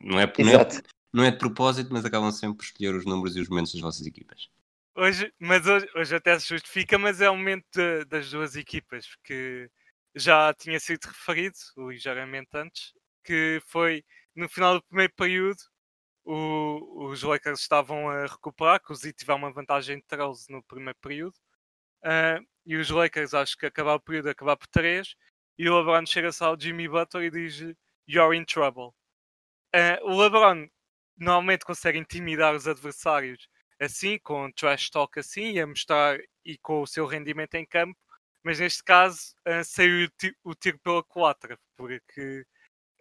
Não 0.01 0.19
é, 0.19 0.25
não, 0.25 0.49
é, 0.49 0.55
Exato. 0.55 0.81
não 1.13 1.23
é 1.23 1.31
de 1.31 1.37
propósito, 1.37 1.89
mas 1.93 2.03
acabam 2.03 2.31
sempre 2.31 2.57
por 2.57 2.63
escolher 2.63 2.95
os 2.95 3.05
números 3.05 3.35
e 3.35 3.39
os 3.39 3.47
momentos 3.47 3.71
das 3.71 3.81
vossas 3.81 4.05
equipas. 4.07 4.49
Hoje, 4.97 5.33
mas 5.39 5.67
hoje, 5.67 5.87
hoje 5.95 6.15
até 6.15 6.39
se 6.39 6.47
justifica, 6.49 6.97
mas 6.97 7.19
é 7.21 7.29
o 7.29 7.35
momento 7.35 7.65
de- 7.73 8.05
das 8.05 8.29
duas 8.31 8.55
equipas, 8.55 9.05
porque 9.07 9.69
já 10.15 10.53
tinha 10.53 10.79
sido 10.79 11.03
referido 11.05 11.55
ligeiramente 11.89 12.47
antes, 12.53 12.93
que 13.23 13.59
foi 13.67 14.03
no 14.35 14.47
final 14.47 14.75
do 14.75 14.83
primeiro 14.85 15.13
período 15.15 15.57
o- 16.25 17.07
os 17.09 17.23
Lakers 17.23 17.61
estavam 17.61 18.09
a 18.09 18.23
recuperar, 18.27 18.81
que 18.83 18.93
o 18.93 18.95
Z 18.95 19.13
uma 19.29 19.51
vantagem 19.53 19.97
de 19.99 20.03
13 20.05 20.51
no 20.51 20.63
primeiro 20.63 20.97
período, 21.01 21.35
ah, 22.03 22.39
e 22.65 22.77
os 22.77 22.89
Lakers 22.91 23.33
acho 23.35 23.57
que 23.57 23.65
acabar 23.67 23.95
o 23.95 24.01
período 24.01 24.29
acabar 24.29 24.57
por 24.57 24.67
3, 24.69 25.15
e 25.57 25.69
o 25.69 25.77
LeBron 25.79 26.05
chega-se 26.07 26.43
ao 26.43 26.59
Jimmy 26.59 26.87
Butler 26.89 27.25
e 27.25 27.31
diz 27.31 27.59
You're 28.09 28.37
in 28.37 28.45
trouble. 28.45 28.91
Ah, 29.73 29.99
o 30.03 30.15
LeBron 30.21 30.67
normalmente 31.17 31.65
consegue 31.65 31.97
intimidar 31.99 32.53
os 32.55 32.67
adversários 32.67 33.47
assim, 33.79 34.17
com 34.19 34.51
trash 34.51 34.89
talk 34.89 35.19
assim, 35.19 35.53
e 35.53 35.59
a 35.61 35.67
mostrar 35.67 36.19
e 36.45 36.57
com 36.59 36.81
o 36.81 36.87
seu 36.87 37.05
rendimento 37.05 37.55
em 37.55 37.65
campo, 37.65 37.97
mas 38.43 38.59
neste 38.59 38.83
caso 38.83 39.19
ah, 39.45 39.63
saiu 39.63 40.05
o 40.07 40.09
ti- 40.17 40.37
o 40.43 40.55
tiro 40.55 40.79
pela 40.79 41.03
culatra, 41.03 41.57
porque 41.77 42.45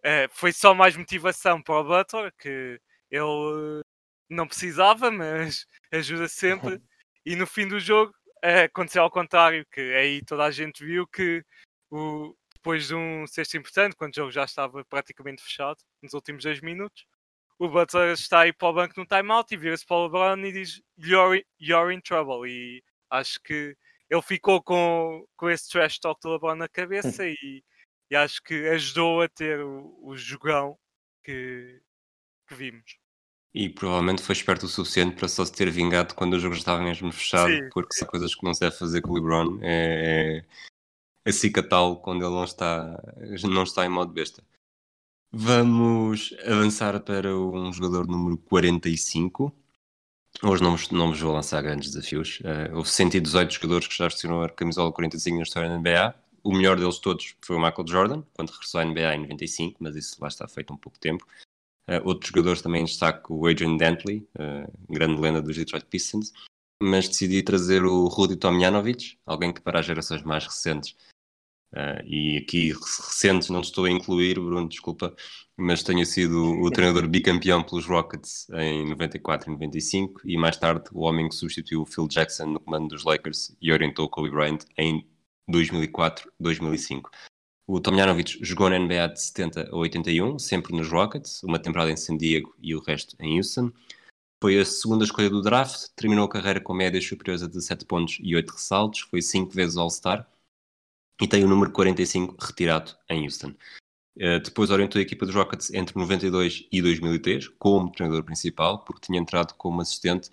ah, 0.04 0.28
foi 0.32 0.52
só 0.52 0.74
mais 0.74 0.96
motivação 0.96 1.62
para 1.62 1.80
o 1.80 1.84
Butler, 1.84 2.32
que 2.38 2.80
ele 3.10 3.80
eh, 3.80 3.82
não 4.28 4.46
precisava, 4.46 5.10
mas 5.10 5.66
ajuda 5.92 6.28
sempre. 6.28 6.80
E 7.26 7.36
no 7.36 7.46
fim 7.46 7.66
do 7.68 7.78
jogo 7.80 8.14
eh, 8.42 8.64
aconteceu 8.64 9.02
ao 9.02 9.10
contrário, 9.10 9.66
que 9.72 9.80
aí 9.94 10.22
toda 10.24 10.44
a 10.44 10.50
gente 10.50 10.84
viu 10.84 11.06
que 11.06 11.44
o, 11.90 12.34
depois 12.56 12.88
de 12.88 12.94
um 12.94 13.26
sexto 13.26 13.56
importante, 13.56 13.96
quando 13.96 14.12
o 14.12 14.16
jogo 14.16 14.30
já 14.32 14.44
estava 14.44 14.84
praticamente 14.86 15.42
fechado, 15.42 15.78
nos 16.02 16.14
últimos 16.14 16.44
dois 16.44 16.60
minutos, 16.60 17.06
o 17.58 17.68
Butler 17.68 18.12
está 18.12 18.40
aí 18.40 18.52
para 18.52 18.68
o 18.68 18.72
banco 18.72 18.94
no 18.96 19.06
timeout 19.06 19.52
e 19.52 19.56
vira-se 19.56 19.86
para 19.86 19.96
o 19.96 20.04
LeBron 20.04 20.38
e 20.46 20.52
diz 20.52 20.82
you're, 20.98 21.44
you're 21.60 21.94
in 21.94 22.00
trouble. 22.00 22.48
E 22.48 22.82
acho 23.10 23.40
que 23.42 23.76
ele 24.10 24.22
ficou 24.22 24.62
com, 24.62 25.24
com 25.36 25.48
esse 25.48 25.68
trash 25.68 25.98
talk 25.98 26.20
do 26.20 26.32
LeBron 26.32 26.56
na 26.56 26.68
cabeça 26.68 27.26
e, 27.26 27.62
e 28.10 28.16
acho 28.16 28.42
que 28.42 28.68
ajudou 28.68 29.22
a 29.22 29.28
ter 29.28 29.60
o, 29.60 29.98
o 30.02 30.16
jogão 30.16 30.76
que, 31.22 31.80
que 32.48 32.54
vimos. 32.54 32.98
E 33.54 33.68
provavelmente 33.68 34.20
foi 34.20 34.32
esperto 34.32 34.66
o 34.66 34.68
suficiente 34.68 35.14
para 35.14 35.28
só 35.28 35.44
se 35.44 35.52
ter 35.52 35.70
vingado 35.70 36.14
quando 36.14 36.34
o 36.34 36.40
jogo 36.40 36.54
já 36.54 36.58
estava 36.58 36.82
mesmo 36.82 37.12
fechado, 37.12 37.52
Sim. 37.52 37.68
porque 37.72 37.94
são 37.94 38.08
coisas 38.08 38.34
que 38.34 38.44
não 38.44 38.52
se 38.52 38.60
deve 38.60 38.76
fazer 38.76 39.00
com 39.00 39.10
o 39.10 39.14
LeBron. 39.14 39.60
É, 39.62 40.44
é 41.24 41.30
acicatá-lo 41.30 42.00
quando 42.00 42.24
ele 42.24 42.34
não 42.34 42.44
está, 42.44 43.00
não 43.44 43.62
está 43.62 43.86
em 43.86 43.88
modo 43.88 44.12
besta. 44.12 44.44
Vamos 45.36 46.32
avançar 46.46 47.00
para 47.00 47.36
um 47.36 47.72
jogador 47.72 48.06
número 48.06 48.38
45. 48.38 49.52
Hoje 50.40 50.62
não 50.62 50.76
não 50.92 51.08
vos 51.08 51.20
vou 51.20 51.32
lançar 51.32 51.60
grandes 51.60 51.90
desafios. 51.90 52.40
Eh, 52.44 52.70
houve 52.72 52.88
118 52.88 53.52
jogadores 53.52 53.88
que 53.88 53.98
já 53.98 54.04
vestiram 54.04 54.40
a 54.40 54.48
camisola 54.48 54.92
45 54.92 55.36
na 55.36 55.42
história 55.42 55.68
da 55.68 55.76
NBA. 55.76 56.14
O 56.44 56.52
melhor 56.52 56.78
deles 56.78 57.00
todos 57.00 57.34
foi 57.40 57.56
o 57.56 57.58
Michael 57.58 57.88
Jordan, 57.88 58.22
quando 58.32 58.50
regressou 58.50 58.80
à 58.80 58.84
NBA 58.84 59.16
em 59.16 59.20
95, 59.22 59.76
mas 59.80 59.96
isso 59.96 60.16
lá 60.20 60.28
está 60.28 60.46
feito 60.46 60.72
um 60.72 60.76
pouco 60.76 61.00
tempo. 61.00 61.26
Uh, 61.90 61.98
outros 62.04 62.28
jogadores 62.28 62.62
também 62.62 62.82
em 62.82 62.84
destaque, 62.84 63.32
o 63.32 63.44
Adrian 63.48 63.76
Dantley, 63.76 64.28
uh, 64.38 64.72
grande 64.88 65.20
lenda 65.20 65.42
dos 65.42 65.56
Detroit 65.56 65.84
Pistons, 65.86 66.32
mas 66.80 67.08
decidi 67.08 67.42
trazer 67.42 67.84
o 67.84 68.06
Rudy 68.06 68.36
Tomjanovic, 68.36 69.18
alguém 69.26 69.52
que 69.52 69.60
para 69.60 69.80
as 69.80 69.86
gerações 69.86 70.22
mais 70.22 70.44
recentes, 70.44 70.94
uh, 71.74 72.06
e 72.06 72.38
aqui 72.38 72.72
recentes 72.72 73.50
não 73.50 73.60
estou 73.60 73.84
a 73.84 73.90
incluir, 73.90 74.34
Bruno, 74.34 74.68
desculpa, 74.68 75.14
mas 75.56 75.82
tenha 75.82 76.04
sido 76.04 76.60
o 76.60 76.70
treinador 76.70 77.06
bicampeão 77.06 77.62
pelos 77.62 77.86
Rockets 77.86 78.48
em 78.50 78.88
94 78.88 79.48
e 79.48 79.52
95, 79.52 80.20
e 80.24 80.36
mais 80.36 80.56
tarde 80.56 80.84
o 80.92 81.02
homem 81.02 81.28
que 81.28 81.34
substituiu 81.34 81.82
o 81.82 81.86
Phil 81.86 82.08
Jackson 82.08 82.46
no 82.46 82.60
comando 82.60 82.88
dos 82.88 83.04
Lakers 83.04 83.56
e 83.60 83.72
orientou 83.72 84.08
Kobe 84.08 84.30
Bryant 84.30 84.60
em 84.78 85.06
2004-2005. 85.50 87.02
O 87.66 87.80
Tomjanovic 87.80 88.38
jogou 88.44 88.68
na 88.68 88.78
NBA 88.78 89.08
de 89.08 89.22
70 89.22 89.70
a 89.70 89.76
81, 89.76 90.38
sempre 90.38 90.76
nos 90.76 90.90
Rockets, 90.90 91.42
uma 91.42 91.58
temporada 91.58 91.90
em 91.90 91.96
San 91.96 92.16
Diego 92.16 92.54
e 92.60 92.74
o 92.74 92.80
resto 92.80 93.16
em 93.20 93.38
Houston. 93.38 93.72
Foi 94.42 94.58
a 94.58 94.64
segunda 94.64 95.04
escolha 95.04 95.30
do 95.30 95.40
draft, 95.40 95.88
terminou 95.96 96.26
a 96.26 96.28
carreira 96.28 96.60
com 96.60 96.74
médias 96.74 97.06
superiores 97.06 97.42
a 97.42 97.46
17 97.46 97.86
pontos 97.86 98.18
e 98.20 98.36
8 98.36 98.50
ressaltos, 98.50 99.00
foi 99.00 99.22
5 99.22 99.50
vezes 99.52 99.76
All-Star 99.78 100.28
e 101.20 101.28
tem 101.28 101.44
o 101.44 101.48
número 101.48 101.70
45 101.70 102.36
retirado 102.40 102.92
em 103.08 103.24
Houston. 103.24 103.54
Uh, 104.16 104.38
depois 104.42 104.70
orientou 104.70 104.98
a 104.98 105.02
equipa 105.02 105.26
dos 105.26 105.34
Rockets 105.34 105.72
entre 105.72 105.98
92 105.98 106.66
e 106.70 106.80
2003 106.80 107.48
como 107.58 107.90
treinador 107.90 108.22
principal, 108.24 108.84
porque 108.84 109.06
tinha 109.06 109.20
entrado 109.20 109.54
como 109.54 109.80
assistente 109.80 110.30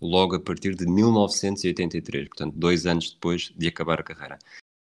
logo 0.00 0.34
a 0.34 0.40
partir 0.40 0.74
de 0.74 0.86
1983, 0.86 2.28
portanto, 2.28 2.54
dois 2.56 2.86
anos 2.86 3.12
depois 3.12 3.52
de 3.56 3.68
acabar 3.68 4.00
a 4.00 4.02
carreira. 4.02 4.38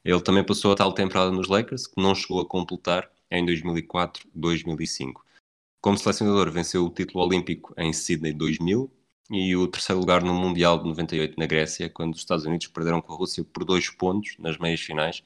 Ele 0.04 0.20
também 0.20 0.44
passou 0.44 0.72
a 0.72 0.76
tal 0.76 0.92
temporada 0.92 1.30
nos 1.30 1.48
Lakers, 1.48 1.86
que 1.86 2.02
não 2.02 2.14
chegou 2.14 2.40
a 2.40 2.46
completar 2.46 3.10
em 3.30 3.46
2004-2005. 3.46 5.22
Como 5.80 5.96
selecionador, 5.96 6.50
venceu 6.50 6.84
o 6.84 6.90
título 6.90 7.24
olímpico 7.24 7.72
em 7.78 7.92
Sydney 7.92 8.32
2000 8.32 8.90
e 9.30 9.56
o 9.56 9.66
terceiro 9.66 10.00
lugar 10.00 10.22
no 10.22 10.34
Mundial 10.34 10.78
de 10.78 10.88
98 10.88 11.38
na 11.38 11.46
Grécia, 11.46 11.88
quando 11.88 12.14
os 12.14 12.20
Estados 12.20 12.44
Unidos 12.44 12.66
perderam 12.66 13.00
com 13.00 13.12
a 13.12 13.16
Rússia 13.16 13.44
por 13.44 13.64
dois 13.64 13.88
pontos 13.88 14.36
nas 14.38 14.58
meias 14.58 14.80
finais, 14.80 15.22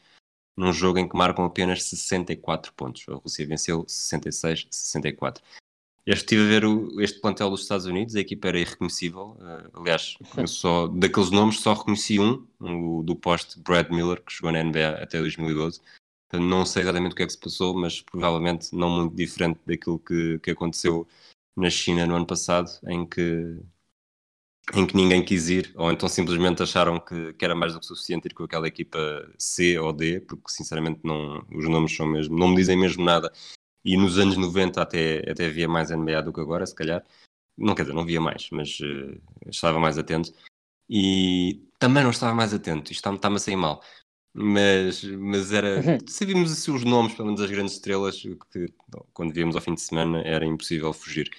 num 0.57 0.73
jogo 0.73 0.99
em 0.99 1.09
que 1.09 1.17
marcam 1.17 1.45
apenas 1.45 1.85
64 1.85 2.73
pontos. 2.75 3.05
A 3.09 3.15
Rússia 3.15 3.47
venceu 3.47 3.85
66-64. 3.85 5.41
Eu 6.09 6.15
estive 6.15 6.43
a 6.43 6.47
ver 6.49 6.65
o, 6.65 7.01
este 7.03 7.21
plantel 7.21 7.51
dos 7.51 7.63
Estados 7.63 7.85
Unidos, 7.85 8.17
a 8.17 8.21
equipa 8.21 8.49
era 8.49 8.59
irreconhecível. 8.59 9.37
Uh, 9.39 9.81
aliás, 9.81 10.17
só, 10.49 10.89
daqueles 10.89 11.31
nomes 11.31 11.61
só 11.61 11.75
reconheci 11.75 12.19
um, 12.19 12.47
o 12.61 13.03
do 13.03 13.15
poste 13.15 13.61
Brad 13.61 13.91
Miller, 13.91 14.23
que 14.23 14.33
jogou 14.33 14.53
na 14.53 14.65
NBA 14.65 15.03
até 15.03 15.21
2012. 15.21 15.81
Então, 16.27 16.41
não 16.41 16.65
sei 16.65 16.83
exatamente 16.83 17.13
o 17.13 17.15
que 17.15 17.23
é 17.23 17.27
que 17.27 17.33
se 17.33 17.39
passou, 17.39 17.75
mas 17.75 18.01
provavelmente 18.01 18.75
não 18.75 18.89
muito 18.89 19.15
diferente 19.15 19.61
daquilo 19.67 19.99
que, 19.99 20.39
que 20.39 20.51
aconteceu 20.51 21.07
na 21.57 21.69
China 21.69 22.07
no 22.07 22.17
ano 22.17 22.27
passado, 22.27 22.71
em 22.87 23.07
que, 23.07 23.59
em 24.75 24.87
que 24.87 24.97
ninguém 24.97 25.25
quis 25.25 25.49
ir, 25.49 25.73
ou 25.77 25.91
então 25.91 26.09
simplesmente 26.09 26.63
acharam 26.63 27.01
que, 27.01 27.33
que 27.35 27.45
era 27.45 27.55
mais 27.55 27.73
do 27.73 27.81
que 27.81 27.87
suficiente 27.87 28.27
ir 28.27 28.35
com 28.35 28.45
aquela 28.45 28.69
equipa 28.69 28.99
C 29.39 29.79
ou 29.79 29.93
D, 29.93 30.21
porque 30.21 30.51
sinceramente 30.51 31.01
não, 31.05 31.45
os 31.53 31.69
nomes 31.69 31.95
são 31.95 32.07
mesmo, 32.07 32.39
não 32.39 32.49
me 32.49 32.57
dizem 32.57 32.77
mesmo 32.77 33.05
nada 33.05 33.33
e 33.85 33.97
nos 33.97 34.19
anos 34.19 34.37
90 34.37 34.83
até, 34.83 35.31
até 35.31 35.47
havia 35.47 35.69
mais 35.69 35.91
NBA 35.91 36.23
do 36.23 36.33
que 36.33 36.41
agora, 36.41 36.67
se 36.67 36.75
calhar. 36.75 37.03
Não 37.57 37.75
quer 37.75 37.83
dizer, 37.83 37.95
não 37.95 38.05
via 38.05 38.21
mais, 38.21 38.49
mas 38.51 38.79
uh, 38.81 39.21
estava 39.49 39.79
mais 39.81 39.99
atento. 39.99 40.33
E 40.89 41.67
também 41.79 42.03
não 42.03 42.11
estava 42.11 42.35
mais 42.35 42.53
atento, 42.53 42.93
isto 42.93 43.11
está-me 43.11 43.37
a 43.37 43.39
sair 43.39 43.57
mal. 43.57 43.83
Mas, 44.35 45.03
mas 45.05 45.53
era. 45.53 45.81
Sabíamos 46.07 46.53
assim, 46.53 46.71
os 46.73 46.85
nomes, 46.85 47.15
pelo 47.15 47.27
menos 47.27 47.41
das 47.41 47.51
grandes 47.51 47.75
estrelas, 47.75 48.23
que 48.53 48.67
quando 49.13 49.33
víamos 49.33 49.57
ao 49.57 49.63
fim 49.63 49.75
de 49.75 49.81
semana 49.81 50.21
era 50.23 50.45
impossível 50.45 50.93
fugir. 50.93 51.31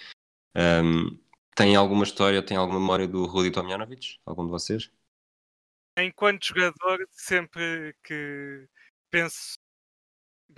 Um, 0.55 1.17
tem 1.59 1.75
alguma 1.75 2.05
história, 2.05 2.41
tem 2.41 2.55
alguma 2.55 2.79
memória 2.79 3.05
do 3.05 3.25
Rudy 3.25 3.51
Tomjanovic? 3.51 4.17
Algum 4.25 4.45
de 4.45 4.51
vocês? 4.51 4.89
Enquanto 5.97 6.45
jogador, 6.45 7.05
sempre 7.11 7.93
que 8.01 8.65
penso 9.11 9.59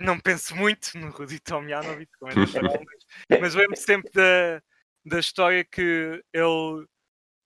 não 0.00 0.18
penso 0.18 0.54
muito 0.54 0.96
no 0.96 1.10
Rudy 1.10 1.40
Tomjanovic, 1.40 2.10
como 2.18 2.30
é 2.30 2.34
natural, 2.36 2.62
mas, 3.28 3.40
mas 3.40 3.54
lembro 3.54 3.76
sempre 3.76 4.12
da, 4.12 4.62
da 5.04 5.18
história 5.18 5.64
que 5.64 6.22
ele, 6.32 6.86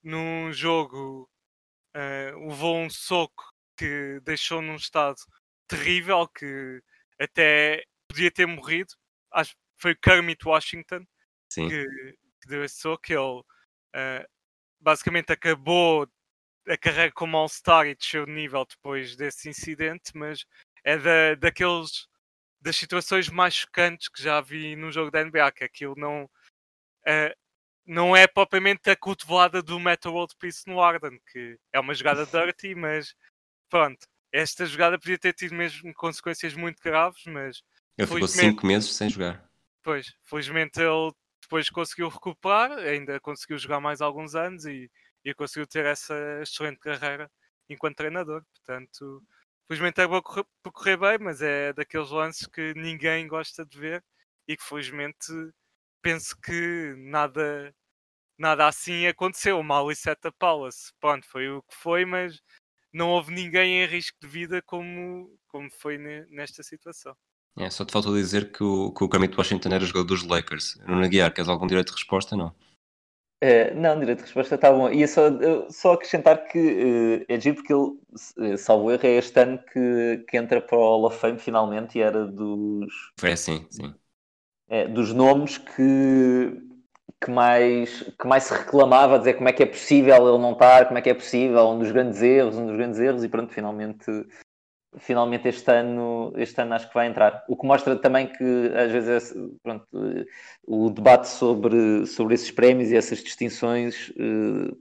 num 0.05 0.53
jogo, 0.53 1.29
uh, 1.97 2.49
levou 2.49 2.77
um 2.77 2.91
soco 2.91 3.51
que 3.75 4.21
deixou 4.23 4.61
num 4.61 4.77
estado 4.77 5.17
terrível, 5.67 6.29
que 6.29 6.83
até 7.19 7.83
podia 8.07 8.31
ter 8.31 8.45
morrido. 8.47 8.93
Acho 9.33 9.53
que 9.53 9.59
foi 9.79 9.95
Kermit 9.97 10.47
Washington, 10.47 11.07
Sim. 11.51 11.69
que 11.69 11.87
que 12.47 12.51
deu 12.53 12.65
esse 12.65 12.77
soco. 12.77 13.05
Ele 13.09 13.43
eh, 13.95 14.27
basicamente 14.81 15.33
acabou 15.33 16.09
a 16.69 16.77
carreira 16.77 17.13
como 17.13 17.37
All-Star 17.37 17.87
e 17.87 17.95
desceu 17.95 18.25
de 18.27 18.33
nível 18.33 18.65
depois 18.65 19.17
desse 19.17 19.49
incidente, 19.49 20.13
mas 20.15 20.45
é 20.85 20.97
da, 20.97 21.35
daqueles 21.35 22.07
das 22.61 22.77
situações 22.77 23.29
mais 23.29 23.55
chocantes 23.55 24.09
que 24.09 24.23
já 24.23 24.41
vi 24.41 24.75
num 24.77 24.91
jogo 24.91 25.11
da 25.11 25.23
NBA, 25.25 25.53
que 25.53 25.65
aquilo 25.65 25.95
não 25.97 26.29
eh, 27.07 27.37
não 27.85 28.17
é 28.17 28.27
propriamente 28.27 28.91
a 28.91 28.97
cotovelada 28.97 29.63
do 29.63 29.79
Metal 29.79 30.13
World 30.13 30.35
Peace 30.41 30.63
no 30.67 30.81
Arden, 30.81 31.21
que 31.31 31.57
é 31.73 31.79
uma 31.79 31.95
jogada 31.95 32.27
dirty, 32.27 32.75
mas 32.75 33.15
pronto, 33.69 34.07
esta 34.33 34.67
jogada 34.67 34.99
podia 34.99 35.19
ter 35.19 35.33
tido 35.33 35.55
mesmo 35.55 35.95
consequências 35.95 36.55
muito 36.55 36.83
graves, 36.83 37.23
mas 37.27 37.63
Ele 37.97 38.07
ficou 38.09 38.19
Felizmente- 38.27 38.51
5 38.57 38.67
meses 38.67 38.93
sem 38.93 39.09
jogar. 39.09 39.49
Pois, 39.85 40.13
felizmente 40.25 40.81
ele 40.81 41.13
depois 41.47 41.71
conseguiu 41.71 42.09
recuperar, 42.09 42.73
ainda 42.79 43.21
conseguiu 43.21 43.59
jogar 43.59 43.81
mais 43.81 44.01
alguns 44.01 44.35
anos 44.35 44.65
e, 44.67 44.91
e 45.25 45.35
conseguiu 45.35 45.67
ter 45.67 45.87
essa 45.87 46.15
excelente 46.43 46.79
carreira 46.81 47.31
enquanto 47.69 47.97
treinador. 47.97 48.45
Portanto, 48.55 49.23
felizmente 49.69 50.01
acabou 50.01 50.23
correr- 50.23 50.47
por 50.63 50.73
correr 50.73 50.97
bem, 50.99 51.19
mas 51.21 51.43
é 51.43 51.73
daqueles 51.73 52.11
lances 52.11 52.47
que 52.47 52.75
ninguém 52.75 53.27
gosta 53.29 53.65
de 53.67 53.79
ver 53.79 54.05
e 54.49 54.57
que 54.57 54.65
felizmente 54.65 55.27
penso 56.03 56.37
que 56.41 56.95
nada, 56.99 57.75
nada 58.39 58.67
assim 58.69 59.07
aconteceu. 59.07 59.63
Malice 59.63 60.11
at 60.11 60.21
the 60.21 60.31
Palace, 60.39 60.93
pronto, 61.01 61.27
foi 61.29 61.49
o 61.51 61.63
que 61.63 61.75
foi, 61.77 62.05
mas 62.05 62.41
não 62.93 63.11
houve 63.11 63.33
ninguém 63.35 63.83
em 63.85 63.87
risco 63.87 64.19
de 64.21 64.29
vida 64.29 64.63
como, 64.63 65.39
como 65.49 65.71
foi 65.73 65.99
ne- 65.99 66.27
nesta 66.29 66.63
situação. 66.63 67.17
É, 67.59 67.71
só 67.71 67.85
te 67.85 67.93
faltou 67.93 68.15
dizer 68.15 68.53
que 68.53 68.63
o, 68.63 68.93
que 68.93 69.03
o 69.03 69.09
Kermit 69.09 69.37
Washington 69.37 69.71
era 69.71 69.85
jogador 69.85 70.07
dos 70.07 70.25
Lakers. 70.27 70.79
Nuno 70.87 71.05
Aguiar, 71.05 71.33
queres 71.33 71.49
algum 71.49 71.67
direito 71.67 71.89
de 71.89 71.95
resposta? 71.95 72.37
Não. 72.37 72.55
Eh, 73.41 73.75
não, 73.75 73.99
direito 73.99 74.19
de 74.19 74.25
resposta 74.25 74.55
está 74.55 74.73
bom. 74.73 74.91
Ia 74.91 75.07
só, 75.07 75.23
só 75.71 75.93
acrescentar 75.93 76.47
que 76.49 77.25
eh, 77.29 77.35
é 77.35 77.41
giro 77.41 77.57
porque 77.57 77.73
ele, 77.73 78.53
eh, 78.53 78.57
salvo 78.57 78.91
erro, 78.91 79.07
é 79.07 79.17
este 79.17 79.39
ano 79.41 79.59
que, 79.73 80.25
que 80.29 80.37
entra 80.37 80.61
para 80.61 80.77
o 80.77 80.81
Hall 80.81 81.05
of 81.07 81.19
Fame 81.19 81.39
finalmente 81.39 81.99
e 81.99 82.03
era 82.03 82.27
dos, 82.27 82.87
Foi 83.19 83.33
assim, 83.33 83.67
sim. 83.71 83.95
é, 84.69 84.89
dos 84.89 85.13
nomes 85.13 85.59
que, 85.59 86.63
que, 87.23 87.31
mais, 87.31 88.03
que 88.19 88.27
mais 88.27 88.45
se 88.45 88.55
reclamava, 88.55 89.19
dizer 89.19 89.35
como 89.35 89.49
é 89.49 89.53
que 89.53 89.63
é 89.63 89.67
possível 89.67 90.29
ele 90.29 90.43
não 90.43 90.53
estar, 90.53 90.87
como 90.87 90.99
é 90.99 91.03
que 91.03 91.11
é 91.11 91.15
possível, 91.15 91.69
um 91.69 91.79
dos 91.79 91.93
grandes 91.93 92.23
erros, 92.23 92.57
um 92.57 92.67
dos 92.67 92.77
grandes 92.77 92.99
erros, 92.99 93.23
e 93.23 93.29
pronto, 93.29 93.53
finalmente, 93.53 94.07
finalmente 94.99 95.49
este 95.49 95.71
ano, 95.71 96.33
este 96.37 96.61
ano 96.61 96.75
acho 96.75 96.89
que 96.89 96.95
vai 96.95 97.07
entrar. 97.07 97.45
O 97.49 97.57
que 97.57 97.67
mostra 97.67 97.97
também 97.97 98.29
que 98.29 98.73
às 98.75 98.91
vezes 98.91 99.35
pronto, 99.63 99.87
o 100.67 100.91
debate 100.91 101.29
sobre, 101.29 102.07
sobre 102.07 102.35
esses 102.35 102.51
prémios 102.51 102.91
e 102.91 102.97
essas 102.97 103.23
distinções. 103.23 104.13
eh, 104.19 104.75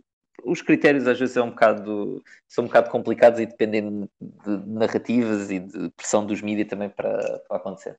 os 0.44 0.62
critérios 0.62 1.08
às 1.08 1.20
vezes 1.20 1.36
é 1.38 1.42
um 1.42 1.50
bocado, 1.50 2.24
são 2.48 2.66
um 2.66 2.68
bocado 2.68 2.90
complicados 2.92 3.40
e 3.40 3.46
dependem 3.48 4.08
de 4.22 4.58
narrativas 4.68 5.50
e 5.50 5.60
de 5.60 5.90
pressão 5.92 6.26
dos 6.26 6.42
mídias 6.42 6.68
também 6.68 6.90
para, 6.90 7.40
para 7.48 7.58
acontecer. 7.58 7.98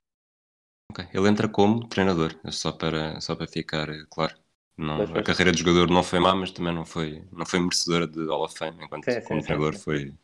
Ok. 0.93 1.05
Ele 1.12 1.29
entra 1.29 1.49
como 1.49 1.89
treinador, 1.89 2.39
só 2.51 2.71
para, 2.73 3.21
só 3.21 3.35
para 3.35 3.47
ficar 3.49 3.89
eh, 3.89 4.05
claro. 4.09 4.35
Não, 4.79 4.99
Pois, 4.99 5.11
a 5.11 5.12
pois. 5.14 5.27
carreira 5.27 5.53
de 5.53 5.59
jogador 5.59 5.91
não 5.91 6.03
foi 6.03 6.21
má, 6.21 6.35
mas 6.35 6.51
também 6.51 6.75
não 6.75 6.85
foi, 6.85 7.25
não 7.33 7.47
foi 7.47 7.59
merecedora 7.59 8.07
de 8.07 8.27
Hall 8.27 8.45
of 8.45 8.57
Fame, 8.57 8.85
enquanto 8.85 9.11
sim, 9.11 9.21
como 9.23 9.41
sim, 9.41 9.47
treinador 9.47 9.75
sim. 9.75 9.81
foi, 9.81 10.14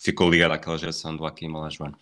ficou 0.00 0.30
ligado 0.30 0.52
àquela 0.52 0.78
geração 0.78 1.16
do 1.16 1.26
Hakim 1.26 1.52
Olajuwon. 1.52 1.92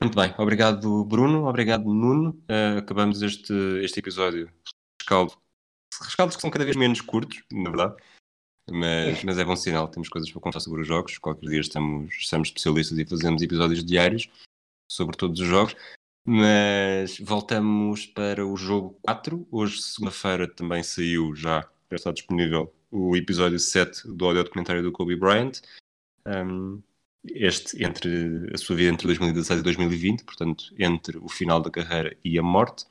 Muito 0.00 0.16
bem, 0.16 0.34
obrigado 0.36 1.04
Bruno, 1.04 1.48
obrigado 1.48 1.84
Nuno. 1.84 2.42
Eh, 2.48 2.78
acabamos 2.78 3.22
este, 3.22 3.52
este 3.82 4.00
episódio 4.00 4.52
rescaldo. 5.00 5.32
Rescaldos 6.00 6.36
que 6.36 6.42
são 6.42 6.50
cada 6.50 6.64
vez 6.64 6.76
menos 6.76 7.00
curtos, 7.00 7.42
na 7.52 7.70
verdade. 7.70 7.96
Mas, 8.70 9.24
mas 9.24 9.38
é 9.38 9.44
bom 9.44 9.56
sinal, 9.56 9.88
temos 9.88 10.08
coisas 10.08 10.30
para 10.30 10.40
contar 10.40 10.60
sobre 10.60 10.82
os 10.82 10.86
jogos. 10.86 11.18
Qualquer 11.18 11.48
dia 11.48 11.60
estamos, 11.60 12.14
estamos 12.14 12.48
especialistas 12.48 12.98
e 12.98 13.06
fazemos 13.06 13.42
episódios 13.42 13.84
diários 13.84 14.28
sobre 14.90 15.16
todos 15.16 15.40
os 15.40 15.46
jogos. 15.46 15.74
Mas 16.24 17.18
voltamos 17.18 18.06
para 18.06 18.46
o 18.46 18.56
jogo 18.56 18.96
4. 19.02 19.46
Hoje, 19.50 19.82
segunda-feira, 19.82 20.48
também 20.48 20.82
saiu 20.82 21.34
já, 21.34 21.68
já 21.90 21.96
está 21.96 22.12
disponível 22.12 22.72
o 22.90 23.16
episódio 23.16 23.58
7 23.58 24.06
do 24.08 24.26
audio 24.26 24.44
documentário 24.44 24.82
do 24.82 24.92
Kobe 24.92 25.16
Bryant. 25.16 25.60
Um, 26.26 26.80
este 27.24 27.84
entre 27.84 28.50
a 28.52 28.58
sua 28.58 28.76
vida 28.76 28.90
entre 28.90 29.06
2016 29.06 29.60
e 29.60 29.62
2020, 29.62 30.24
portanto, 30.24 30.64
entre 30.78 31.18
o 31.18 31.28
final 31.28 31.60
da 31.60 31.70
carreira 31.70 32.16
e 32.24 32.38
a 32.38 32.42
morte. 32.42 32.84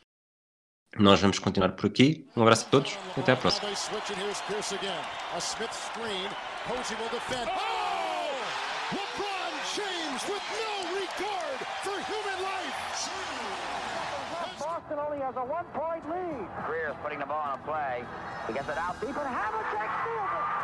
Nós 0.98 1.22
vamos 1.22 1.40
continuar 1.40 1.72
por 1.72 1.88
aqui. 1.88 2.28
Um 2.36 2.42
abraço 2.42 2.66
a 2.68 2.70
todos 2.70 2.98
e 3.16 3.20
até 3.20 3.32
à 3.32 3.38
próxima. 3.38 3.68
Oh! 3.68 3.72
Boston 14.60 15.00
only 15.00 15.20
has 15.20 15.36
a 15.38 15.44
one-point 15.44 16.08
lead. 16.10 16.48
Greer's 16.68 16.96
putting 17.02 17.20
the 17.20 17.26
ball 17.26 17.42
on 17.42 17.60
a 17.60 17.64
play. 17.64 18.04
He 18.48 18.54
gets 18.54 18.70
it 18.70 18.78
out 18.78 19.00
deep, 19.02 19.10
and 19.10 19.28
Havlicek 19.28 19.90
steals 20.04 20.30
it. 20.38 20.61